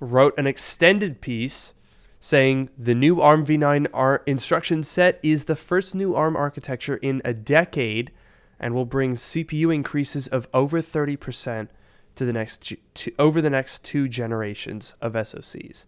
wrote 0.00 0.36
an 0.38 0.46
extended 0.46 1.20
piece 1.20 1.74
saying 2.18 2.70
the 2.78 2.94
new 2.94 3.20
ARM 3.20 3.44
v9 3.44 3.86
ar- 3.92 4.22
instruction 4.26 4.82
set 4.82 5.20
is 5.22 5.44
the 5.44 5.56
first 5.56 5.94
new 5.94 6.14
ARM 6.14 6.36
architecture 6.36 6.96
in 6.96 7.20
a 7.24 7.34
decade 7.34 8.10
and 8.58 8.74
will 8.74 8.86
bring 8.86 9.12
CPU 9.12 9.74
increases 9.74 10.26
of 10.28 10.48
over 10.54 10.80
30% 10.80 11.68
to 12.14 12.24
the 12.24 12.32
next 12.32 12.72
to, 12.94 13.12
over 13.18 13.42
the 13.42 13.50
next 13.50 13.84
two 13.84 14.08
generations 14.08 14.94
of 15.02 15.12
SoCs. 15.12 15.84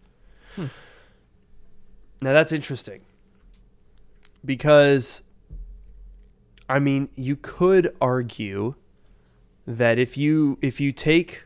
Hmm. 0.55 0.65
Now 2.21 2.33
that's 2.33 2.51
interesting 2.51 3.01
because 4.45 5.23
I 6.69 6.79
mean, 6.79 7.09
you 7.15 7.35
could 7.35 7.95
argue 7.99 8.75
that 9.65 9.97
if 9.97 10.17
you 10.17 10.59
if 10.61 10.79
you 10.79 10.91
take 10.91 11.45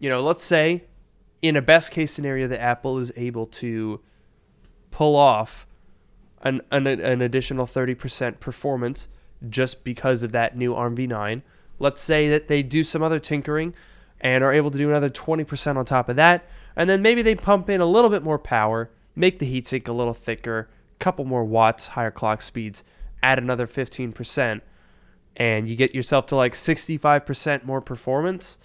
you 0.00 0.08
know, 0.08 0.22
let's 0.22 0.44
say 0.44 0.87
in 1.42 1.56
a 1.56 1.62
best 1.62 1.90
case 1.90 2.12
scenario 2.12 2.46
that 2.48 2.60
Apple 2.60 2.98
is 2.98 3.12
able 3.16 3.46
to 3.46 4.00
pull 4.90 5.16
off 5.16 5.66
an 6.42 6.60
an, 6.70 6.86
an 6.86 7.20
additional 7.20 7.66
30% 7.66 8.40
performance 8.40 9.08
just 9.48 9.84
because 9.84 10.22
of 10.22 10.32
that 10.32 10.56
new 10.56 10.74
ARM 10.74 10.96
v9. 10.96 11.42
Let's 11.78 12.00
say 12.00 12.28
that 12.28 12.48
they 12.48 12.62
do 12.62 12.82
some 12.82 13.02
other 13.02 13.20
tinkering 13.20 13.74
and 14.20 14.42
are 14.42 14.52
able 14.52 14.70
to 14.70 14.78
do 14.78 14.88
another 14.88 15.10
20% 15.10 15.76
on 15.76 15.84
top 15.84 16.08
of 16.08 16.16
that, 16.16 16.44
and 16.74 16.90
then 16.90 17.02
maybe 17.02 17.22
they 17.22 17.36
pump 17.36 17.70
in 17.70 17.80
a 17.80 17.86
little 17.86 18.10
bit 18.10 18.24
more 18.24 18.38
power, 18.38 18.90
make 19.14 19.38
the 19.38 19.46
heatsink 19.46 19.86
a 19.86 19.92
little 19.92 20.14
thicker, 20.14 20.68
couple 20.98 21.24
more 21.24 21.44
watts, 21.44 21.88
higher 21.88 22.10
clock 22.10 22.42
speeds, 22.42 22.82
add 23.22 23.38
another 23.38 23.66
15%, 23.66 24.60
and 25.36 25.68
you 25.68 25.76
get 25.76 25.94
yourself 25.94 26.26
to 26.26 26.36
like 26.36 26.54
65% 26.54 27.64
more 27.64 27.80
performance. 27.80 28.58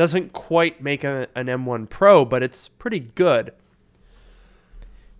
Doesn't 0.00 0.32
quite 0.32 0.82
make 0.82 1.04
a, 1.04 1.28
an 1.34 1.48
M1 1.48 1.90
Pro, 1.90 2.24
but 2.24 2.42
it's 2.42 2.68
pretty 2.68 3.00
good. 3.00 3.52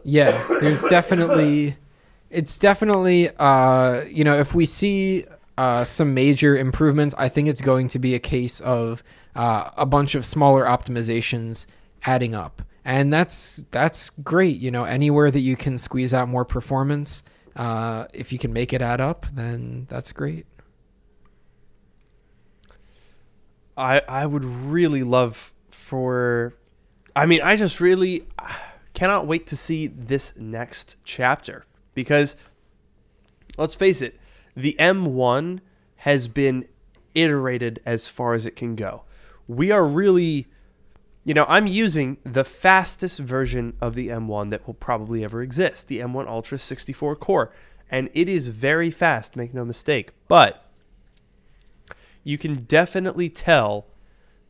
Yeah, 0.03 0.43
there's 0.59 0.85
definitely 0.85 1.77
it's 2.31 2.59
definitely 2.59 3.29
uh 3.37 4.05
you 4.05 4.25
know, 4.25 4.41
if 4.41 4.55
we 4.55 4.65
see 4.65 5.27
uh 5.59 5.85
some 5.85 6.15
major 6.15 6.57
improvements, 6.57 7.15
I 7.19 7.29
think 7.29 7.47
it's 7.47 7.61
going 7.61 7.89
to 7.89 7.99
be 7.99 8.15
a 8.15 8.19
case 8.19 8.59
of 8.61 9.03
uh, 9.37 9.71
a 9.77 9.85
bunch 9.85 10.15
of 10.15 10.25
smaller 10.25 10.65
optimizations 10.65 11.67
adding 12.05 12.35
up. 12.35 12.63
And 12.83 13.13
that's 13.13 13.63
that's 13.73 14.09
great, 14.25 14.61
you 14.61 14.71
know, 14.71 14.85
anywhere 14.85 15.31
that 15.31 15.41
you 15.41 15.57
can 15.57 15.77
squeeze 15.77 16.15
out 16.15 16.27
more 16.27 16.47
performance, 16.47 17.23
uh 17.55 18.07
if 18.15 18.33
you 18.33 18.39
can 18.39 18.55
make 18.55 18.73
it 18.73 18.81
add 18.81 19.03
up, 19.03 19.27
then 19.35 19.89
that's 19.91 20.11
great. 20.15 20.47
I 23.77 24.03
I 24.09 24.27
would 24.27 24.45
really 24.45 25.03
love 25.03 25.53
for 25.71 26.55
I 27.15 27.27
mean, 27.27 27.43
I 27.43 27.57
just 27.57 27.81
really 27.81 28.27
cannot 28.95 29.27
wait 29.27 29.47
to 29.49 29.57
see 29.57 29.87
this 29.87 30.35
next 30.37 30.97
chapter 31.05 31.65
because 31.95 32.37
let's 33.59 33.75
face 33.75 34.03
it, 34.03 34.19
the 34.57 34.77
M1 34.79 35.61
has 35.97 36.29
been 36.29 36.67
iterated 37.15 37.81
as 37.85 38.09
far 38.09 38.35
as 38.35 38.47
it 38.47 38.57
can 38.57 38.77
go. 38.77 39.05
We 39.47 39.71
are 39.71 39.85
really 39.85 40.49
you 41.23 41.35
know, 41.35 41.45
I'm 41.49 41.67
using 41.67 42.17
the 42.25 42.45
fastest 42.45 43.19
version 43.19 43.77
of 43.81 43.95
the 43.95 44.09
M1 44.09 44.51
that 44.51 44.67
will 44.67 44.75
probably 44.75 45.23
ever 45.23 45.43
exist, 45.43 45.89
the 45.89 46.01
M1 46.01 46.27
Ultra 46.27 46.59
64 46.59 47.15
core, 47.17 47.53
and 47.91 48.09
it 48.15 48.29
is 48.29 48.49
very 48.49 48.91
fast, 48.91 49.37
make 49.37 49.53
no 49.53 49.65
mistake. 49.65 50.13
But 50.29 50.70
you 52.25 52.39
can 52.39 52.65
definitely 52.65 53.29
tell 53.29 53.87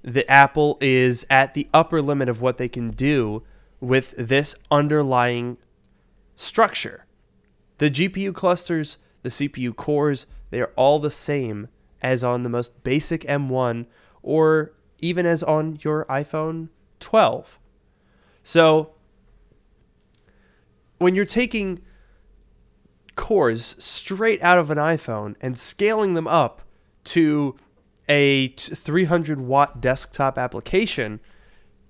that 0.02 0.30
Apple 0.30 0.78
is 0.80 1.26
at 1.28 1.54
the 1.54 1.68
upper 1.72 2.00
limit 2.00 2.28
of 2.28 2.40
what 2.40 2.58
they 2.58 2.68
can 2.68 2.90
do 2.90 3.42
with 3.80 4.14
this 4.16 4.54
underlying 4.70 5.56
structure. 6.34 7.06
The 7.78 7.90
GPU 7.90 8.34
clusters, 8.34 8.98
the 9.22 9.28
CPU 9.28 9.74
cores, 9.74 10.26
they 10.50 10.60
are 10.60 10.72
all 10.76 10.98
the 10.98 11.10
same 11.10 11.68
as 12.02 12.24
on 12.24 12.42
the 12.42 12.48
most 12.48 12.82
basic 12.82 13.22
M1 13.22 13.86
or 14.22 14.72
even 14.98 15.26
as 15.26 15.42
on 15.42 15.78
your 15.82 16.04
iPhone 16.06 16.68
12. 16.98 17.58
So 18.42 18.92
when 20.98 21.14
you're 21.14 21.24
taking 21.24 21.80
cores 23.16 23.76
straight 23.78 24.42
out 24.42 24.58
of 24.58 24.70
an 24.70 24.78
iPhone 24.78 25.34
and 25.40 25.58
scaling 25.58 26.14
them 26.14 26.26
up 26.26 26.62
to 27.04 27.56
a 28.08 28.48
300 28.48 29.40
watt 29.40 29.80
desktop 29.80 30.36
application, 30.38 31.20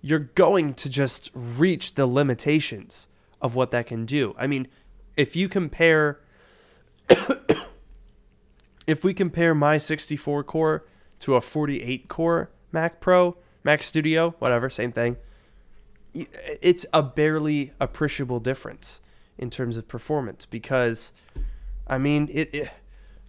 you're 0.03 0.19
going 0.19 0.75
to 0.75 0.89
just 0.89 1.31
reach 1.35 1.95
the 1.95 2.07
limitations 2.07 3.09
of 3.41 3.55
what 3.55 3.71
that 3.71 3.87
can 3.87 4.05
do. 4.05 4.35
I 4.39 4.47
mean, 4.47 4.69
if 5.17 5.35
you 5.35 5.49
compare 5.49 6.21
if 8.87 9.05
we 9.05 9.15
compare 9.15 9.55
my 9.55 9.79
64 9.79 10.45
core 10.45 10.87
to 11.21 11.35
a 11.35 11.41
48 11.41 12.09
core 12.09 12.51
Mac 12.73 13.01
Pro, 13.01 13.37
Mac 13.65 13.83
Studio, 13.83 14.35
whatever, 14.39 14.71
same 14.71 14.93
thing, 14.93 15.17
it's 16.15 16.87
a 16.93 17.03
barely 17.03 17.73
appreciable 17.81 18.41
difference 18.41 19.01
in 19.39 19.51
terms 19.51 19.77
of 19.77 19.89
performance 19.89 20.45
because 20.45 21.13
I 21.87 21.99
mean, 21.99 22.29
it, 22.33 22.55
it 22.55 22.71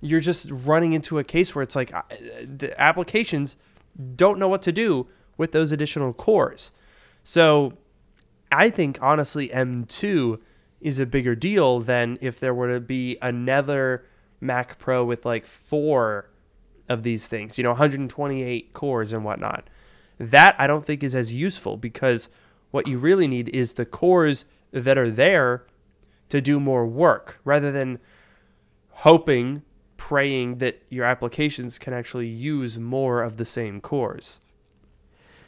you're 0.02 0.20
just 0.20 0.50
running 0.52 0.94
into 0.94 1.20
a 1.20 1.24
case 1.24 1.56
where 1.56 1.62
it's 1.64 1.76
like 1.76 1.94
uh, 1.94 2.02
the 2.44 2.80
applications 2.80 3.58
don't 4.16 4.40
know 4.40 4.48
what 4.48 4.62
to 4.64 4.72
do 4.72 5.08
with 5.38 5.52
those 5.52 5.72
additional 5.72 6.12
cores. 6.14 6.72
So 7.24 7.74
I 8.52 8.70
think 8.70 8.98
honestly 9.02 9.50
M2 9.50 10.40
is 10.82 11.00
a 11.00 11.06
bigger 11.06 11.36
deal 11.36 11.80
than 11.80 12.18
if 12.20 12.40
there 12.40 12.54
were 12.54 12.74
to 12.74 12.80
be 12.80 13.18
another 13.22 14.06
Mac 14.40 14.80
Pro 14.80 15.06
with 15.06 15.26
like 15.26 15.46
four 15.46 16.30
of 16.90 17.04
these 17.04 17.28
things, 17.28 17.58
you 17.58 17.64
know, 17.64 17.72
128 17.72 18.74
cores 18.74 19.14
and 19.14 19.24
whatnot. 19.24 19.70
That 20.20 20.56
I 20.58 20.68
don't 20.68 20.86
think 20.86 21.04
is 21.04 21.16
as 21.16 21.34
useful 21.34 21.78
because 21.78 22.28
what 22.72 22.88
you 22.88 22.98
really 22.98 23.28
need 23.28 23.50
is 23.50 23.74
the 23.74 23.86
cores 23.86 24.46
that 24.72 24.98
are 24.98 25.12
there 25.12 25.66
to 26.30 26.42
do 26.42 26.60
more 26.60 26.86
work 26.86 27.40
rather 27.44 27.72
than 27.72 28.00
hoping, 28.90 29.64
praying 30.02 30.58
that 30.58 30.82
your 30.90 31.06
applications 31.06 31.78
can 31.78 31.94
actually 31.94 32.26
use 32.26 32.80
more 32.80 33.22
of 33.22 33.38
the 33.38 33.46
same 33.46 33.80
cores. 33.80 34.42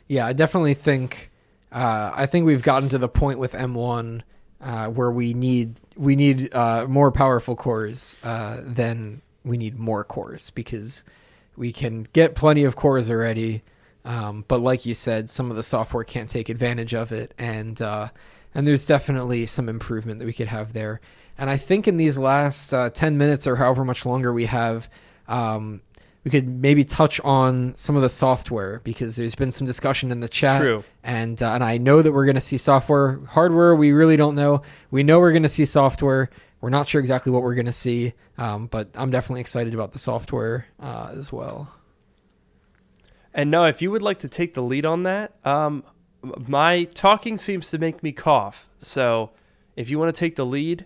Yeah, 0.08 0.28
I 0.28 0.34
definitely 0.34 0.76
think 0.76 1.32
uh, 1.72 2.12
I 2.14 2.28
think 2.28 2.46
we've 2.46 2.62
gotten 2.62 2.88
to 2.90 3.00
the 3.00 3.10
point 3.10 3.40
with 3.40 3.54
M1 3.54 4.22
uh, 4.62 4.90
where 4.90 5.12
we 5.12 5.34
need 5.34 5.80
we 5.98 6.16
need 6.16 6.54
uh, 6.54 6.86
more 6.88 7.12
powerful 7.12 7.56
cores 7.56 8.16
uh, 8.24 8.62
than 8.64 9.24
we 9.44 9.58
need 9.58 9.80
more 9.80 10.04
cores 10.04 10.52
because 10.52 11.04
we 11.58 11.74
can 11.74 12.08
get 12.14 12.36
plenty 12.36 12.64
of 12.64 12.76
cores 12.76 13.10
already. 13.10 13.64
Um, 14.06 14.46
but 14.48 14.62
like 14.62 14.86
you 14.86 14.94
said, 14.94 15.32
some 15.32 15.50
of 15.50 15.56
the 15.56 15.64
software 15.64 16.04
can't 16.04 16.30
take 16.30 16.48
advantage 16.48 16.94
of 16.94 17.12
it, 17.12 17.34
and 17.40 17.82
uh, 17.82 18.10
and 18.54 18.68
there's 18.68 18.86
definitely 18.86 19.48
some 19.48 19.68
improvement 19.68 20.20
that 20.20 20.26
we 20.26 20.34
could 20.34 20.50
have 20.50 20.74
there. 20.74 21.02
And 21.38 21.50
I 21.50 21.58
think 21.58 21.88
in 21.88 21.98
these 21.98 22.18
last 22.18 22.74
uh, 22.74 22.90
ten 22.90 23.18
minutes 23.18 23.48
or 23.48 23.56
however 23.56 23.84
much 23.84 24.06
longer 24.06 24.32
we 24.32 24.46
have, 24.46 24.90
um, 25.28 25.82
we 26.24 26.32
could 26.32 26.48
maybe 26.48 26.86
touch 26.86 27.20
on 27.22 27.76
some 27.76 27.96
of 27.96 28.02
the 28.02 28.10
software 28.10 28.80
because 28.84 29.16
there's 29.16 29.36
been 29.36 29.52
some 29.52 29.68
discussion 29.68 30.12
in 30.12 30.20
the 30.20 30.30
chat. 30.30 30.62
True. 30.62 30.84
And 31.04 31.42
uh, 31.42 31.52
and 31.52 31.64
I 31.64 31.78
know 31.78 32.02
that 32.02 32.12
we're 32.12 32.26
going 32.26 32.36
to 32.36 32.42
see 32.42 32.58
software. 32.58 33.20
Hardware, 33.26 33.76
we 33.76 33.92
really 33.92 34.16
don't 34.16 34.36
know. 34.36 34.62
We 34.92 35.04
know 35.04 35.20
we're 35.20 35.32
going 35.32 35.44
to 35.44 35.50
see 35.50 35.66
software. 35.66 36.30
We're 36.62 36.70
not 36.70 36.88
sure 36.88 37.02
exactly 37.02 37.32
what 37.32 37.44
we're 37.44 37.56
going 37.56 37.66
to 37.66 37.74
see, 37.74 38.14
um, 38.38 38.68
but 38.68 38.88
I'm 38.96 39.12
definitely 39.12 39.42
excited 39.42 39.74
about 39.74 39.92
the 39.92 40.00
software 40.00 40.68
uh, 40.80 41.10
as 41.12 41.34
well. 41.34 41.74
And 43.34 43.52
Noah, 43.52 43.68
if 43.68 43.82
you 43.82 43.92
would 43.92 44.02
like 44.02 44.20
to 44.20 44.30
take 44.30 44.54
the 44.54 44.62
lead 44.62 44.86
on 44.86 45.04
that, 45.04 45.34
um, 45.44 45.84
my 46.48 46.86
talking 46.86 47.38
seems 47.38 47.70
to 47.72 47.80
make 47.80 48.02
me 48.02 48.14
cough. 48.14 48.70
So 48.78 49.32
if 49.76 49.90
you 49.90 50.00
want 50.00 50.16
to 50.16 50.18
take 50.18 50.38
the 50.38 50.46
lead 50.46 50.86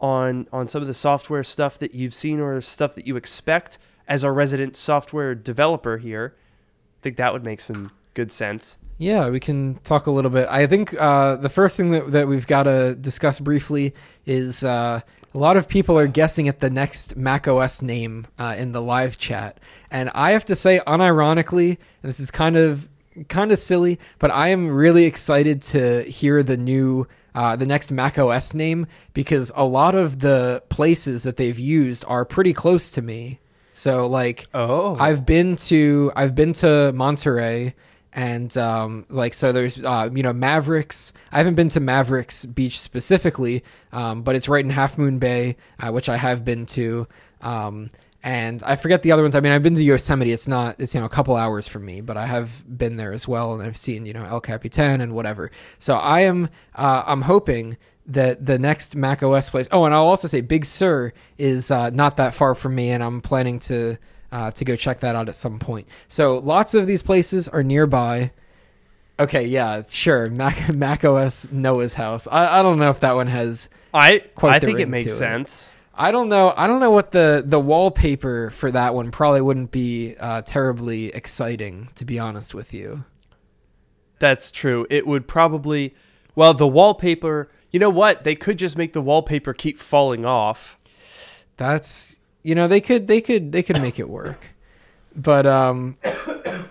on 0.00 0.46
on 0.52 0.68
some 0.68 0.82
of 0.82 0.88
the 0.88 0.94
software 0.94 1.42
stuff 1.44 1.78
that 1.78 1.94
you've 1.94 2.14
seen 2.14 2.40
or 2.40 2.60
stuff 2.60 2.94
that 2.94 3.06
you 3.06 3.16
expect 3.16 3.78
as 4.08 4.24
our 4.24 4.32
resident 4.32 4.76
software 4.76 5.34
developer 5.34 5.98
here, 5.98 6.36
I 6.36 7.02
think 7.02 7.16
that 7.16 7.32
would 7.32 7.44
make 7.44 7.60
some 7.60 7.90
good 8.14 8.30
sense. 8.30 8.76
Yeah, 8.98 9.28
we 9.28 9.40
can 9.40 9.74
talk 9.84 10.06
a 10.06 10.10
little 10.10 10.30
bit. 10.30 10.48
I 10.48 10.66
think 10.66 10.98
uh, 10.98 11.36
the 11.36 11.50
first 11.50 11.76
thing 11.76 11.90
that, 11.90 12.12
that 12.12 12.28
we've 12.28 12.46
got 12.46 12.62
to 12.62 12.94
discuss 12.94 13.40
briefly 13.40 13.94
is 14.24 14.64
uh, 14.64 15.00
a 15.34 15.38
lot 15.38 15.58
of 15.58 15.68
people 15.68 15.98
are 15.98 16.06
guessing 16.06 16.48
at 16.48 16.60
the 16.60 16.70
next 16.70 17.14
Mac 17.14 17.46
OS 17.46 17.82
name 17.82 18.26
uh, 18.38 18.54
in 18.56 18.72
the 18.72 18.80
live 18.80 19.18
chat, 19.18 19.60
and 19.90 20.08
I 20.14 20.30
have 20.30 20.46
to 20.46 20.56
say, 20.56 20.80
unironically, 20.86 21.68
and 22.02 22.08
this 22.08 22.20
is 22.20 22.30
kind 22.30 22.56
of 22.56 22.88
kind 23.28 23.52
of 23.52 23.58
silly, 23.58 23.98
but 24.18 24.30
I 24.30 24.48
am 24.48 24.68
really 24.68 25.04
excited 25.04 25.62
to 25.62 26.02
hear 26.04 26.42
the 26.42 26.56
new. 26.56 27.06
Uh, 27.36 27.54
the 27.54 27.66
next 27.66 27.90
Mac 27.92 28.18
OS 28.18 28.54
name 28.54 28.86
because 29.12 29.52
a 29.54 29.64
lot 29.64 29.94
of 29.94 30.20
the 30.20 30.62
places 30.70 31.22
that 31.24 31.36
they've 31.36 31.58
used 31.58 32.02
are 32.08 32.24
pretty 32.24 32.52
close 32.54 32.88
to 32.90 33.02
me. 33.02 33.38
So 33.74 34.06
like 34.06 34.46
Oh. 34.54 34.96
I've 34.98 35.26
been 35.26 35.56
to 35.68 36.10
I've 36.16 36.34
been 36.34 36.54
to 36.54 36.92
Monterey 36.92 37.74
and 38.14 38.56
um, 38.56 39.04
like 39.10 39.34
so 39.34 39.52
there's 39.52 39.78
uh, 39.84 40.08
you 40.14 40.22
know 40.22 40.32
Mavericks. 40.32 41.12
I 41.30 41.36
haven't 41.36 41.56
been 41.56 41.68
to 41.68 41.80
Mavericks 41.80 42.46
Beach 42.46 42.80
specifically, 42.80 43.62
um, 43.92 44.22
but 44.22 44.34
it's 44.34 44.48
right 44.48 44.64
in 44.64 44.70
Half 44.70 44.96
Moon 44.96 45.18
Bay, 45.18 45.56
uh, 45.78 45.90
which 45.92 46.08
I 46.08 46.16
have 46.16 46.42
been 46.42 46.64
to. 46.66 47.06
Um, 47.42 47.90
and 48.26 48.60
I 48.64 48.74
forget 48.74 49.02
the 49.02 49.12
other 49.12 49.22
ones. 49.22 49.36
I 49.36 49.40
mean, 49.40 49.52
I've 49.52 49.62
been 49.62 49.76
to 49.76 49.84
Yosemite. 49.84 50.32
It's 50.32 50.48
not 50.48 50.80
it's 50.80 50.96
you 50.96 51.00
know 51.00 51.06
a 51.06 51.08
couple 51.08 51.36
hours 51.36 51.68
from 51.68 51.86
me, 51.86 52.00
but 52.00 52.16
I 52.16 52.26
have 52.26 52.64
been 52.76 52.96
there 52.96 53.12
as 53.12 53.28
well, 53.28 53.54
and 53.54 53.62
I've 53.62 53.76
seen 53.76 54.04
you 54.04 54.12
know 54.12 54.24
El 54.24 54.40
Capitan 54.40 55.00
and 55.00 55.12
whatever. 55.12 55.52
So 55.78 55.94
I 55.94 56.22
am 56.22 56.48
uh, 56.74 57.04
I'm 57.06 57.22
hoping 57.22 57.76
that 58.06 58.44
the 58.44 58.58
next 58.58 58.96
Mac 58.96 59.22
OS 59.22 59.48
place. 59.48 59.68
Oh, 59.70 59.84
and 59.84 59.94
I'll 59.94 60.06
also 60.06 60.26
say 60.26 60.40
Big 60.40 60.64
Sur 60.64 61.12
is 61.38 61.70
uh, 61.70 61.90
not 61.90 62.16
that 62.16 62.34
far 62.34 62.56
from 62.56 62.74
me, 62.74 62.90
and 62.90 63.00
I'm 63.00 63.20
planning 63.20 63.60
to 63.60 63.96
uh, 64.32 64.50
to 64.50 64.64
go 64.64 64.74
check 64.74 64.98
that 65.00 65.14
out 65.14 65.28
at 65.28 65.36
some 65.36 65.60
point. 65.60 65.86
So 66.08 66.38
lots 66.38 66.74
of 66.74 66.88
these 66.88 67.02
places 67.02 67.46
are 67.46 67.62
nearby. 67.62 68.32
Okay, 69.20 69.46
yeah, 69.46 69.84
sure. 69.88 70.28
Mac 70.30 70.74
Mac 70.74 71.04
OS 71.04 71.52
Noah's 71.52 71.94
house. 71.94 72.26
I, 72.26 72.58
I 72.58 72.62
don't 72.62 72.80
know 72.80 72.90
if 72.90 72.98
that 73.00 73.14
one 73.14 73.28
has. 73.28 73.68
I 73.94 74.18
Quite 74.34 74.56
I 74.56 74.58
think 74.66 74.80
it 74.80 74.88
makes 74.88 75.16
sense. 75.16 75.68
it. 75.68 75.75
I 75.98 76.12
don't 76.12 76.28
know. 76.28 76.52
I 76.56 76.66
don't 76.66 76.80
know 76.80 76.90
what 76.90 77.12
the 77.12 77.42
the 77.44 77.58
wallpaper 77.58 78.50
for 78.50 78.70
that 78.70 78.94
one 78.94 79.10
probably 79.10 79.40
wouldn't 79.40 79.70
be 79.70 80.14
uh, 80.20 80.42
terribly 80.42 81.06
exciting, 81.06 81.88
to 81.94 82.04
be 82.04 82.18
honest 82.18 82.54
with 82.54 82.74
you. 82.74 83.04
That's 84.18 84.50
true. 84.50 84.86
It 84.90 85.06
would 85.06 85.26
probably 85.26 85.94
well 86.34 86.52
the 86.52 86.68
wallpaper. 86.68 87.50
You 87.70 87.80
know 87.80 87.90
what? 87.90 88.24
They 88.24 88.34
could 88.34 88.58
just 88.58 88.76
make 88.76 88.92
the 88.92 89.00
wallpaper 89.00 89.54
keep 89.54 89.78
falling 89.78 90.26
off. 90.26 90.78
That's 91.56 92.18
you 92.42 92.54
know 92.54 92.68
they 92.68 92.82
could 92.82 93.06
they 93.06 93.22
could 93.22 93.52
they 93.52 93.62
could 93.62 93.80
make 93.80 93.98
it 93.98 94.08
work, 94.10 94.50
but 95.14 95.46
um, 95.46 95.96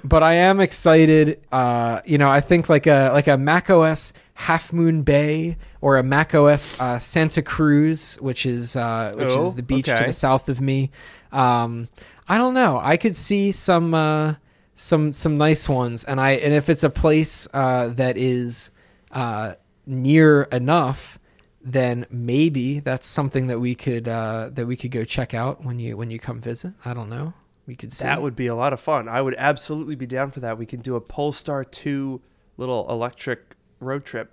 but 0.03 0.21
I 0.21 0.33
am 0.35 0.59
excited. 0.59 1.41
Uh, 1.51 2.01
you 2.05 2.19
know 2.19 2.29
I 2.29 2.41
think 2.41 2.69
like 2.69 2.85
a 2.85 3.09
like 3.11 3.27
a 3.27 3.37
Mac 3.37 3.71
OS 3.71 4.13
Half 4.35 4.71
Moon 4.71 5.01
Bay 5.01 5.57
or 5.85 5.97
a 5.97 6.03
Mac 6.03 6.33
OS 6.33 6.79
uh, 6.79 6.97
Santa 6.97 7.43
Cruz, 7.43 8.15
which 8.15 8.47
is 8.47 8.75
uh, 8.75 9.13
which 9.15 9.29
Oh, 9.29 9.45
is 9.45 9.53
the 9.53 9.61
beach 9.61 9.85
to 9.85 10.03
the 10.07 10.13
south 10.13 10.49
of 10.49 10.59
me. 10.59 10.89
Um, 11.31 11.89
I 12.27 12.39
don't 12.39 12.55
know. 12.55 12.79
I 12.81 12.97
could 12.97 13.15
see 13.15 13.51
some 13.51 13.93
uh, 13.93 14.33
some 14.73 15.13
some 15.13 15.37
nice 15.37 15.69
ones, 15.69 16.03
and 16.03 16.19
I 16.19 16.31
and 16.31 16.55
if 16.55 16.69
it's 16.69 16.83
a 16.83 16.89
place 16.89 17.47
uh, 17.53 17.89
that 17.89 18.17
is 18.17 18.71
uh, 19.11 19.53
near 19.85 20.43
enough, 20.51 21.19
then 21.61 22.07
maybe 22.09 22.79
that's 22.79 23.05
something 23.05 23.45
that 23.45 23.59
we 23.59 23.75
could 23.75 24.07
uh, 24.07 24.49
that 24.53 24.65
we 24.65 24.75
could 24.75 24.89
go 24.89 25.03
check 25.03 25.35
out 25.35 25.63
when 25.63 25.77
you 25.77 25.95
when 25.95 26.09
you 26.09 26.17
come 26.17 26.41
visit. 26.41 26.73
I 26.83 26.95
don't 26.95 27.11
know. 27.11 27.35
We 27.67 27.75
could 27.75 27.93
see. 27.93 28.05
That 28.05 28.23
would 28.23 28.35
be 28.35 28.47
a 28.47 28.55
lot 28.55 28.73
of 28.73 28.79
fun. 28.81 29.07
I 29.07 29.21
would 29.21 29.35
absolutely 29.37 29.93
be 29.93 30.07
down 30.07 30.31
for 30.31 30.39
that. 30.39 30.57
We 30.57 30.65
can 30.65 30.79
do 30.79 30.95
a 30.95 31.01
Polestar 31.01 31.63
2 31.63 32.21
little 32.57 32.89
electric 32.89 33.55
road 33.79 34.03
trip. 34.03 34.31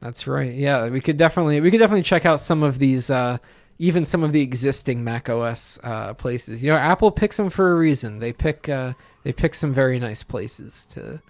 That's 0.00 0.26
right. 0.26 0.52
Yeah, 0.54 0.88
we 0.88 1.00
could 1.00 1.16
definitely 1.16 1.60
we 1.60 1.70
could 1.70 1.78
definitely 1.80 2.02
check 2.02 2.26
out 2.26 2.40
some 2.40 2.62
of 2.62 2.78
these 2.78 3.10
uh 3.10 3.38
even 3.78 4.04
some 4.04 4.22
of 4.22 4.32
the 4.32 4.40
existing 4.40 5.04
Mac 5.04 5.28
OS 5.28 5.78
uh 5.82 6.14
places. 6.14 6.62
You 6.62 6.70
know, 6.72 6.76
Apple 6.78 7.10
picks 7.10 7.36
them 7.36 7.50
for 7.50 7.72
a 7.72 7.74
reason. 7.74 8.18
They 8.18 8.32
pick 8.32 8.68
uh 8.68 8.92
they 9.24 9.32
pick 9.32 9.54
some 9.54 9.72
very 9.72 9.98
nice 9.98 10.22
places 10.22 10.86
to 10.86 11.22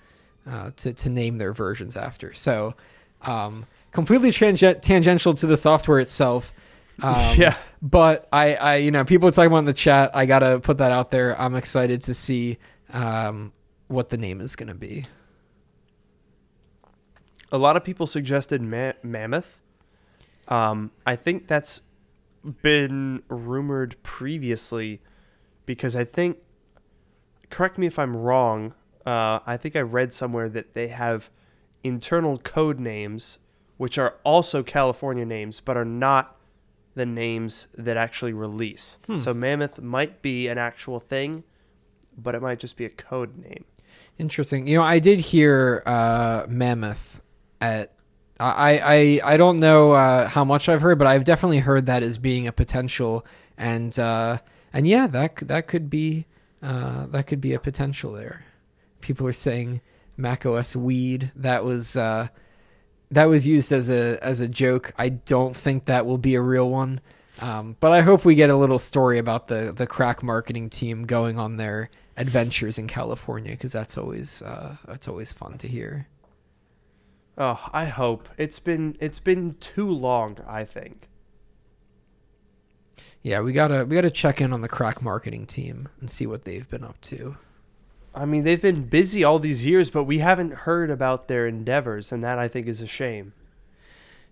uh 0.50 0.70
to 0.78 0.92
to 0.92 1.08
name 1.08 1.38
their 1.38 1.52
versions 1.52 1.96
after. 1.96 2.34
So, 2.34 2.74
um 3.22 3.66
completely 3.92 4.30
tangent- 4.32 4.82
tangential 4.82 5.32
to 5.34 5.46
the 5.46 5.56
software 5.56 5.98
itself. 6.00 6.52
Um, 7.02 7.14
Yeah. 7.36 7.56
But 7.82 8.26
I, 8.32 8.54
I, 8.54 8.76
you 8.76 8.90
know, 8.90 9.04
people 9.04 9.28
are 9.28 9.30
talking 9.30 9.48
about 9.48 9.58
in 9.58 9.64
the 9.66 9.74
chat. 9.74 10.16
I 10.16 10.24
gotta 10.24 10.60
put 10.60 10.78
that 10.78 10.92
out 10.92 11.10
there. 11.10 11.38
I'm 11.38 11.54
excited 11.54 12.04
to 12.04 12.14
see 12.14 12.56
um, 12.90 13.52
what 13.88 14.08
the 14.08 14.16
name 14.16 14.40
is 14.40 14.56
gonna 14.56 14.74
be. 14.74 15.04
A 17.56 17.58
lot 17.58 17.74
of 17.74 17.82
people 17.82 18.06
suggested 18.06 18.60
ma- 18.60 18.92
Mammoth. 19.02 19.62
Um, 20.48 20.90
I 21.06 21.16
think 21.16 21.48
that's 21.48 21.80
been 22.62 23.22
rumored 23.28 23.96
previously 24.02 25.00
because 25.64 25.96
I 25.96 26.04
think, 26.04 26.36
correct 27.48 27.78
me 27.78 27.86
if 27.86 27.98
I'm 27.98 28.14
wrong, 28.14 28.74
uh, 29.06 29.38
I 29.46 29.56
think 29.56 29.74
I 29.74 29.80
read 29.80 30.12
somewhere 30.12 30.50
that 30.50 30.74
they 30.74 30.88
have 30.88 31.30
internal 31.82 32.36
code 32.36 32.78
names, 32.78 33.38
which 33.78 33.96
are 33.96 34.16
also 34.22 34.62
California 34.62 35.24
names, 35.24 35.60
but 35.60 35.78
are 35.78 35.84
not 35.84 36.36
the 36.94 37.06
names 37.06 37.68
that 37.74 37.96
actually 37.96 38.34
release. 38.34 38.98
Hmm. 39.06 39.16
So 39.16 39.32
Mammoth 39.32 39.80
might 39.80 40.20
be 40.20 40.46
an 40.48 40.58
actual 40.58 41.00
thing, 41.00 41.42
but 42.18 42.34
it 42.34 42.42
might 42.42 42.58
just 42.58 42.76
be 42.76 42.84
a 42.84 42.90
code 42.90 43.38
name. 43.38 43.64
Interesting. 44.18 44.66
You 44.66 44.76
know, 44.76 44.84
I 44.84 44.98
did 44.98 45.20
hear 45.20 45.82
uh, 45.86 46.44
Mammoth 46.48 47.15
at. 47.60 47.92
I 48.38 48.78
I 48.78 49.32
I 49.32 49.36
don't 49.38 49.58
know 49.58 49.92
uh, 49.92 50.28
how 50.28 50.44
much 50.44 50.68
I've 50.68 50.82
heard, 50.82 50.98
but 50.98 51.06
I've 51.06 51.24
definitely 51.24 51.60
heard 51.60 51.86
that 51.86 52.02
as 52.02 52.18
being 52.18 52.46
a 52.46 52.52
potential, 52.52 53.24
and 53.56 53.98
uh, 53.98 54.38
and 54.72 54.86
yeah, 54.86 55.06
that 55.06 55.36
that 55.48 55.68
could 55.68 55.88
be 55.88 56.26
uh, 56.62 57.06
that 57.06 57.26
could 57.26 57.40
be 57.40 57.54
a 57.54 57.58
potential 57.58 58.12
there. 58.12 58.44
People 59.00 59.26
are 59.26 59.32
saying 59.32 59.80
macOS 60.16 60.76
weed. 60.76 61.32
That 61.34 61.64
was 61.64 61.96
uh, 61.96 62.28
that 63.10 63.24
was 63.24 63.46
used 63.46 63.72
as 63.72 63.88
a 63.88 64.18
as 64.22 64.40
a 64.40 64.48
joke. 64.48 64.92
I 64.98 65.10
don't 65.10 65.56
think 65.56 65.86
that 65.86 66.06
will 66.06 66.18
be 66.18 66.34
a 66.34 66.42
real 66.42 66.68
one. 66.68 67.00
Um, 67.40 67.76
but 67.80 67.92
I 67.92 68.00
hope 68.00 68.24
we 68.24 68.34
get 68.34 68.50
a 68.50 68.56
little 68.56 68.78
story 68.78 69.18
about 69.18 69.48
the 69.48 69.72
the 69.74 69.86
crack 69.86 70.22
marketing 70.22 70.70
team 70.70 71.06
going 71.06 71.38
on 71.38 71.56
their 71.56 71.90
adventures 72.16 72.78
in 72.78 72.86
California 72.88 73.52
because 73.52 73.72
that's 73.72 73.98
always 73.98 74.42
uh, 74.42 74.76
that's 74.86 75.08
always 75.08 75.32
fun 75.32 75.58
to 75.58 75.68
hear. 75.68 76.08
Oh, 77.38 77.68
I 77.72 77.86
hope 77.86 78.28
it's 78.38 78.58
been 78.58 78.96
it's 79.00 79.20
been 79.20 79.56
too 79.60 79.90
long. 79.90 80.38
I 80.46 80.64
think. 80.64 81.08
Yeah, 83.22 83.40
we 83.40 83.52
gotta 83.52 83.84
we 83.84 83.96
gotta 83.96 84.10
check 84.10 84.40
in 84.40 84.52
on 84.52 84.60
the 84.60 84.68
crack 84.68 85.02
marketing 85.02 85.46
team 85.46 85.88
and 86.00 86.10
see 86.10 86.26
what 86.26 86.44
they've 86.44 86.68
been 86.68 86.84
up 86.84 87.00
to. 87.02 87.36
I 88.14 88.24
mean, 88.24 88.44
they've 88.44 88.62
been 88.62 88.84
busy 88.84 89.24
all 89.24 89.38
these 89.38 89.66
years, 89.66 89.90
but 89.90 90.04
we 90.04 90.20
haven't 90.20 90.52
heard 90.52 90.90
about 90.90 91.28
their 91.28 91.46
endeavors, 91.46 92.12
and 92.12 92.24
that 92.24 92.38
I 92.38 92.48
think 92.48 92.66
is 92.66 92.80
a 92.80 92.86
shame. 92.86 93.34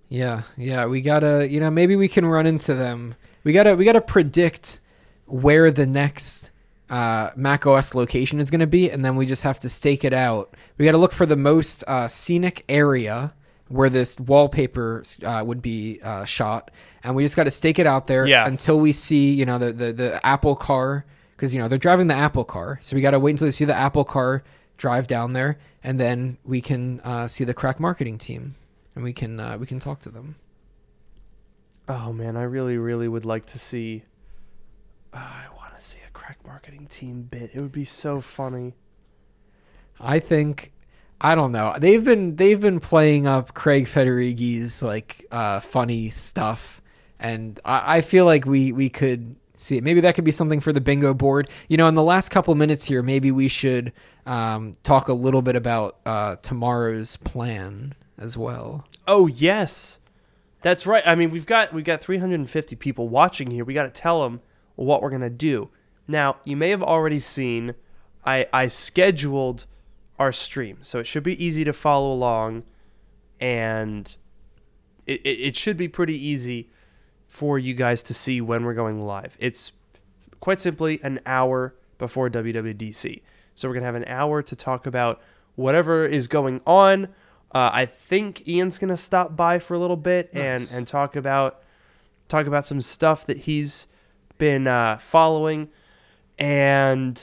Yeah, 0.09 0.43
yeah, 0.57 0.87
we 0.87 1.01
gotta 1.01 1.47
you 1.51 1.61
know 1.61 1.71
maybe 1.71 1.97
we 1.97 2.09
can 2.09 2.25
run 2.25 2.47
into 2.47 2.75
them. 2.75 3.17
We 3.43 3.53
gotta 3.53 3.75
we 3.75 3.85
gotta 3.85 4.01
predict 4.01 4.81
where 5.27 5.71
the 5.71 5.87
next 5.87 6.51
uh, 6.91 7.31
Mac 7.37 7.67
OS 7.67 7.95
location 7.95 8.41
is 8.41 8.51
gonna 8.51 8.67
be, 8.67 8.91
and 8.91 9.05
then 9.05 9.17
we 9.17 9.27
just 9.27 9.43
have 9.43 9.59
to 9.61 9.69
stake 9.69 10.05
it 10.05 10.13
out. 10.13 10.55
We 10.79 10.85
gotta 10.85 10.99
look 10.99 11.13
for 11.13 11.27
the 11.27 11.37
most 11.37 11.85
uh, 11.87 12.09
scenic 12.09 12.65
area 12.69 13.33
where 13.69 13.89
this 13.89 14.19
wallpaper 14.21 15.03
uh, 15.25 15.43
would 15.45 15.63
be 15.63 15.99
uh, 16.03 16.25
shot, 16.25 16.71
and 17.03 17.17
we 17.17 17.23
just 17.25 17.35
got 17.37 17.45
to 17.45 17.51
stake 17.51 17.79
it 17.79 17.87
out 17.87 18.05
there 18.07 18.27
Yes. 18.27 18.47
until 18.47 18.79
we 18.79 18.93
see 18.93 19.33
you 19.33 19.47
know 19.47 19.59
the 19.59 19.73
the, 19.73 19.93
the 19.93 20.27
Apple 20.27 20.55
car 20.55 21.07
because 21.35 21.55
you 21.55 21.61
know 21.61 21.67
they're 21.69 21.79
driving 21.79 22.07
the 22.07 22.15
Apple 22.15 22.45
car, 22.45 22.79
so 22.83 22.95
we 22.95 23.01
got 23.01 23.13
to 23.13 23.19
wait 23.19 23.31
until 23.33 23.49
we 23.49 23.53
see 23.53 23.65
the 23.65 23.75
Apple 23.75 24.05
car 24.05 24.45
drive 24.77 25.07
down 25.07 25.33
there, 25.33 25.59
and 25.83 25.99
then 25.99 26.37
we 26.45 26.61
can 26.61 27.01
uh, 27.01 27.27
see 27.27 27.45
the 27.45 27.55
crack 27.55 27.81
marketing 27.81 28.19
team, 28.19 28.55
and 28.95 29.03
we 29.03 29.15
can 29.15 29.41
uh, 29.41 29.57
we 29.57 29.67
can 29.67 29.81
talk 29.81 30.01
to 30.01 30.11
them. 30.11 30.37
Oh 31.89 32.13
man, 32.13 32.37
I 32.37 32.43
really, 32.43 32.77
really 32.77 33.09
would 33.09 33.25
like 33.25 33.47
to 33.47 33.59
see. 33.59 34.05
Uh, 35.13 35.17
I 35.19 35.45
want 35.57 35.64
to 35.64 35.64
see 35.85 36.01
a 36.07 36.11
crack 36.13 36.39
marketing 36.47 36.87
team 36.87 37.23
bit. 37.23 37.51
It 37.55 37.61
would 37.61 37.73
be 37.73 37.85
so 37.85 38.21
funny. 38.21 38.75
I 40.01 40.19
think 40.19 40.73
I 41.21 41.35
don't 41.35 41.53
know. 41.53 41.75
They've 41.79 42.03
been 42.03 42.37
they've 42.37 42.61
been 42.61 42.81
playing 42.81 43.27
up 43.27 43.55
Craig 43.55 43.87
Federighi's 43.87 44.83
like 44.83 45.27
uh, 45.31 45.61
funny 45.61 46.11
stuff, 46.11 46.83
and 47.19 47.59
I, 47.65 47.99
I 47.99 48.01
feel 48.01 48.25
like 48.25 48.45
we 48.45 48.73
we 48.73 48.89
could 48.89 49.37
see 49.55 49.77
it. 49.77 49.85
Maybe 49.85 50.01
that 50.01 50.15
could 50.15 50.25
be 50.25 50.33
something 50.33 50.61
for 50.61 50.73
the 50.73 50.81
bingo 50.81 51.15
board. 51.15 51.49
You 51.69 51.77
know, 51.77 51.87
in 51.87 51.95
the 51.95 52.03
last 52.03 52.31
couple 52.31 52.55
minutes 52.55 52.87
here, 52.87 53.03
maybe 53.03 53.31
we 53.31 53.49
should 53.49 53.93
um, 54.27 54.73
talk 54.83 55.09
a 55.09 55.15
little 55.15 55.43
bit 55.43 55.57
about 55.57 55.99
uh, 56.05 56.37
tomorrow's 56.37 57.17
plan 57.17 57.95
as 58.19 58.37
well. 58.37 58.87
Oh 59.07 59.27
yes, 59.27 60.01
that's 60.63 60.87
right. 60.87 61.03
I 61.07 61.15
mean, 61.15 61.31
we've 61.31 61.47
got 61.47 61.73
we've 61.73 61.85
got 61.85 62.01
350 62.01 62.77
people 62.77 63.09
watching 63.09 63.51
here. 63.51 63.65
We 63.65 63.75
got 63.75 63.85
to 63.85 63.91
tell 63.91 64.23
them 64.23 64.41
what 64.77 65.03
we're 65.03 65.11
gonna 65.11 65.31
do. 65.31 65.71
Now, 66.07 66.37
you 66.45 66.57
may 66.57 66.71
have 66.71 66.83
already 66.83 67.21
seen, 67.21 67.75
I 68.25 68.47
I 68.53 68.69
scheduled 68.69 69.67
our 70.19 70.33
stream, 70.33 70.79
so 70.83 70.99
it 70.99 71.07
should 71.07 71.23
be 71.23 71.43
easy 71.45 71.65
to 71.65 71.73
follow 71.73 72.13
along, 72.13 72.65
and 73.41 74.17
it 75.07 75.21
it, 75.25 75.41
it 75.41 75.57
should 75.57 75.77
be 75.77 75.89
pretty 75.89 76.17
easy 76.17 76.71
for 77.27 77.59
you 77.59 77.75
guys 77.75 78.03
to 78.05 78.15
see 78.15 78.41
when 78.41 78.65
we're 78.65 78.75
going 78.75 79.05
live. 79.05 79.37
It's 79.41 79.73
quite 80.41 80.61
simply 80.61 81.01
an 81.03 81.21
hour 81.27 81.75
before 81.99 82.29
WWDC. 82.31 83.23
So 83.55 83.69
we're 83.69 83.75
gonna 83.75 83.87
have 83.87 83.95
an 83.95 84.05
hour 84.07 84.43
to 84.43 84.57
talk 84.57 84.87
about 84.87 85.21
whatever 85.57 86.07
is 86.07 86.29
going 86.29 86.61
on. 86.67 87.07
Uh, 87.55 87.71
I 87.73 87.87
think 87.87 88.47
Ian's 88.49 88.79
gonna 88.79 88.97
stop 88.97 89.37
by 89.37 89.59
for 89.59 89.75
a 89.75 89.79
little 89.79 89.97
bit 89.97 90.31
and 90.33 90.71
and 90.73 90.87
talk 90.87 91.17
about 91.17 91.63
talk 92.29 92.47
about 92.47 92.67
some 92.67 92.81
stuff 92.81 93.27
that 93.27 93.39
he's 93.39 93.87
been 94.39 94.67
uh, 94.67 94.99
following, 94.99 95.69
and 96.39 97.23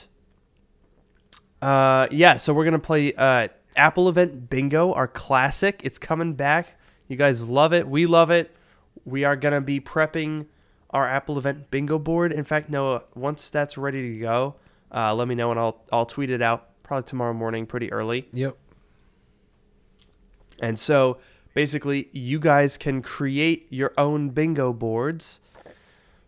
uh, 1.60 2.06
yeah. 2.10 2.36
So 2.36 2.52
we're 2.52 2.64
gonna 2.64 2.78
play 2.78 3.14
uh, 3.14 3.48
Apple 3.76 4.08
Event 4.08 4.50
Bingo, 4.50 4.92
our 4.92 5.08
classic. 5.08 5.80
It's 5.84 5.98
coming 5.98 6.34
back. 6.34 6.78
You 7.08 7.16
guys 7.16 7.44
love 7.44 7.72
it. 7.72 7.88
We 7.88 8.06
love 8.06 8.30
it. 8.30 8.54
We 9.04 9.24
are 9.24 9.36
gonna 9.36 9.60
be 9.60 9.80
prepping 9.80 10.46
our 10.90 11.08
Apple 11.08 11.38
Event 11.38 11.70
Bingo 11.70 11.98
board. 11.98 12.32
In 12.32 12.44
fact, 12.44 12.68
Noah, 12.68 13.04
once 13.14 13.50
that's 13.50 13.78
ready 13.78 14.12
to 14.14 14.18
go, 14.18 14.56
uh, 14.92 15.14
let 15.14 15.28
me 15.28 15.34
know 15.34 15.50
and 15.50 15.58
I'll 15.58 15.82
I'll 15.92 16.06
tweet 16.06 16.30
it 16.30 16.42
out 16.42 16.68
probably 16.82 17.04
tomorrow 17.04 17.32
morning, 17.32 17.66
pretty 17.66 17.92
early. 17.92 18.28
Yep. 18.32 18.56
And 20.60 20.78
so 20.78 21.18
basically, 21.54 22.08
you 22.12 22.38
guys 22.38 22.76
can 22.76 23.02
create 23.02 23.66
your 23.70 23.92
own 23.96 24.30
bingo 24.30 24.72
boards 24.72 25.40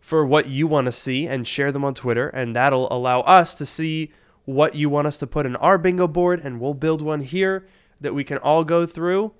for 0.05 0.23
what 0.23 0.49
you 0.49 0.67
want 0.67 0.85
to 0.85 0.93
see 0.93 1.27
and 1.27 1.49
share 1.49 1.73
them 1.73 1.83
on 1.83 1.95
Twitter. 1.95 2.29
And 2.29 2.55
that'll 2.55 2.93
allow 2.93 3.21
us 3.21 3.55
to 3.55 3.65
see 3.65 4.13
what 4.45 4.75
you 4.75 4.91
want 4.91 5.07
us 5.07 5.17
to 5.17 5.27
put 5.27 5.47
in 5.47 5.57
our 5.57 5.79
bingo 5.79 6.07
board. 6.07 6.41
And 6.45 6.61
we'll 6.61 6.75
build 6.75 7.01
one 7.01 7.21
here 7.21 7.67
that 8.03 8.13
we 8.13 8.23
can 8.23 8.37
all 8.37 8.65
go 8.65 8.85
through 8.85 9.33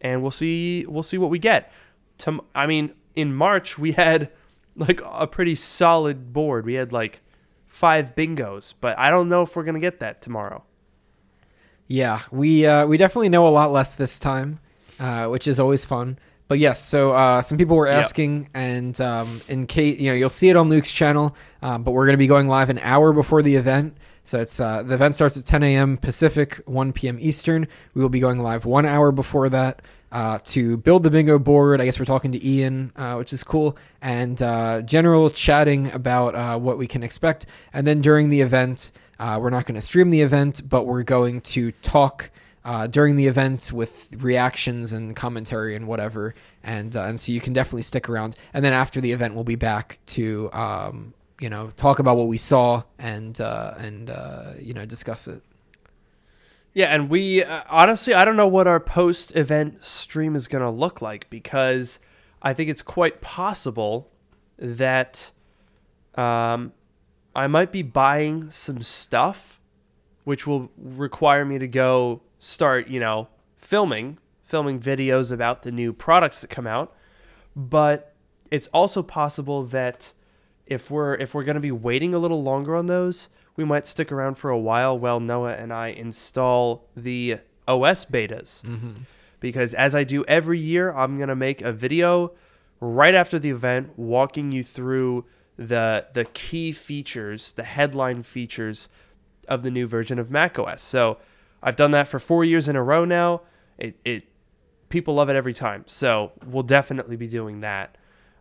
and 0.00 0.22
we'll 0.22 0.30
see 0.30 0.86
we'll 0.88 1.02
see 1.02 1.18
what 1.18 1.28
we 1.28 1.38
get. 1.38 1.70
Tom- 2.16 2.40
I 2.54 2.66
mean, 2.66 2.94
in 3.14 3.34
March 3.34 3.76
we 3.76 3.92
had 3.92 4.30
like 4.74 5.02
a 5.04 5.26
pretty 5.26 5.54
solid 5.54 6.32
board. 6.32 6.64
We 6.64 6.74
had 6.74 6.94
like 6.94 7.20
five 7.66 8.14
bingos, 8.14 8.72
but 8.80 8.98
I 8.98 9.10
don't 9.10 9.28
know 9.28 9.42
if 9.42 9.54
we're 9.54 9.64
gonna 9.64 9.80
get 9.80 9.98
that 9.98 10.22
tomorrow. 10.22 10.64
Yeah, 11.88 12.22
we 12.30 12.64
uh, 12.64 12.86
we 12.86 12.96
definitely 12.96 13.28
know 13.28 13.46
a 13.46 13.50
lot 13.50 13.70
less 13.70 13.96
this 13.96 14.18
time, 14.18 14.60
uh, 14.98 15.26
which 15.26 15.46
is 15.46 15.60
always 15.60 15.84
fun. 15.84 16.18
But 16.50 16.58
yes, 16.58 16.84
so 16.84 17.12
uh, 17.12 17.42
some 17.42 17.58
people 17.58 17.76
were 17.76 17.86
Yep. 17.86 17.96
asking, 18.00 18.48
and 18.54 19.00
um, 19.00 19.40
in 19.46 19.68
case 19.68 20.00
you 20.00 20.10
know, 20.10 20.16
you'll 20.16 20.28
see 20.30 20.48
it 20.48 20.56
on 20.56 20.68
Luke's 20.68 20.90
channel. 20.90 21.36
Um, 21.62 21.84
but 21.84 21.92
we're 21.92 22.06
going 22.06 22.14
to 22.14 22.18
be 22.18 22.26
going 22.26 22.48
live 22.48 22.70
an 22.70 22.80
hour 22.82 23.12
before 23.12 23.40
the 23.40 23.54
event. 23.54 23.96
So 24.24 24.40
it's 24.40 24.58
uh, 24.58 24.82
the 24.82 24.94
event 24.94 25.14
starts 25.14 25.36
at 25.36 25.46
10 25.46 25.62
a.m. 25.62 25.96
Pacific, 25.96 26.56
1 26.66 26.92
p.m. 26.92 27.18
Eastern. 27.20 27.68
We 27.94 28.02
will 28.02 28.08
be 28.08 28.18
going 28.18 28.42
live 28.42 28.64
one 28.64 28.84
hour 28.84 29.12
before 29.12 29.48
that 29.48 29.80
uh, 30.10 30.40
to 30.46 30.76
build 30.78 31.04
the 31.04 31.10
bingo 31.10 31.38
board. 31.38 31.80
I 31.80 31.84
guess 31.84 32.00
we're 32.00 32.04
talking 32.04 32.32
to 32.32 32.44
Ian, 32.44 32.90
uh, 32.96 33.14
which 33.14 33.32
is 33.32 33.44
cool, 33.44 33.76
and 34.02 34.42
uh, 34.42 34.82
general 34.82 35.30
chatting 35.30 35.92
about 35.92 36.34
uh, 36.34 36.58
what 36.58 36.78
we 36.78 36.88
can 36.88 37.04
expect. 37.04 37.46
And 37.72 37.86
then 37.86 38.00
during 38.00 38.28
the 38.28 38.40
event, 38.40 38.90
uh, 39.20 39.38
we're 39.40 39.50
not 39.50 39.66
going 39.66 39.76
to 39.76 39.80
stream 39.80 40.10
the 40.10 40.22
event, 40.22 40.68
but 40.68 40.84
we're 40.84 41.04
going 41.04 41.42
to 41.42 41.70
talk 41.70 42.32
uh, 42.64 42.86
during 42.86 43.16
the 43.16 43.26
event 43.26 43.72
with 43.72 44.08
reactions 44.22 44.92
and 44.92 45.16
commentary 45.16 45.74
and 45.74 45.86
whatever. 45.86 46.34
And 46.62 46.94
uh, 46.96 47.04
and 47.04 47.18
so 47.18 47.32
you 47.32 47.40
can 47.40 47.52
definitely 47.52 47.82
stick 47.82 48.08
around. 48.08 48.36
And 48.52 48.64
then 48.64 48.72
after 48.72 49.00
the 49.00 49.12
event, 49.12 49.34
we'll 49.34 49.44
be 49.44 49.54
back 49.54 49.98
to 50.06 50.52
um, 50.52 51.14
you 51.38 51.48
know 51.48 51.72
talk 51.76 51.98
about 51.98 52.16
what 52.16 52.28
we 52.28 52.38
saw 52.38 52.82
and 52.98 53.40
uh, 53.40 53.74
and 53.78 54.10
uh, 54.10 54.52
you 54.58 54.74
know 54.74 54.84
discuss 54.84 55.26
it. 55.26 55.42
Yeah, 56.72 56.86
and 56.86 57.08
we 57.08 57.42
uh, 57.42 57.62
honestly, 57.68 58.14
I 58.14 58.24
don't 58.24 58.36
know 58.36 58.46
what 58.46 58.66
our 58.66 58.80
post 58.80 59.34
event 59.34 59.82
stream 59.82 60.36
is 60.36 60.46
going 60.46 60.62
to 60.62 60.70
look 60.70 61.02
like 61.02 61.28
because 61.30 61.98
I 62.42 62.52
think 62.54 62.70
it's 62.70 62.82
quite 62.82 63.20
possible 63.20 64.10
that 64.58 65.32
um, 66.14 66.72
I 67.34 67.46
might 67.46 67.72
be 67.72 67.82
buying 67.82 68.50
some 68.50 68.82
stuff, 68.82 69.60
which 70.24 70.46
will 70.46 70.70
require 70.76 71.44
me 71.44 71.58
to 71.58 71.66
go 71.66 72.20
start, 72.40 72.88
you 72.88 72.98
know, 72.98 73.28
filming, 73.56 74.18
filming 74.42 74.80
videos 74.80 75.30
about 75.30 75.62
the 75.62 75.70
new 75.70 75.92
products 75.92 76.40
that 76.40 76.48
come 76.48 76.66
out. 76.66 76.92
But 77.54 78.14
it's 78.50 78.66
also 78.68 79.04
possible 79.04 79.62
that 79.64 80.12
if 80.66 80.90
we're 80.90 81.14
if 81.14 81.34
we're 81.34 81.44
going 81.44 81.54
to 81.54 81.60
be 81.60 81.70
waiting 81.70 82.14
a 82.14 82.18
little 82.18 82.42
longer 82.42 82.74
on 82.74 82.86
those, 82.86 83.28
we 83.54 83.64
might 83.64 83.86
stick 83.86 84.10
around 84.10 84.36
for 84.36 84.50
a 84.50 84.58
while 84.58 84.98
while 84.98 85.20
Noah 85.20 85.52
and 85.52 85.72
I 85.72 85.88
install 85.88 86.88
the 86.96 87.38
OS 87.68 88.04
betas. 88.04 88.62
Mm-hmm. 88.64 89.02
Because 89.38 89.74
as 89.74 89.94
I 89.94 90.04
do 90.04 90.24
every 90.24 90.58
year, 90.58 90.92
I'm 90.92 91.16
going 91.16 91.28
to 91.28 91.36
make 91.36 91.62
a 91.62 91.72
video 91.72 92.32
right 92.80 93.14
after 93.14 93.38
the 93.38 93.50
event 93.50 93.98
walking 93.98 94.52
you 94.52 94.62
through 94.62 95.26
the 95.56 96.06
the 96.14 96.24
key 96.24 96.72
features, 96.72 97.52
the 97.52 97.64
headline 97.64 98.22
features 98.22 98.88
of 99.48 99.62
the 99.62 99.70
new 99.70 99.86
version 99.86 100.18
of 100.18 100.30
macOS. 100.30 100.82
So 100.82 101.18
I've 101.62 101.76
done 101.76 101.90
that 101.92 102.08
for 102.08 102.18
four 102.18 102.44
years 102.44 102.68
in 102.68 102.76
a 102.76 102.82
row 102.82 103.04
now. 103.04 103.42
It, 103.78 103.98
it 104.04 104.24
people 104.88 105.14
love 105.14 105.30
it 105.30 105.36
every 105.36 105.54
time. 105.54 105.84
So 105.86 106.32
we'll 106.44 106.62
definitely 106.62 107.16
be 107.16 107.28
doing 107.28 107.60
that. 107.60 107.96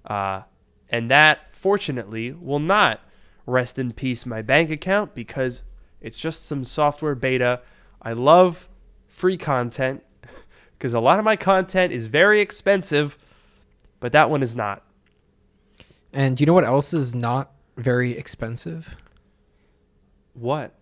Uh, 0.06 0.42
and 0.90 1.10
that, 1.12 1.56
fortunately, 1.56 2.32
will 2.32 2.60
not 2.60 3.02
rest 3.46 3.80
in 3.80 3.92
peace 3.92 4.26
my 4.26 4.42
bank 4.42 4.70
account 4.70 5.16
because 5.16 5.64
it's 6.02 6.18
just 6.18 6.46
some 6.46 6.66
software 6.66 7.16
beta. 7.16 7.62
I 8.02 8.14
love 8.14 8.70
free 9.08 9.38
content 9.38 10.04
because 10.78 10.94
a 10.94 11.00
lot 11.00 11.20
of 11.20 11.26
my 11.26 11.36
content 11.36 11.94
is 11.94 12.08
very 12.08 12.42
expensive, 12.42 13.18
but 14.00 14.12
that 14.12 14.30
one 14.30 14.44
is 14.44 14.56
not. 14.56 14.84
And 16.12 16.36
do 16.36 16.42
you 16.42 16.46
know 16.46 16.54
what 16.54 16.66
else 16.66 16.94
is 16.94 17.14
not 17.14 17.52
very 17.78 18.18
expensive? 18.18 18.96
What? 20.34 20.74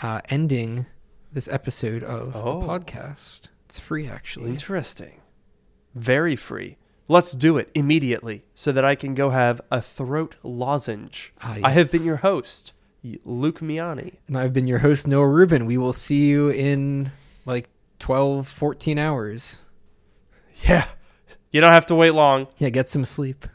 Uh, 0.00 0.20
ending 0.28 0.86
this 1.32 1.48
episode 1.48 2.02
of 2.02 2.34
Oh. 2.36 2.60
the 2.60 2.66
podcast. 2.66 3.42
It's 3.66 3.78
free, 3.78 4.06
actually. 4.08 4.50
Interesting. 4.50 5.20
Very 5.94 6.36
free. 6.36 6.76
Let's 7.08 7.32
do 7.32 7.56
it 7.58 7.70
immediately 7.74 8.44
so 8.54 8.70
that 8.72 8.84
I 8.84 8.94
can 8.94 9.14
go 9.14 9.30
have 9.30 9.60
a 9.70 9.80
throat 9.82 10.36
lozenge. 10.44 11.32
Ah, 11.42 11.58
I 11.64 11.70
have 11.70 11.90
been 11.90 12.04
your 12.04 12.18
host, 12.18 12.72
Luke 13.24 13.60
Miani. 13.60 14.14
And 14.28 14.38
I've 14.38 14.52
been 14.52 14.68
your 14.68 14.78
host, 14.80 15.06
Noah 15.08 15.26
Rubin. 15.26 15.66
We 15.66 15.76
will 15.78 15.92
see 15.92 16.26
you 16.26 16.50
in 16.50 17.10
like 17.46 17.68
12, 17.98 18.46
14 18.46 18.98
hours. 18.98 19.62
Yeah. 20.68 20.86
You 21.50 21.60
don't 21.60 21.72
have 21.72 21.86
to 21.86 21.94
wait 21.96 22.10
long. 22.12 22.46
Yeah, 22.58 22.68
get 22.68 22.88
some 22.88 23.04
sleep. 23.04 23.46